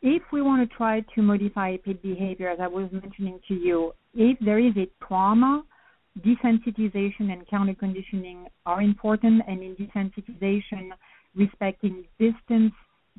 If 0.03 0.23
we 0.33 0.43
want 0.43 0.69
to 0.69 0.77
try 0.77 1.01
to 1.15 1.23
modify 1.23 1.77
pet 1.77 2.03
behavior, 2.03 2.49
as 2.51 2.59
I 2.61 2.67
was 2.67 2.91
mentioning 2.91 3.39
to 3.49 3.55
you, 3.55 3.93
if 4.15 4.37
there 4.41 4.59
is 4.59 4.77
a 4.77 4.91
trauma, 5.05 5.63
desensitization 6.21 7.33
and 7.33 7.47
counter 7.49 7.75
conditioning 7.75 8.47
are 8.67 8.83
important, 8.83 9.43
and 9.47 9.63
in 9.63 9.77
desensitization, 9.77 10.91
respecting 11.35 12.05
distance, 12.19 12.73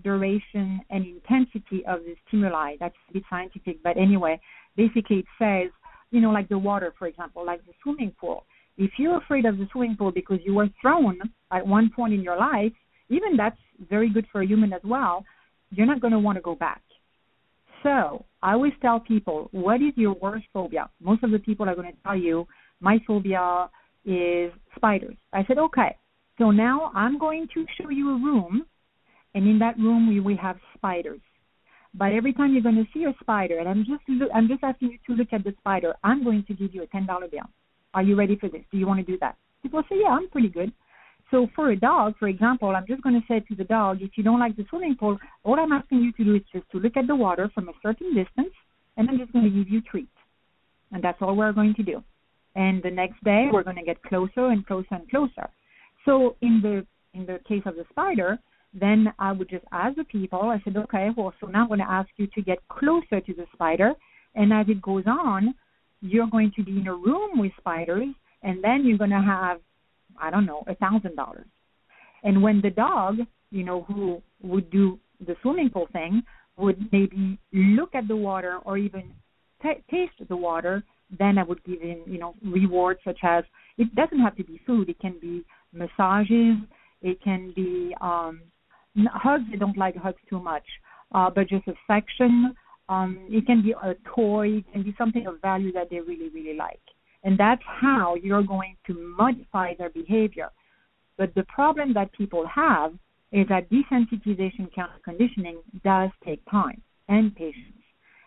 duration, 0.04 0.82
and 0.90 1.06
intensity 1.06 1.86
of 1.88 2.00
the 2.02 2.16
stimuli. 2.28 2.76
That's 2.80 2.96
a 3.10 3.14
bit 3.14 3.24
scientific, 3.30 3.82
but 3.82 3.98
anyway, 3.98 4.40
basically 4.76 5.20
it 5.20 5.26
says, 5.40 5.72
you 6.12 6.20
know, 6.20 6.32
like 6.32 6.50
the 6.50 6.58
water, 6.58 6.94
for 7.00 7.08
example, 7.08 7.46
like 7.46 7.66
the 7.66 7.74
swimming 7.82 8.14
pool 8.20 8.46
if 8.78 8.92
you're 8.98 9.18
afraid 9.18 9.46
of 9.46 9.58
the 9.58 9.68
swimming 9.72 9.96
pool 9.96 10.12
because 10.12 10.40
you 10.44 10.54
were 10.54 10.70
thrown 10.82 11.20
at 11.52 11.66
one 11.66 11.92
point 11.96 12.14
in 12.14 12.22
your 12.22 12.38
life, 12.38 12.72
even 13.10 13.38
that's 13.38 13.58
very 13.90 14.10
good 14.10 14.26
for 14.32 14.42
a 14.42 14.48
human 14.48 14.74
as 14.74 14.82
well, 14.84 15.24
you're 15.76 15.88
not 15.88 16.02
going 16.02 16.14
to 16.14 16.20
want 16.20 16.38
to 16.38 16.42
go 16.42 16.56
back. 16.56 16.82
So 17.84 18.26
I 18.42 18.54
always 18.54 18.74
tell 18.82 19.00
people, 19.00 19.50
what 19.52 19.82
is 19.82 19.94
your 19.96 20.14
worst 20.14 20.46
phobia? 20.54 20.90
Most 21.02 21.24
of 21.24 21.32
the 21.32 21.40
people 21.40 21.68
are 21.68 21.76
going 21.76 21.92
to 21.92 21.98
tell 22.04 22.16
you, 22.16 22.48
my 22.80 23.00
phobia 23.06 23.70
is 24.06 24.52
spiders. 24.76 25.16
I 25.34 25.44
said, 25.46 25.58
okay. 25.58 25.98
So 26.38 26.52
now 26.52 26.92
I'm 26.96 27.20
going 27.20 27.48
to 27.54 27.66
show 27.80 27.90
you 27.90 28.10
a 28.12 28.14
room, 28.14 28.66
and 29.36 29.48
in 29.48 29.60
that 29.60 29.78
room 29.78 30.10
we, 30.10 30.20
we 30.20 30.36
have 30.38 30.58
spiders. 30.76 31.22
But 31.94 32.12
every 32.12 32.34
time 32.34 32.54
you're 32.54 32.64
going 32.64 32.76
to 32.76 32.88
see 32.94 33.04
a 33.04 33.14
spider, 33.22 33.60
and 33.60 33.70
I'm 33.70 33.86
just 33.86 34.02
I'm 34.34 34.48
just 34.48 34.64
asking 34.64 34.92
you 34.94 34.98
to 35.08 35.20
look 35.20 35.32
at 35.32 35.44
the 35.44 35.54
spider, 35.60 35.94
I'm 36.04 36.24
going 36.24 36.44
to 36.48 36.54
give 36.56 36.74
you 36.74 36.82
a 36.82 36.88
ten 36.88 37.06
dollar 37.06 37.28
bill. 37.28 37.48
Are 37.94 38.02
you 38.02 38.16
ready 38.16 38.36
for 38.36 38.50
this? 38.50 38.64
Do 38.72 38.80
you 38.80 38.88
want 38.88 39.00
to 39.06 39.12
do 39.12 39.18
that? 39.20 39.38
People 39.62 39.84
say, 39.88 39.98
Yeah, 40.02 40.10
I'm 40.10 40.28
pretty 40.30 40.50
good. 40.50 40.74
So 41.34 41.48
for 41.56 41.72
a 41.72 41.76
dog, 41.76 42.14
for 42.20 42.28
example, 42.28 42.76
I'm 42.76 42.86
just 42.86 43.02
going 43.02 43.20
to 43.20 43.26
say 43.28 43.40
to 43.40 43.56
the 43.56 43.64
dog, 43.64 44.04
if 44.04 44.12
you 44.18 44.24
don't 44.24 44.40
like 44.40 44.56
the 44.56 44.66
swimming 44.70 44.96
pool, 44.96 45.18
all 45.44 45.60
I'm 45.60 45.72
asking 45.72 46.02
you 46.02 46.12
to 46.12 46.24
do 46.24 46.36
is 46.36 46.44
just 46.54 46.70
to 46.72 46.78
look 46.78 46.96
at 46.96 47.08
the 47.08 47.16
water 47.16 47.50
from 47.56 47.70
a 47.70 47.74
certain 47.82 48.14
distance, 48.14 48.54
and 48.98 49.10
I'm 49.10 49.18
just 49.18 49.34
going 49.34 49.46
to 49.46 49.50
give 49.50 49.68
you 49.68 49.82
treats. 49.82 50.12
And 50.92 51.04
that's 51.04 51.18
all 51.22 51.36
we're 51.36 51.52
going 51.52 51.74
to 51.74 51.82
do. 51.82 52.04
And 52.56 52.84
the 52.84 52.92
next 52.92 53.24
day, 53.24 53.48
we're 53.52 53.64
going 53.64 53.78
to 53.78 53.84
get 53.84 54.00
closer 54.04 54.46
and 54.50 54.64
closer 54.68 54.90
and 54.92 55.10
closer. 55.10 55.50
So 56.06 56.36
in 56.44 56.62
the 56.62 56.86
in 57.16 57.26
the 57.26 57.40
case 57.48 57.64
of 57.66 57.78
the 57.78 57.86
spider, 57.90 58.38
then 58.72 59.12
I 59.18 59.32
would 59.32 59.50
just 59.50 59.66
ask 59.72 59.96
the 59.96 60.04
people. 60.04 60.40
I 60.40 60.62
said, 60.64 60.78
okay, 60.78 61.10
well, 61.18 61.34
so 61.40 61.48
now 61.48 61.62
I'm 61.62 61.68
going 61.68 61.80
to 61.80 61.90
ask 61.90 62.10
you 62.18 62.28
to 62.28 62.42
get 62.44 62.60
closer 62.68 63.22
to 63.22 63.34
the 63.34 63.48
spider, 63.54 63.94
and 64.36 64.54
as 64.54 64.68
it 64.70 64.84
goes 64.84 65.06
on, 65.08 65.56
you're 66.02 66.28
going 66.28 66.52
to 66.58 66.64
be 66.64 66.78
in 66.78 66.88
a 66.88 66.94
room 66.94 67.40
with 67.40 67.54
spiders, 67.58 68.10
and 68.44 68.64
then 68.64 68.86
you're 68.86 69.00
going 69.00 69.10
to 69.10 69.22
have, 69.22 69.60
I 70.20 70.30
don't 70.30 70.45
know, 70.45 70.64
a 70.68 70.76
thousand 70.76 71.16
dollars. 71.16 71.47
And 72.24 72.41
when 72.41 72.61
the 72.61 72.70
dog, 72.70 73.18
you 73.51 73.64
know, 73.64 73.84
who 73.84 74.22
would 74.41 74.70
do 74.72 74.99
the 75.26 75.36
swimming 75.41 75.70
pool 75.70 75.88
thing, 75.91 76.24
would 76.57 76.89
maybe 76.91 77.39
look 77.51 77.95
at 77.95 78.07
the 78.07 78.16
water 78.16 78.59
or 78.66 78.78
even 78.78 79.11
t- 79.61 79.84
taste 79.89 80.28
the 80.28 80.36
water, 80.36 80.84
then 81.20 81.38
I 81.38 81.43
would 81.43 81.64
give 81.64 81.82
him, 81.82 81.99
you 82.05 82.20
know, 82.20 82.36
rewards 82.43 82.99
such 83.03 83.20
as 83.24 83.43
it 83.78 83.93
doesn't 83.95 84.20
have 84.20 84.36
to 84.38 84.43
be 84.43 84.61
food. 84.66 84.89
It 84.89 84.99
can 84.99 85.16
be 85.20 85.43
massages. 85.72 86.57
It 87.01 87.22
can 87.22 87.51
be 87.55 87.93
um, 88.01 88.41
hugs. 89.11 89.43
I 89.53 89.57
don't 89.57 89.78
like 89.78 89.95
hugs 89.95 90.22
too 90.30 90.39
much, 90.39 90.64
uh, 91.14 91.30
but 91.30 91.49
just 91.49 91.68
affection. 91.68 92.55
Um, 92.89 93.28
it 93.30 93.45
can 93.45 93.61
be 93.61 93.72
a 93.72 93.95
toy, 94.16 94.57
it 94.57 94.72
can 94.72 94.84
be 94.84 94.93
something 94.97 95.26
of 95.26 95.41
value 95.41 95.72
that 95.72 95.89
they 95.89 95.99
really, 95.99 96.30
really 96.30 96.55
like. 96.55 96.82
And 97.24 97.38
that's 97.38 97.62
how 97.66 98.16
you're 98.16 98.44
going 98.44 98.76
to 98.88 99.16
modify 99.18 99.74
their 99.76 99.90
behavior. 99.90 100.50
But 101.18 101.34
the 101.36 101.44
problem 101.44 101.94
that 101.94 102.12
people 102.14 102.46
have 102.54 102.94
is 103.32 103.48
that 103.50 103.70
desensitization 103.70 104.74
counter 104.74 105.00
conditioning 105.04 105.62
does 105.84 106.10
take 106.26 106.42
time 106.50 106.82
and 107.08 107.34
patience. 107.36 107.82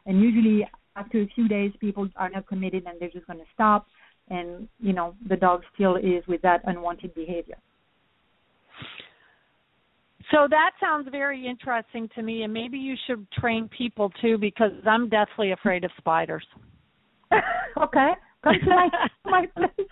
And 0.07 0.21
usually 0.21 0.67
after 0.97 1.21
a 1.21 1.27
few 1.35 1.47
days 1.49 1.73
people 1.81 2.09
are 2.17 2.31
not 2.31 2.47
committed 2.47 2.85
and 2.87 2.99
they're 3.01 3.11
just 3.11 3.27
going 3.27 3.39
to 3.39 3.45
stop 3.53 3.87
and 4.29 4.69
you 4.81 4.93
know 4.93 5.15
the 5.29 5.37
dog 5.37 5.63
still 5.75 5.97
is 5.97 6.27
with 6.27 6.43
that 6.43 6.61
unwanted 6.65 7.15
behavior. 7.15 7.59
So 10.33 10.49
that 10.51 10.73
sounds 10.81 11.09
very 11.13 11.47
interesting 11.47 12.09
to 12.17 12.23
me, 12.23 12.43
and 12.43 12.53
maybe 12.53 12.79
you 12.79 12.97
should 13.07 13.31
train 13.31 13.71
people 13.77 14.11
too, 14.21 14.37
because 14.39 14.73
I'm 14.85 15.09
deathly 15.09 15.53
afraid 15.53 15.85
of 15.85 15.93
spiders. 15.99 16.45
okay, 17.81 18.11
come 18.47 18.61
to 18.61 18.71
my 18.71 18.89
my 19.25 19.47
place. 19.57 19.89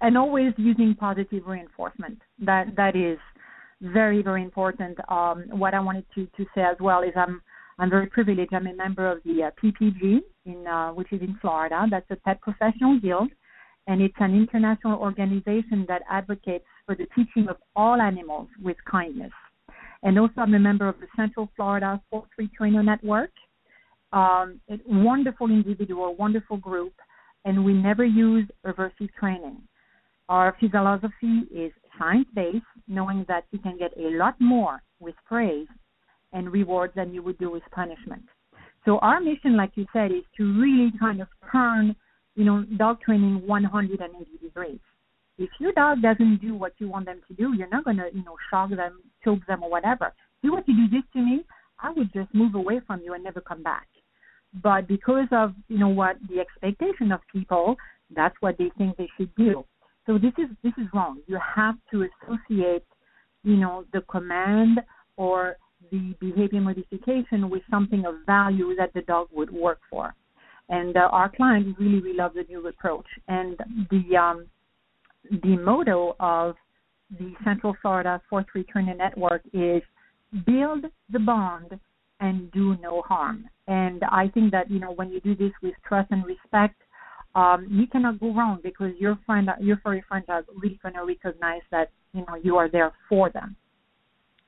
And 0.00 0.18
always 0.18 0.52
using 0.56 0.96
positive 0.98 1.46
reinforcement. 1.46 2.20
That 2.40 2.74
that 2.76 2.96
is 2.96 3.18
very 3.80 4.22
very 4.22 4.42
important. 4.42 4.98
Um, 5.08 5.44
what 5.50 5.74
I 5.74 5.80
wanted 5.80 6.06
to 6.14 6.26
to 6.36 6.44
say 6.54 6.62
as 6.62 6.76
well 6.80 7.02
is 7.02 7.12
I'm 7.16 7.40
I'm 7.78 7.90
very 7.90 8.06
privileged. 8.06 8.52
I'm 8.52 8.66
a 8.66 8.74
member 8.74 9.10
of 9.10 9.22
the 9.24 9.44
uh, 9.44 9.50
PPG 9.62 10.20
in 10.46 10.66
uh, 10.66 10.90
which 10.90 11.12
is 11.12 11.20
in 11.20 11.38
Florida. 11.40 11.86
That's 11.90 12.10
a 12.10 12.16
pet 12.16 12.40
professional 12.40 12.98
guild, 13.00 13.30
and 13.86 14.00
it's 14.00 14.14
an 14.18 14.34
international 14.34 14.98
organization 14.98 15.84
that 15.88 16.02
advocates 16.10 16.66
for 16.86 16.94
the 16.94 17.06
teaching 17.16 17.48
of 17.48 17.56
all 17.76 18.00
animals 18.00 18.48
with 18.62 18.76
kindness. 18.90 19.32
And 20.02 20.18
also, 20.18 20.34
I'm 20.38 20.54
a 20.54 20.58
member 20.58 20.86
of 20.86 20.96
the 21.00 21.06
Central 21.16 21.48
Florida 21.56 22.00
Force-Free 22.10 22.50
Trainer 22.56 22.82
Network. 22.82 23.30
Um, 24.12 24.60
a 24.68 24.78
wonderful 24.86 25.50
individual, 25.50 26.14
wonderful 26.14 26.58
group, 26.58 26.92
and 27.44 27.64
we 27.64 27.72
never 27.72 28.04
use 28.04 28.48
aversive 28.66 29.12
training. 29.18 29.60
Our 30.28 30.56
philosophy 30.58 31.42
is 31.54 31.72
science 31.98 32.28
based, 32.34 32.64
knowing 32.88 33.24
that 33.28 33.44
you 33.50 33.58
can 33.58 33.78
get 33.78 33.92
a 33.96 34.16
lot 34.16 34.34
more 34.40 34.82
with 35.00 35.14
praise 35.26 35.68
and 36.32 36.50
rewards 36.50 36.94
than 36.96 37.12
you 37.12 37.22
would 37.22 37.38
do 37.38 37.50
with 37.50 37.62
punishment. 37.70 38.22
So 38.84 38.98
our 38.98 39.20
mission, 39.20 39.56
like 39.56 39.72
you 39.74 39.86
said, 39.92 40.10
is 40.10 40.24
to 40.36 40.60
really 40.60 40.92
kind 40.98 41.20
of 41.20 41.28
turn, 41.52 41.94
you 42.34 42.44
know, 42.44 42.64
dog 42.76 43.00
training 43.00 43.46
180 43.46 44.38
degrees 44.42 44.80
if 45.38 45.50
your 45.58 45.72
dog 45.72 46.00
doesn't 46.02 46.40
do 46.40 46.54
what 46.54 46.72
you 46.78 46.88
want 46.88 47.06
them 47.06 47.20
to 47.28 47.34
do, 47.34 47.54
you're 47.56 47.68
not 47.68 47.84
going 47.84 47.96
to, 47.96 48.08
you 48.12 48.24
know, 48.24 48.36
shock 48.50 48.70
them, 48.70 49.00
choke 49.24 49.44
them, 49.46 49.62
or 49.62 49.70
whatever. 49.70 50.12
Do 50.42 50.52
what 50.52 50.68
you 50.68 50.74
do 50.74 50.96
this 50.96 51.04
to 51.14 51.18
me, 51.18 51.44
I 51.80 51.90
would 51.90 52.12
just 52.12 52.32
move 52.34 52.54
away 52.54 52.80
from 52.86 53.00
you 53.04 53.14
and 53.14 53.24
never 53.24 53.40
come 53.40 53.62
back. 53.62 53.88
But 54.62 54.86
because 54.86 55.26
of, 55.32 55.52
you 55.68 55.78
know, 55.78 55.88
what 55.88 56.16
the 56.28 56.40
expectation 56.40 57.10
of 57.12 57.20
people, 57.32 57.76
that's 58.14 58.36
what 58.40 58.56
they 58.58 58.70
think 58.78 58.96
they 58.96 59.08
should 59.16 59.34
do. 59.36 59.64
So 60.06 60.18
this 60.18 60.32
is 60.38 60.48
this 60.62 60.72
is 60.78 60.86
wrong. 60.92 61.20
You 61.26 61.38
have 61.56 61.76
to 61.90 62.06
associate, 62.08 62.84
you 63.42 63.56
know, 63.56 63.84
the 63.92 64.02
command 64.02 64.80
or 65.16 65.56
the 65.90 66.14
behavior 66.20 66.60
modification 66.60 67.50
with 67.50 67.62
something 67.70 68.04
of 68.06 68.14
value 68.26 68.74
that 68.76 68.92
the 68.94 69.02
dog 69.02 69.28
would 69.32 69.50
work 69.50 69.80
for. 69.90 70.14
And 70.68 70.96
uh, 70.96 71.08
our 71.10 71.28
clients 71.28 71.78
really, 71.78 72.00
really 72.00 72.16
love 72.16 72.32
the 72.34 72.44
new 72.44 72.66
approach. 72.66 73.06
And 73.28 73.58
the 73.90 74.16
um, 74.16 74.46
the 75.30 75.56
motto 75.56 76.16
of 76.20 76.54
the 77.18 77.32
Central 77.44 77.76
Florida 77.80 78.20
Force-Free 78.28 78.64
Trainer 78.64 78.94
Network 78.94 79.42
is 79.52 79.82
build 80.46 80.84
the 81.10 81.18
bond 81.18 81.78
and 82.24 82.50
do 82.52 82.76
no 82.80 83.02
harm. 83.02 83.44
And 83.68 84.02
I 84.04 84.28
think 84.32 84.50
that 84.52 84.70
you 84.70 84.80
know 84.80 84.92
when 84.92 85.10
you 85.10 85.20
do 85.20 85.34
this 85.36 85.52
with 85.62 85.74
trust 85.86 86.10
and 86.10 86.24
respect, 86.24 86.76
um, 87.34 87.66
you 87.70 87.86
cannot 87.86 88.18
go 88.18 88.32
wrong 88.34 88.60
because 88.62 88.92
your 88.98 89.18
friend, 89.26 89.48
your 89.60 89.78
furry 89.82 90.02
friends 90.08 90.26
are 90.28 90.44
really 90.56 90.78
going 90.82 90.94
to 90.94 91.04
recognize 91.04 91.62
that 91.70 91.90
you 92.12 92.24
know 92.26 92.36
you 92.42 92.56
are 92.56 92.70
there 92.70 92.92
for 93.08 93.30
them. 93.30 93.56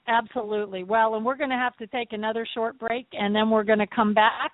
Absolutely. 0.09 0.85
Well, 0.85 1.17
and 1.17 1.25
we're 1.25 1.37
going 1.37 1.51
to 1.51 1.57
have 1.57 1.77
to 1.79 1.87
take 1.89 2.13
another 2.13 2.47
short 2.55 2.79
break, 2.79 3.07
and 3.13 3.35
then 3.35 3.51
we're 3.51 3.65
going 3.65 3.81
to 3.81 3.89
come 3.95 4.15
back 4.15 4.53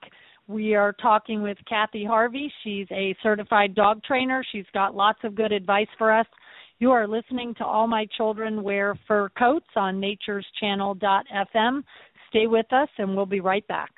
We 0.48 0.74
are 0.74 0.92
talking 0.92 1.42
with 1.42 1.58
Kathy 1.68 2.04
Harvey. 2.04 2.52
She's 2.64 2.86
a 2.90 3.14
certified 3.22 3.74
dog 3.74 4.02
trainer. 4.02 4.44
She's 4.50 4.64
got 4.74 4.94
lots 4.94 5.20
of 5.24 5.34
good 5.34 5.52
advice 5.52 5.86
for 5.98 6.12
us. 6.12 6.26
You 6.78 6.90
are 6.90 7.06
listening 7.06 7.54
to 7.58 7.64
All 7.64 7.86
My 7.86 8.06
Children 8.16 8.62
Wear 8.64 8.98
Fur 9.06 9.28
Coats 9.38 9.68
on 9.76 10.00
natureschannel.fm. 10.00 11.84
Stay 12.32 12.46
with 12.46 12.72
us, 12.72 12.88
and 12.96 13.14
we'll 13.14 13.26
be 13.26 13.40
right 13.40 13.66
back. 13.68 13.90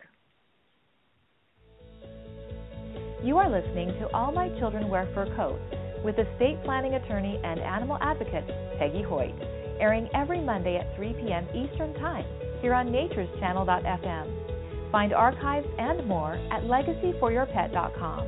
You 3.23 3.39
are 3.39 3.49
listening 3.49 3.91
to 4.01 4.13
All 4.13 4.33
My 4.33 4.49
Children 4.59 4.89
Wear 4.89 5.09
Fur 5.15 5.33
Coats 5.37 5.63
with 6.05 6.19
estate 6.19 6.59
planning 6.65 6.95
attorney 6.95 7.41
and 7.45 7.61
animal 7.61 7.97
advocate 8.01 8.45
Peggy 8.77 9.03
Hoyt, 9.03 9.37
airing 9.79 10.09
every 10.15 10.41
Monday 10.41 10.77
at 10.77 10.97
3 10.97 11.13
p.m. 11.15 11.47
Eastern 11.55 11.95
Time 11.95 12.25
here 12.61 12.75
on 12.75 12.89
natureschannel.fm. 12.89 14.91
Find 14.91 15.13
archives 15.13 15.69
and 15.79 16.05
more 16.09 16.35
at 16.51 16.65
legacyforyourpet.com. 16.65 18.27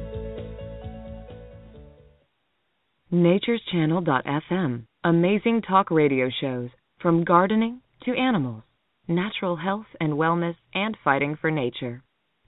Natureschannel.fm. 3.12 4.84
Amazing 5.02 5.62
talk 5.62 5.90
radio 5.90 6.30
shows 6.40 6.70
from 7.00 7.24
gardening 7.24 7.80
to 8.04 8.14
animals, 8.14 8.62
natural 9.08 9.56
health 9.56 9.86
and 10.00 10.12
wellness, 10.14 10.56
and 10.74 10.96
fighting 11.04 11.36
for 11.40 11.50
nature. 11.50 12.02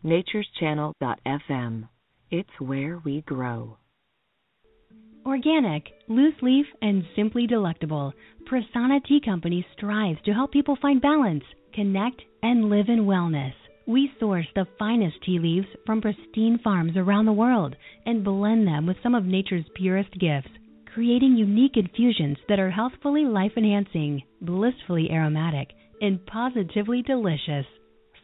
Natureschannel.fm. 0.04 1.88
It's 2.30 2.60
where 2.60 3.00
we 3.04 3.22
grow. 3.22 3.78
Organic, 5.26 5.84
loose 6.08 6.34
leaf, 6.40 6.66
and 6.80 7.04
simply 7.14 7.46
delectable, 7.46 8.12
Prasanna 8.50 9.04
Tea 9.04 9.20
Company 9.24 9.66
strives 9.76 10.18
to 10.24 10.32
help 10.32 10.52
people 10.52 10.78
find 10.80 11.02
balance, 11.02 11.44
connect, 11.74 12.22
and 12.42 12.70
live 12.70 12.88
in 12.88 13.00
wellness. 13.00 13.52
We 13.86 14.10
source 14.20 14.46
the 14.54 14.66
finest 14.78 15.16
tea 15.24 15.38
leaves 15.38 15.66
from 15.86 16.00
pristine 16.00 16.58
farms 16.62 16.96
around 16.96 17.26
the 17.26 17.32
world 17.32 17.74
and 18.06 18.24
blend 18.24 18.66
them 18.66 18.86
with 18.86 18.96
some 19.02 19.14
of 19.14 19.24
nature's 19.24 19.64
purest 19.74 20.12
gifts, 20.18 20.50
creating 20.94 21.36
unique 21.36 21.76
infusions 21.76 22.38
that 22.48 22.58
are 22.58 22.70
healthfully 22.70 23.24
life 23.24 23.52
enhancing, 23.56 24.22
blissfully 24.40 25.10
aromatic, 25.10 25.68
and 26.00 26.24
positively 26.26 27.02
delicious. 27.02 27.66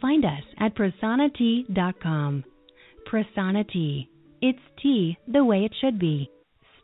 Find 0.01 0.25
us 0.25 0.43
at 0.59 0.75
prasannatea.com. 0.75 2.45
Prasanna 3.11 3.69
Tea. 3.71 4.09
It's 4.41 4.59
tea 4.83 5.17
the 5.27 5.45
way 5.45 5.65
it 5.65 5.73
should 5.81 5.99
be. 5.99 6.31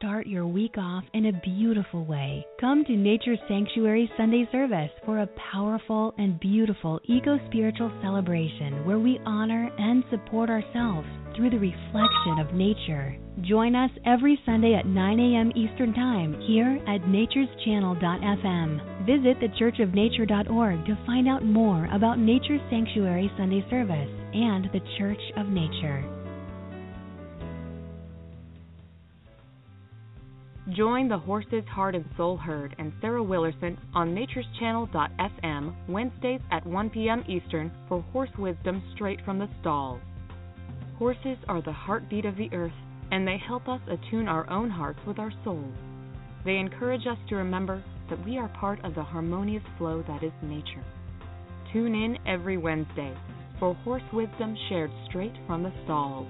Start 0.01 0.27
your 0.27 0.47
week 0.47 0.79
off 0.79 1.05
in 1.13 1.27
a 1.27 1.41
beautiful 1.45 2.07
way. 2.07 2.47
Come 2.59 2.87
to 2.87 2.97
Nature 2.97 3.37
Sanctuary 3.47 4.11
Sunday 4.17 4.49
service 4.51 4.89
for 5.05 5.19
a 5.19 5.29
powerful 5.53 6.15
and 6.17 6.41
beautiful 6.41 6.99
eco 7.05 7.39
spiritual 7.49 7.93
celebration 8.01 8.87
where 8.87 8.99
we 8.99 9.21
honor 9.27 9.71
and 9.77 10.03
support 10.09 10.49
ourselves 10.49 11.07
through 11.37 11.51
the 11.51 11.59
reflection 11.59 12.39
of 12.41 12.55
nature. 12.55 13.15
Join 13.43 13.75
us 13.75 13.91
every 14.07 14.41
Sunday 14.47 14.73
at 14.73 14.87
9 14.87 15.21
a.m. 15.21 15.53
Eastern 15.55 15.93
Time 15.93 16.33
here 16.49 16.81
at 16.89 17.03
natureschannel.fm. 17.03 19.05
Visit 19.05 19.39
thechurchofnature.org 19.39 20.87
to 20.87 20.99
find 21.05 21.29
out 21.29 21.45
more 21.45 21.85
about 21.93 22.19
Nature 22.19 22.57
Sanctuary 22.71 23.31
Sunday 23.37 23.63
service 23.69 24.09
and 24.33 24.65
the 24.73 24.81
Church 24.97 25.21
of 25.37 25.49
Nature. 25.49 26.20
Join 30.77 31.09
the 31.09 31.19
Horses 31.19 31.65
Heart 31.69 31.97
and 31.97 32.05
Soul 32.17 32.37
Herd 32.37 32.77
and 32.79 32.93
Sarah 33.01 33.25
Willerson 33.25 33.77
on 33.93 34.15
natureschannel.fm 34.15 35.75
Wednesdays 35.89 36.41
at 36.53 36.65
1 36.65 36.91
p.m. 36.91 37.25
Eastern 37.27 37.73
for 37.89 38.03
horse 38.13 38.31
wisdom 38.39 38.81
straight 38.95 39.19
from 39.25 39.41
the 39.41 39.49
stalls. 39.61 40.01
Horses 40.97 41.39
are 41.49 41.61
the 41.63 41.73
heartbeat 41.73 42.25
of 42.25 42.37
the 42.37 42.53
earth, 42.53 42.75
and 43.11 43.27
they 43.27 43.39
help 43.39 43.69
us 43.69 43.81
attune 43.89 44.29
our 44.29 44.49
own 44.49 44.71
hearts 44.71 45.01
with 45.09 45.19
our 45.19 45.33
souls. 45.43 45.75
They 46.45 46.59
encourage 46.59 47.07
us 47.07 47.19
to 47.31 47.37
remember 47.37 47.83
that 48.09 48.25
we 48.25 48.39
are 48.39 48.49
part 48.49 48.85
of 48.85 48.95
the 48.95 49.03
harmonious 49.03 49.65
flow 49.77 50.05
that 50.07 50.23
is 50.23 50.33
nature. 50.41 50.85
Tune 51.73 51.95
in 51.95 52.17
every 52.29 52.59
Wednesday 52.59 53.17
for 53.59 53.75
horse 53.75 54.03
wisdom 54.13 54.57
shared 54.69 54.91
straight 55.09 55.35
from 55.49 55.65
the 55.65 55.73
stalls. 55.85 56.29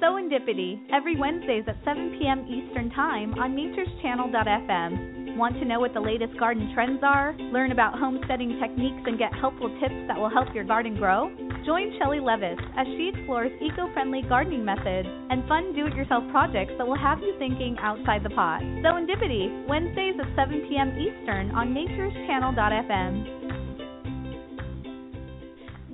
Serendipity, 0.00 0.80
every 0.92 1.16
Wednesdays 1.16 1.64
at 1.66 1.76
7 1.84 2.16
p.m. 2.18 2.46
Eastern 2.48 2.90
Time 2.90 3.34
on 3.34 3.54
natureschannel.fm. 3.54 5.36
Want 5.36 5.54
to 5.58 5.64
know 5.64 5.80
what 5.80 5.94
the 5.94 6.00
latest 6.00 6.38
garden 6.38 6.70
trends 6.74 7.00
are? 7.02 7.34
Learn 7.52 7.72
about 7.72 7.98
homesteading 7.98 8.58
techniques 8.60 9.02
and 9.06 9.18
get 9.18 9.32
helpful 9.34 9.68
tips 9.80 9.94
that 10.06 10.16
will 10.16 10.30
help 10.30 10.54
your 10.54 10.64
garden 10.64 10.96
grow? 10.96 11.30
Join 11.66 11.96
Shelly 11.98 12.20
Levis 12.20 12.58
as 12.76 12.86
she 12.86 13.10
explores 13.14 13.50
eco-friendly 13.60 14.22
gardening 14.28 14.64
methods 14.64 15.08
and 15.30 15.46
fun 15.48 15.74
do-it-yourself 15.74 16.24
projects 16.30 16.72
that 16.78 16.86
will 16.86 16.98
have 16.98 17.20
you 17.20 17.34
thinking 17.38 17.76
outside 17.80 18.22
the 18.22 18.30
pot. 18.30 18.62
Serendipity, 18.62 19.66
Wednesdays 19.66 20.14
at 20.20 20.28
7 20.36 20.66
p.m. 20.68 20.94
Eastern 20.98 21.50
on 21.50 21.74
natureschannel.fm. 21.74 23.53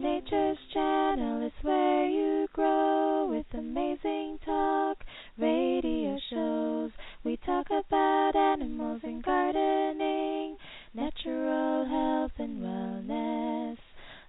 Nature's 0.00 0.56
Channel 0.72 1.46
is 1.46 1.52
where 1.60 2.06
you 2.06 2.48
grow 2.54 3.26
with 3.28 3.44
amazing 3.52 4.38
talk 4.46 4.96
radio 5.36 6.16
shows. 6.30 6.90
We 7.22 7.36
talk 7.44 7.66
about 7.66 8.34
animals 8.34 9.02
and 9.04 9.22
gardening, 9.22 10.56
natural 10.94 11.84
health 11.84 12.32
and 12.38 12.62
wellness. 12.62 13.76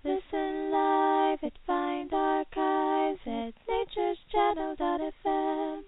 Listen 0.04 0.72
live 0.74 1.40
at 1.42 1.54
Find 1.66 2.14
Archives 2.14 3.22
at 3.26 3.54
natureschannel.fm. 3.70 5.84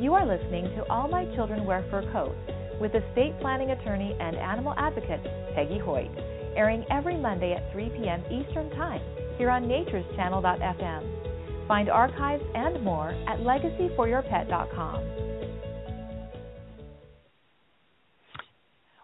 You 0.00 0.14
are 0.14 0.24
listening 0.24 0.64
to 0.76 0.88
All 0.88 1.08
My 1.08 1.26
Children 1.34 1.66
Wear 1.66 1.84
Fur 1.90 2.10
Coats 2.10 2.38
with 2.80 2.94
estate 2.94 3.38
planning 3.42 3.72
attorney 3.72 4.16
and 4.18 4.34
animal 4.36 4.72
advocate 4.78 5.22
Peggy 5.54 5.78
Hoyt 5.78 6.08
airing 6.56 6.84
every 6.90 7.16
Monday 7.16 7.52
at 7.54 7.72
3 7.72 7.90
p.m. 7.90 8.22
Eastern 8.26 8.70
Time 8.70 9.00
here 9.38 9.50
on 9.50 9.66
Nature's 9.66 10.04
natureschannel.fm. 10.16 11.66
Find 11.66 11.88
archives 11.88 12.42
and 12.54 12.82
more 12.82 13.10
at 13.28 13.38
legacyforyourpet.com. 13.40 15.30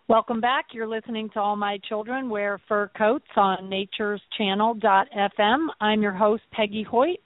Welcome 0.09 0.41
back. 0.41 0.67
You're 0.73 0.87
listening 0.87 1.31
to 1.31 1.41
All 1.41 1.57
My 1.57 1.79
Children 1.89 2.29
Wear 2.29 2.61
Fur 2.69 2.91
Coats 2.97 3.25
on 3.37 3.69
Nature's 3.69 4.21
natureschannel.fm. 4.41 5.67
I'm 5.81 6.01
your 6.01 6.13
host, 6.13 6.45
Peggy 6.53 6.85
Hoyt. 6.85 7.19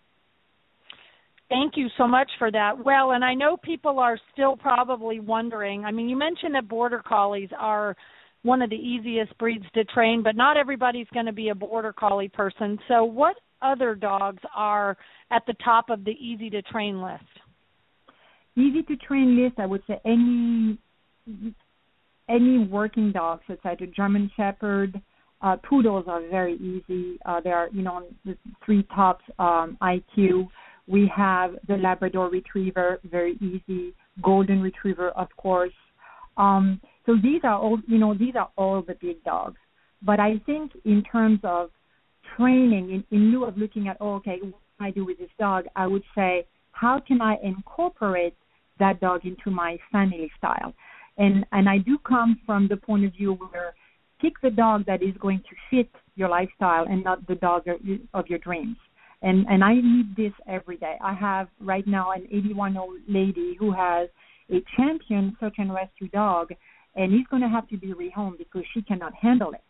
Thank 1.50 1.74
you 1.76 1.88
so 1.98 2.08
much 2.08 2.30
for 2.40 2.52
that. 2.52 2.84
Well, 2.84 3.12
and 3.12 3.24
I 3.24 3.34
know 3.34 3.56
people 3.58 4.00
are 4.00 4.18
still 4.34 4.58
probably 4.58 5.20
wondering. 5.20 5.86
I 5.86 5.92
mean, 5.92 6.10
you 6.10 6.18
mentioned 6.18 6.56
that 6.56 6.68
border 6.68 7.04
collies 7.06 7.50
are 7.58 7.96
one 8.42 8.62
of 8.62 8.70
the 8.70 8.76
easiest 8.76 9.38
breeds 9.38 9.66
to 9.76 9.84
train, 9.86 10.24
but 10.24 10.36
not 10.36 10.58
everybody's 10.58 11.08
going 11.14 11.26
to 11.28 11.34
be 11.34 11.50
a 11.50 11.56
border 11.56 11.94
collie 11.94 12.30
person. 12.30 12.80
So, 12.88 13.04
what 13.04 13.36
other 13.62 13.96
dogs 13.96 14.42
are 14.56 14.98
at 15.32 15.44
the 15.48 15.56
top 15.64 15.90
of 15.90 16.04
the 16.04 16.12
easy 16.12 16.50
to 16.52 16.62
train 16.64 17.02
list? 17.02 17.24
Easy 18.58 18.84
to 18.84 18.96
train 18.96 19.42
list, 19.42 19.60
I 19.60 19.66
would 19.66 19.84
say 19.88 20.00
any 20.06 20.80
any 22.28 22.58
working 22.58 23.12
dog, 23.12 23.42
such 23.48 23.60
as 23.66 23.78
a 23.82 23.88
German 23.88 24.32
Shepherd, 24.36 25.00
uh, 25.42 25.58
poodles 25.58 26.06
are 26.08 26.22
very 26.30 26.56
easy. 26.56 27.20
Uh, 27.26 27.40
they 27.40 27.52
are, 27.52 27.70
you 27.72 27.84
know, 27.84 28.04
the 28.26 28.38
three 28.66 28.84
tops 28.96 29.24
um, 29.38 29.78
IQ. 29.82 30.48
We 30.88 31.12
have 31.16 31.56
the 31.68 31.78
Labrador 31.78 32.30
Retriever, 32.30 33.00
very 33.10 33.38
easy. 33.42 33.94
Golden 34.22 34.62
Retriever, 34.62 35.10
of 35.10 35.28
course. 35.38 35.74
Um, 36.38 36.80
so 37.06 37.16
these 37.22 37.42
are 37.44 37.58
all, 37.58 37.80
you 37.88 37.98
know, 37.98 38.14
these 38.14 38.36
are 38.36 38.50
all 38.58 38.82
the 38.82 38.96
big 39.02 39.24
dogs. 39.24 39.58
But 40.02 40.20
I 40.20 40.42
think 40.46 40.72
in 40.86 41.04
terms 41.04 41.40
of 41.44 41.70
training, 42.38 42.92
in, 42.92 43.18
in 43.18 43.32
lieu 43.32 43.46
of 43.46 43.58
looking 43.58 43.88
at, 43.88 43.98
oh, 44.00 44.16
okay, 44.16 44.38
what 44.42 44.62
can 44.78 44.88
I 44.88 44.92
do 44.92 45.06
with 45.06 45.18
this 45.18 45.30
dog? 45.40 45.66
I 45.76 45.88
would 45.88 46.04
say, 46.14 46.46
how 46.72 47.02
can 47.06 47.22
I 47.22 47.38
incorporate 47.42 48.36
that 48.80 49.00
dog 49.00 49.26
into 49.26 49.50
my 49.50 49.78
family 49.92 50.30
style? 50.38 50.74
And 51.18 51.46
and 51.54 51.70
I 51.70 51.78
do 51.78 51.98
come 51.98 52.40
from 52.46 52.68
the 52.68 52.76
point 52.76 53.06
of 53.06 53.14
view 53.14 53.34
where 53.34 53.74
pick 54.20 54.34
the 54.42 54.50
dog 54.50 54.86
that 54.86 55.02
is 55.02 55.16
going 55.20 55.40
to 55.40 55.56
fit 55.70 55.90
your 56.16 56.30
lifestyle 56.30 56.86
and 56.86 57.04
not 57.04 57.26
the 57.28 57.36
dog 57.36 57.64
of 58.14 58.28
your 58.28 58.40
dreams. 58.40 58.78
And 59.26 59.48
and 59.50 59.64
I 59.64 59.74
need 59.74 60.16
this 60.16 60.34
every 60.48 60.78
day. 60.78 60.98
I 61.02 61.14
have 61.16 61.48
right 61.60 61.86
now 61.88 62.12
an 62.12 62.28
81 62.32 62.74
year 62.74 62.82
old 62.82 63.00
lady 63.10 63.56
who 63.60 63.72
has 63.72 64.08
a 64.52 64.64
champion 64.78 65.36
search 65.40 65.56
and 65.58 65.74
rescue 65.74 66.08
dog, 66.10 66.52
and 66.96 67.12
he's 67.12 67.26
going 67.32 67.42
to 67.42 67.50
have 67.50 67.68
to 67.70 67.78
be 67.78 67.92
rehomed 67.94 68.38
because 68.38 68.62
she 68.74 68.84
cannot 68.84 69.14
handle 69.16 69.52
it. 69.54 69.64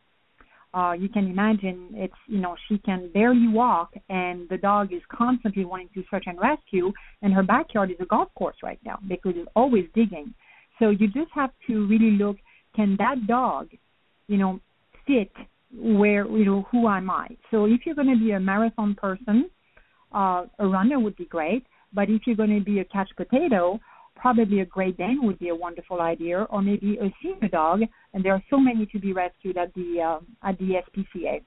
Uh, 0.73 0.91
you 0.91 1.07
can 1.07 1.29
imagine 1.29 1.87
it's 1.93 2.21
you 2.27 2.41
know 2.41 2.57
she 2.67 2.77
can 2.79 3.09
barely 3.13 3.47
walk, 3.47 3.93
and 4.09 4.49
the 4.49 4.57
dog 4.57 4.91
is 4.91 5.01
constantly 5.09 5.63
wanting 5.63 5.89
to 5.93 6.03
search 6.11 6.25
and 6.27 6.37
rescue, 6.37 6.91
and 7.21 7.33
her 7.33 7.43
backyard 7.43 7.89
is 7.89 7.97
a 8.01 8.05
golf 8.05 8.27
course 8.37 8.57
right 8.61 8.79
now 8.83 8.99
because 9.07 9.35
it's 9.37 9.49
always 9.55 9.85
digging. 9.95 10.33
So 10.79 10.89
you 10.89 11.07
just 11.07 11.31
have 11.33 11.51
to 11.67 11.87
really 11.87 12.11
look: 12.11 12.35
can 12.75 12.97
that 12.99 13.25
dog, 13.25 13.69
you 14.27 14.37
know, 14.37 14.59
fit 15.07 15.31
where 15.77 16.25
you 16.27 16.45
know 16.45 16.65
who 16.71 16.87
am 16.87 17.09
I? 17.09 17.27
So 17.51 17.65
if 17.65 17.81
you're 17.85 17.95
going 17.95 18.13
to 18.13 18.19
be 18.23 18.31
a 18.31 18.39
marathon 18.39 18.95
person, 18.95 19.49
uh, 20.13 20.45
a 20.59 20.67
runner 20.67 20.99
would 20.99 21.15
be 21.15 21.25
great. 21.25 21.65
But 21.93 22.09
if 22.09 22.23
you're 22.25 22.35
going 22.35 22.57
to 22.57 22.63
be 22.63 22.79
a 22.79 22.85
catch 22.85 23.09
potato, 23.15 23.79
probably 24.15 24.59
a 24.61 24.65
Great 24.65 24.97
Dane 24.97 25.19
would 25.23 25.39
be 25.39 25.49
a 25.49 25.55
wonderful 25.55 26.01
idea, 26.01 26.43
or 26.49 26.61
maybe 26.61 26.97
a 26.97 27.13
senior 27.21 27.47
dog. 27.47 27.81
And 28.13 28.23
there 28.23 28.33
are 28.33 28.43
so 28.49 28.59
many 28.59 28.85
to 28.87 28.99
be 28.99 29.13
rescued 29.13 29.57
at 29.57 29.73
the 29.73 30.01
uh, 30.01 30.47
at 30.47 30.57
the 30.57 30.81
SPCA. 30.85 31.41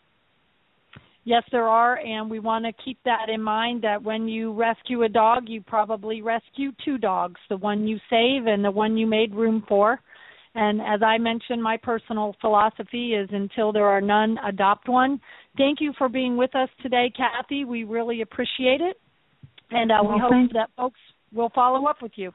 Yes, 1.24 1.42
there 1.52 1.68
are, 1.68 1.98
and 1.98 2.30
we 2.30 2.38
want 2.38 2.64
to 2.64 2.72
keep 2.82 2.98
that 3.04 3.28
in 3.28 3.42
mind 3.42 3.82
that 3.82 4.02
when 4.02 4.28
you 4.28 4.54
rescue 4.54 5.02
a 5.02 5.10
dog, 5.10 5.46
you 5.46 5.60
probably 5.60 6.22
rescue 6.22 6.72
two 6.82 6.96
dogs 6.96 7.38
the 7.50 7.56
one 7.58 7.86
you 7.86 7.98
save 8.08 8.46
and 8.46 8.64
the 8.64 8.70
one 8.70 8.96
you 8.96 9.06
made 9.06 9.34
room 9.34 9.62
for. 9.68 10.00
And 10.60 10.80
as 10.80 11.04
I 11.04 11.18
mentioned, 11.18 11.62
my 11.62 11.76
personal 11.76 12.34
philosophy 12.40 13.14
is 13.14 13.28
until 13.30 13.72
there 13.72 13.86
are 13.86 14.00
none, 14.00 14.38
adopt 14.44 14.88
one. 14.88 15.20
Thank 15.56 15.80
you 15.80 15.92
for 15.96 16.08
being 16.08 16.36
with 16.36 16.52
us 16.56 16.68
today, 16.82 17.12
Kathy. 17.16 17.64
We 17.64 17.84
really 17.84 18.22
appreciate 18.22 18.80
it. 18.80 19.00
And 19.70 19.92
uh, 19.92 19.98
well, 20.02 20.14
we 20.14 20.20
hope 20.20 20.52
that 20.54 20.70
folks 20.76 20.98
will 21.32 21.52
follow 21.54 21.86
up 21.86 22.02
with 22.02 22.10
you. 22.16 22.32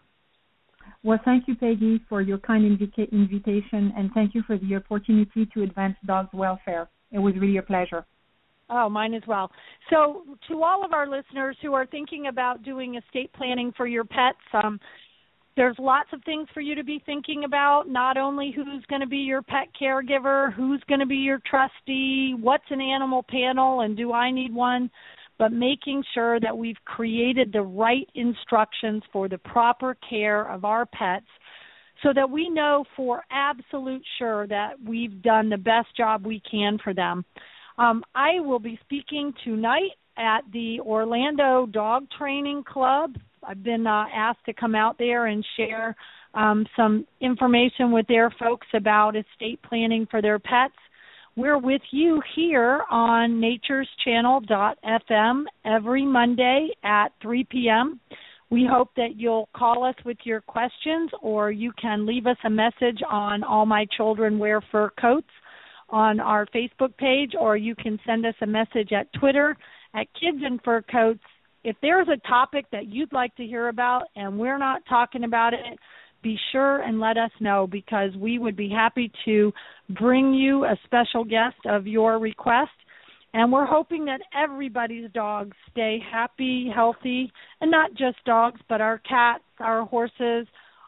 Well, 1.03 1.19
thank 1.25 1.49
you, 1.49 1.55
Peggy, 1.55 1.99
for 2.07 2.21
your 2.21 2.37
kind 2.37 2.63
invita- 2.63 3.11
invitation, 3.11 3.91
and 3.97 4.09
thank 4.13 4.33
you 4.33 4.41
for 4.47 4.57
the 4.57 4.73
opportunity 4.77 5.45
to 5.53 5.63
advance 5.63 5.97
dogs' 6.05 6.29
welfare. 6.31 6.87
It 7.11 7.19
was 7.19 7.33
really 7.35 7.57
a 7.57 7.61
pleasure. 7.61 8.05
Oh, 8.69 8.87
mine 8.89 9.13
as 9.13 9.23
well. 9.27 9.51
So, 9.89 10.23
to 10.47 10.63
all 10.63 10.85
of 10.85 10.93
our 10.93 11.07
listeners 11.09 11.57
who 11.61 11.73
are 11.73 11.85
thinking 11.85 12.27
about 12.27 12.63
doing 12.63 12.95
estate 12.95 13.33
planning 13.33 13.73
for 13.75 13.85
your 13.85 14.05
pets, 14.05 14.37
um, 14.53 14.79
there's 15.55 15.75
lots 15.77 16.09
of 16.13 16.23
things 16.23 16.47
for 16.53 16.61
you 16.61 16.75
to 16.75 16.83
be 16.83 17.01
thinking 17.05 17.43
about. 17.43 17.87
Not 17.87 18.17
only 18.17 18.51
who's 18.55 18.83
going 18.89 19.01
to 19.01 19.07
be 19.07 19.17
your 19.17 19.41
pet 19.41 19.67
caregiver, 19.79 20.53
who's 20.53 20.81
going 20.87 20.99
to 20.99 21.05
be 21.05 21.17
your 21.17 21.39
trustee, 21.49 22.35
what's 22.39 22.63
an 22.69 22.81
animal 22.81 23.23
panel, 23.29 23.81
and 23.81 23.95
do 23.95 24.13
I 24.13 24.31
need 24.31 24.53
one, 24.53 24.89
but 25.37 25.51
making 25.51 26.03
sure 26.13 26.39
that 26.39 26.57
we've 26.57 26.83
created 26.85 27.51
the 27.51 27.61
right 27.61 28.09
instructions 28.15 29.03
for 29.11 29.27
the 29.27 29.37
proper 29.37 29.95
care 30.09 30.51
of 30.51 30.65
our 30.65 30.85
pets 30.85 31.25
so 32.01 32.09
that 32.13 32.29
we 32.29 32.49
know 32.49 32.83
for 32.95 33.23
absolute 33.31 34.03
sure 34.17 34.47
that 34.47 34.73
we've 34.85 35.21
done 35.21 35.49
the 35.49 35.57
best 35.57 35.95
job 35.95 36.25
we 36.25 36.41
can 36.49 36.77
for 36.83 36.93
them. 36.93 37.23
Um, 37.77 38.03
I 38.13 38.39
will 38.39 38.59
be 38.59 38.79
speaking 38.83 39.33
tonight 39.43 39.91
at 40.17 40.41
the 40.51 40.79
Orlando 40.81 41.65
Dog 41.65 42.05
Training 42.17 42.63
Club. 42.63 43.15
I've 43.47 43.63
been 43.63 43.87
uh, 43.87 44.05
asked 44.13 44.45
to 44.45 44.53
come 44.53 44.75
out 44.75 44.97
there 44.97 45.27
and 45.27 45.45
share 45.57 45.95
um, 46.33 46.65
some 46.75 47.05
information 47.21 47.91
with 47.91 48.07
their 48.07 48.29
folks 48.39 48.67
about 48.73 49.15
estate 49.15 49.61
planning 49.63 50.07
for 50.09 50.21
their 50.21 50.39
pets. 50.39 50.73
We're 51.35 51.57
with 51.57 51.81
you 51.91 52.21
here 52.35 52.83
on 52.91 53.41
natureschannel.fm 53.41 55.43
every 55.65 56.05
Monday 56.05 56.69
at 56.83 57.09
3 57.21 57.43
p.m. 57.45 57.99
We 58.51 58.67
hope 58.69 58.89
that 58.97 59.15
you'll 59.15 59.49
call 59.55 59.83
us 59.83 59.95
with 60.05 60.17
your 60.25 60.41
questions 60.41 61.09
or 61.23 61.49
you 61.51 61.71
can 61.81 62.05
leave 62.05 62.27
us 62.27 62.37
a 62.45 62.51
message 62.51 63.01
on 63.09 63.43
All 63.43 63.65
My 63.65 63.87
Children 63.97 64.37
Wear 64.37 64.61
Fur 64.71 64.91
Coats 65.01 65.25
on 65.89 66.19
our 66.19 66.45
Facebook 66.47 66.95
page 66.97 67.31
or 67.39 67.57
you 67.57 67.73
can 67.73 67.99
send 68.05 68.27
us 68.27 68.35
a 68.41 68.45
message 68.45 68.91
at 68.91 69.11
Twitter 69.19 69.57
at 69.95 70.05
Kids 70.13 70.43
in 70.45 70.59
Fur 70.63 70.83
Coats. 70.83 71.23
If 71.63 71.77
there's 71.81 72.07
a 72.07 72.27
topic 72.27 72.65
that 72.71 72.87
you'd 72.87 73.13
like 73.13 73.35
to 73.35 73.45
hear 73.45 73.69
about 73.69 74.03
and 74.15 74.37
we're 74.37 74.57
not 74.57 74.81
talking 74.87 75.23
about 75.23 75.53
it, 75.53 75.79
be 76.21 76.37
sure 76.51 76.81
and 76.81 76.99
let 76.99 77.17
us 77.17 77.31
know 77.39 77.67
because 77.67 78.11
we 78.17 78.39
would 78.39 78.55
be 78.55 78.69
happy 78.69 79.11
to 79.25 79.51
bring 79.89 80.33
you 80.33 80.65
a 80.65 80.77
special 80.85 81.23
guest 81.23 81.57
of 81.65 81.85
your 81.85 82.19
request. 82.19 82.71
And 83.33 83.51
we're 83.51 83.65
hoping 83.65 84.05
that 84.05 84.21
everybody's 84.37 85.11
dogs 85.11 85.55
stay 85.71 85.99
happy, 86.11 86.71
healthy, 86.73 87.31
and 87.61 87.71
not 87.71 87.91
just 87.91 88.23
dogs, 88.25 88.61
but 88.69 88.79
our 88.79 88.99
cats, 88.99 89.43
our 89.59 89.85
horses, 89.85 90.47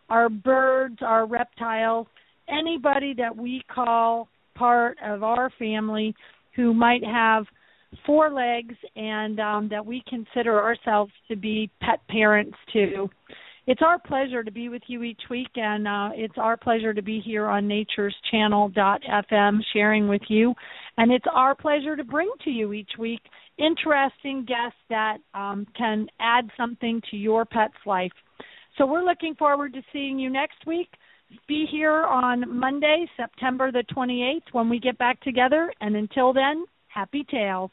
our 0.09 0.29
birds, 0.29 0.97
our 1.01 1.25
reptiles, 1.25 2.07
anybody 2.47 3.13
that 3.17 3.35
we 3.35 3.63
call 3.73 4.29
part 4.55 4.97
of 5.03 5.23
our 5.23 5.49
family 5.57 6.15
who 6.55 6.73
might 6.73 7.03
have 7.03 7.45
four 8.05 8.31
legs 8.31 8.75
and 8.95 9.39
um, 9.39 9.69
that 9.69 9.85
we 9.85 10.03
consider 10.07 10.61
ourselves 10.61 11.11
to 11.27 11.35
be 11.35 11.69
pet 11.81 11.99
parents 12.09 12.57
too. 12.71 13.09
it's 13.67 13.81
our 13.81 13.99
pleasure 13.99 14.43
to 14.43 14.51
be 14.51 14.69
with 14.69 14.83
you 14.87 15.03
each 15.03 15.21
week, 15.29 15.49
and 15.55 15.87
uh, 15.87 16.09
it's 16.13 16.37
our 16.37 16.55
pleasure 16.55 16.93
to 16.93 17.01
be 17.01 17.19
here 17.19 17.47
on 17.47 17.67
Nature's 17.67 18.15
Channel.fm 18.31 19.59
sharing 19.73 20.07
with 20.07 20.21
you. 20.27 20.53
And 20.97 21.11
it's 21.11 21.25
our 21.33 21.55
pleasure 21.55 21.95
to 21.95 22.03
bring 22.03 22.29
to 22.43 22.49
you 22.49 22.73
each 22.73 22.91
week 22.97 23.21
interesting 23.57 24.45
guests 24.45 24.79
that 24.89 25.17
um, 25.33 25.65
can 25.77 26.07
add 26.19 26.49
something 26.57 27.01
to 27.11 27.17
your 27.17 27.45
pet's 27.45 27.73
life. 27.85 28.11
So 28.77 28.85
we're 28.85 29.03
looking 29.03 29.35
forward 29.35 29.73
to 29.73 29.81
seeing 29.93 30.19
you 30.19 30.29
next 30.29 30.65
week. 30.65 30.89
Be 31.47 31.65
here 31.69 32.03
on 32.03 32.59
Monday, 32.59 33.07
September 33.17 33.71
the 33.71 33.83
28th, 33.95 34.51
when 34.51 34.69
we 34.69 34.79
get 34.79 34.97
back 34.97 35.19
together. 35.21 35.71
And 35.81 35.95
until 35.95 36.33
then, 36.33 36.65
happy 36.87 37.25
tales. 37.29 37.71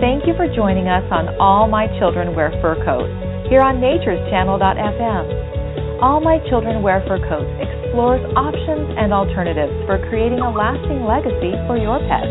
Thank 0.00 0.24
you 0.24 0.32
for 0.32 0.48
joining 0.48 0.88
us 0.88 1.04
on 1.12 1.36
All 1.36 1.68
My 1.68 1.84
Children 2.00 2.32
Wear 2.32 2.48
Fur 2.64 2.72
Coats 2.88 3.12
here 3.52 3.60
on 3.60 3.84
natureschannel.fm. 3.84 6.00
All 6.00 6.24
My 6.24 6.40
Children 6.48 6.80
Wear 6.80 7.04
Fur 7.04 7.20
Coats 7.28 7.52
explores 7.60 8.24
options 8.32 8.96
and 8.96 9.12
alternatives 9.12 9.76
for 9.84 10.00
creating 10.08 10.40
a 10.40 10.48
lasting 10.48 11.04
legacy 11.04 11.52
for 11.68 11.76
your 11.76 12.00
pet. 12.08 12.24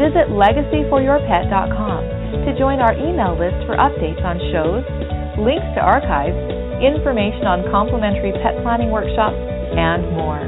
Visit 0.00 0.32
legacyforyourpet.com 0.32 2.00
to 2.48 2.56
join 2.56 2.80
our 2.80 2.96
email 2.96 3.36
list 3.36 3.68
for 3.68 3.76
updates 3.76 4.24
on 4.24 4.40
shows, 4.48 4.80
links 5.36 5.68
to 5.76 5.84
archives, 5.84 6.40
information 6.80 7.44
on 7.44 7.68
complimentary 7.68 8.32
pet 8.40 8.56
planning 8.64 8.88
workshops, 8.88 9.36
and 9.76 10.08
more. 10.16 10.40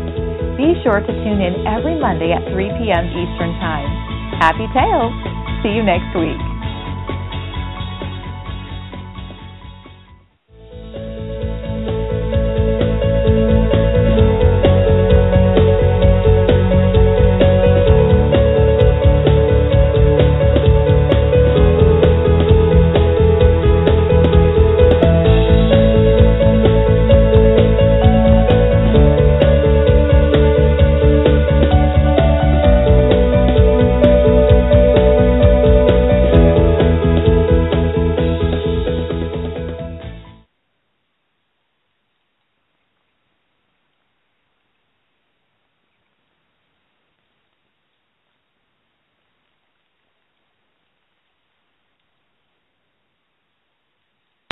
Be 0.56 0.72
sure 0.88 1.04
to 1.04 1.12
tune 1.20 1.44
in 1.44 1.68
every 1.68 2.00
Monday 2.00 2.32
at 2.32 2.40
3 2.48 2.64
p.m. 2.80 3.12
Eastern 3.12 3.52
Time. 3.60 3.92
Happy 4.40 4.64
Tales! 4.72 5.39
See 5.62 5.70
you 5.70 5.82
next 5.82 6.16
week. 6.16 6.49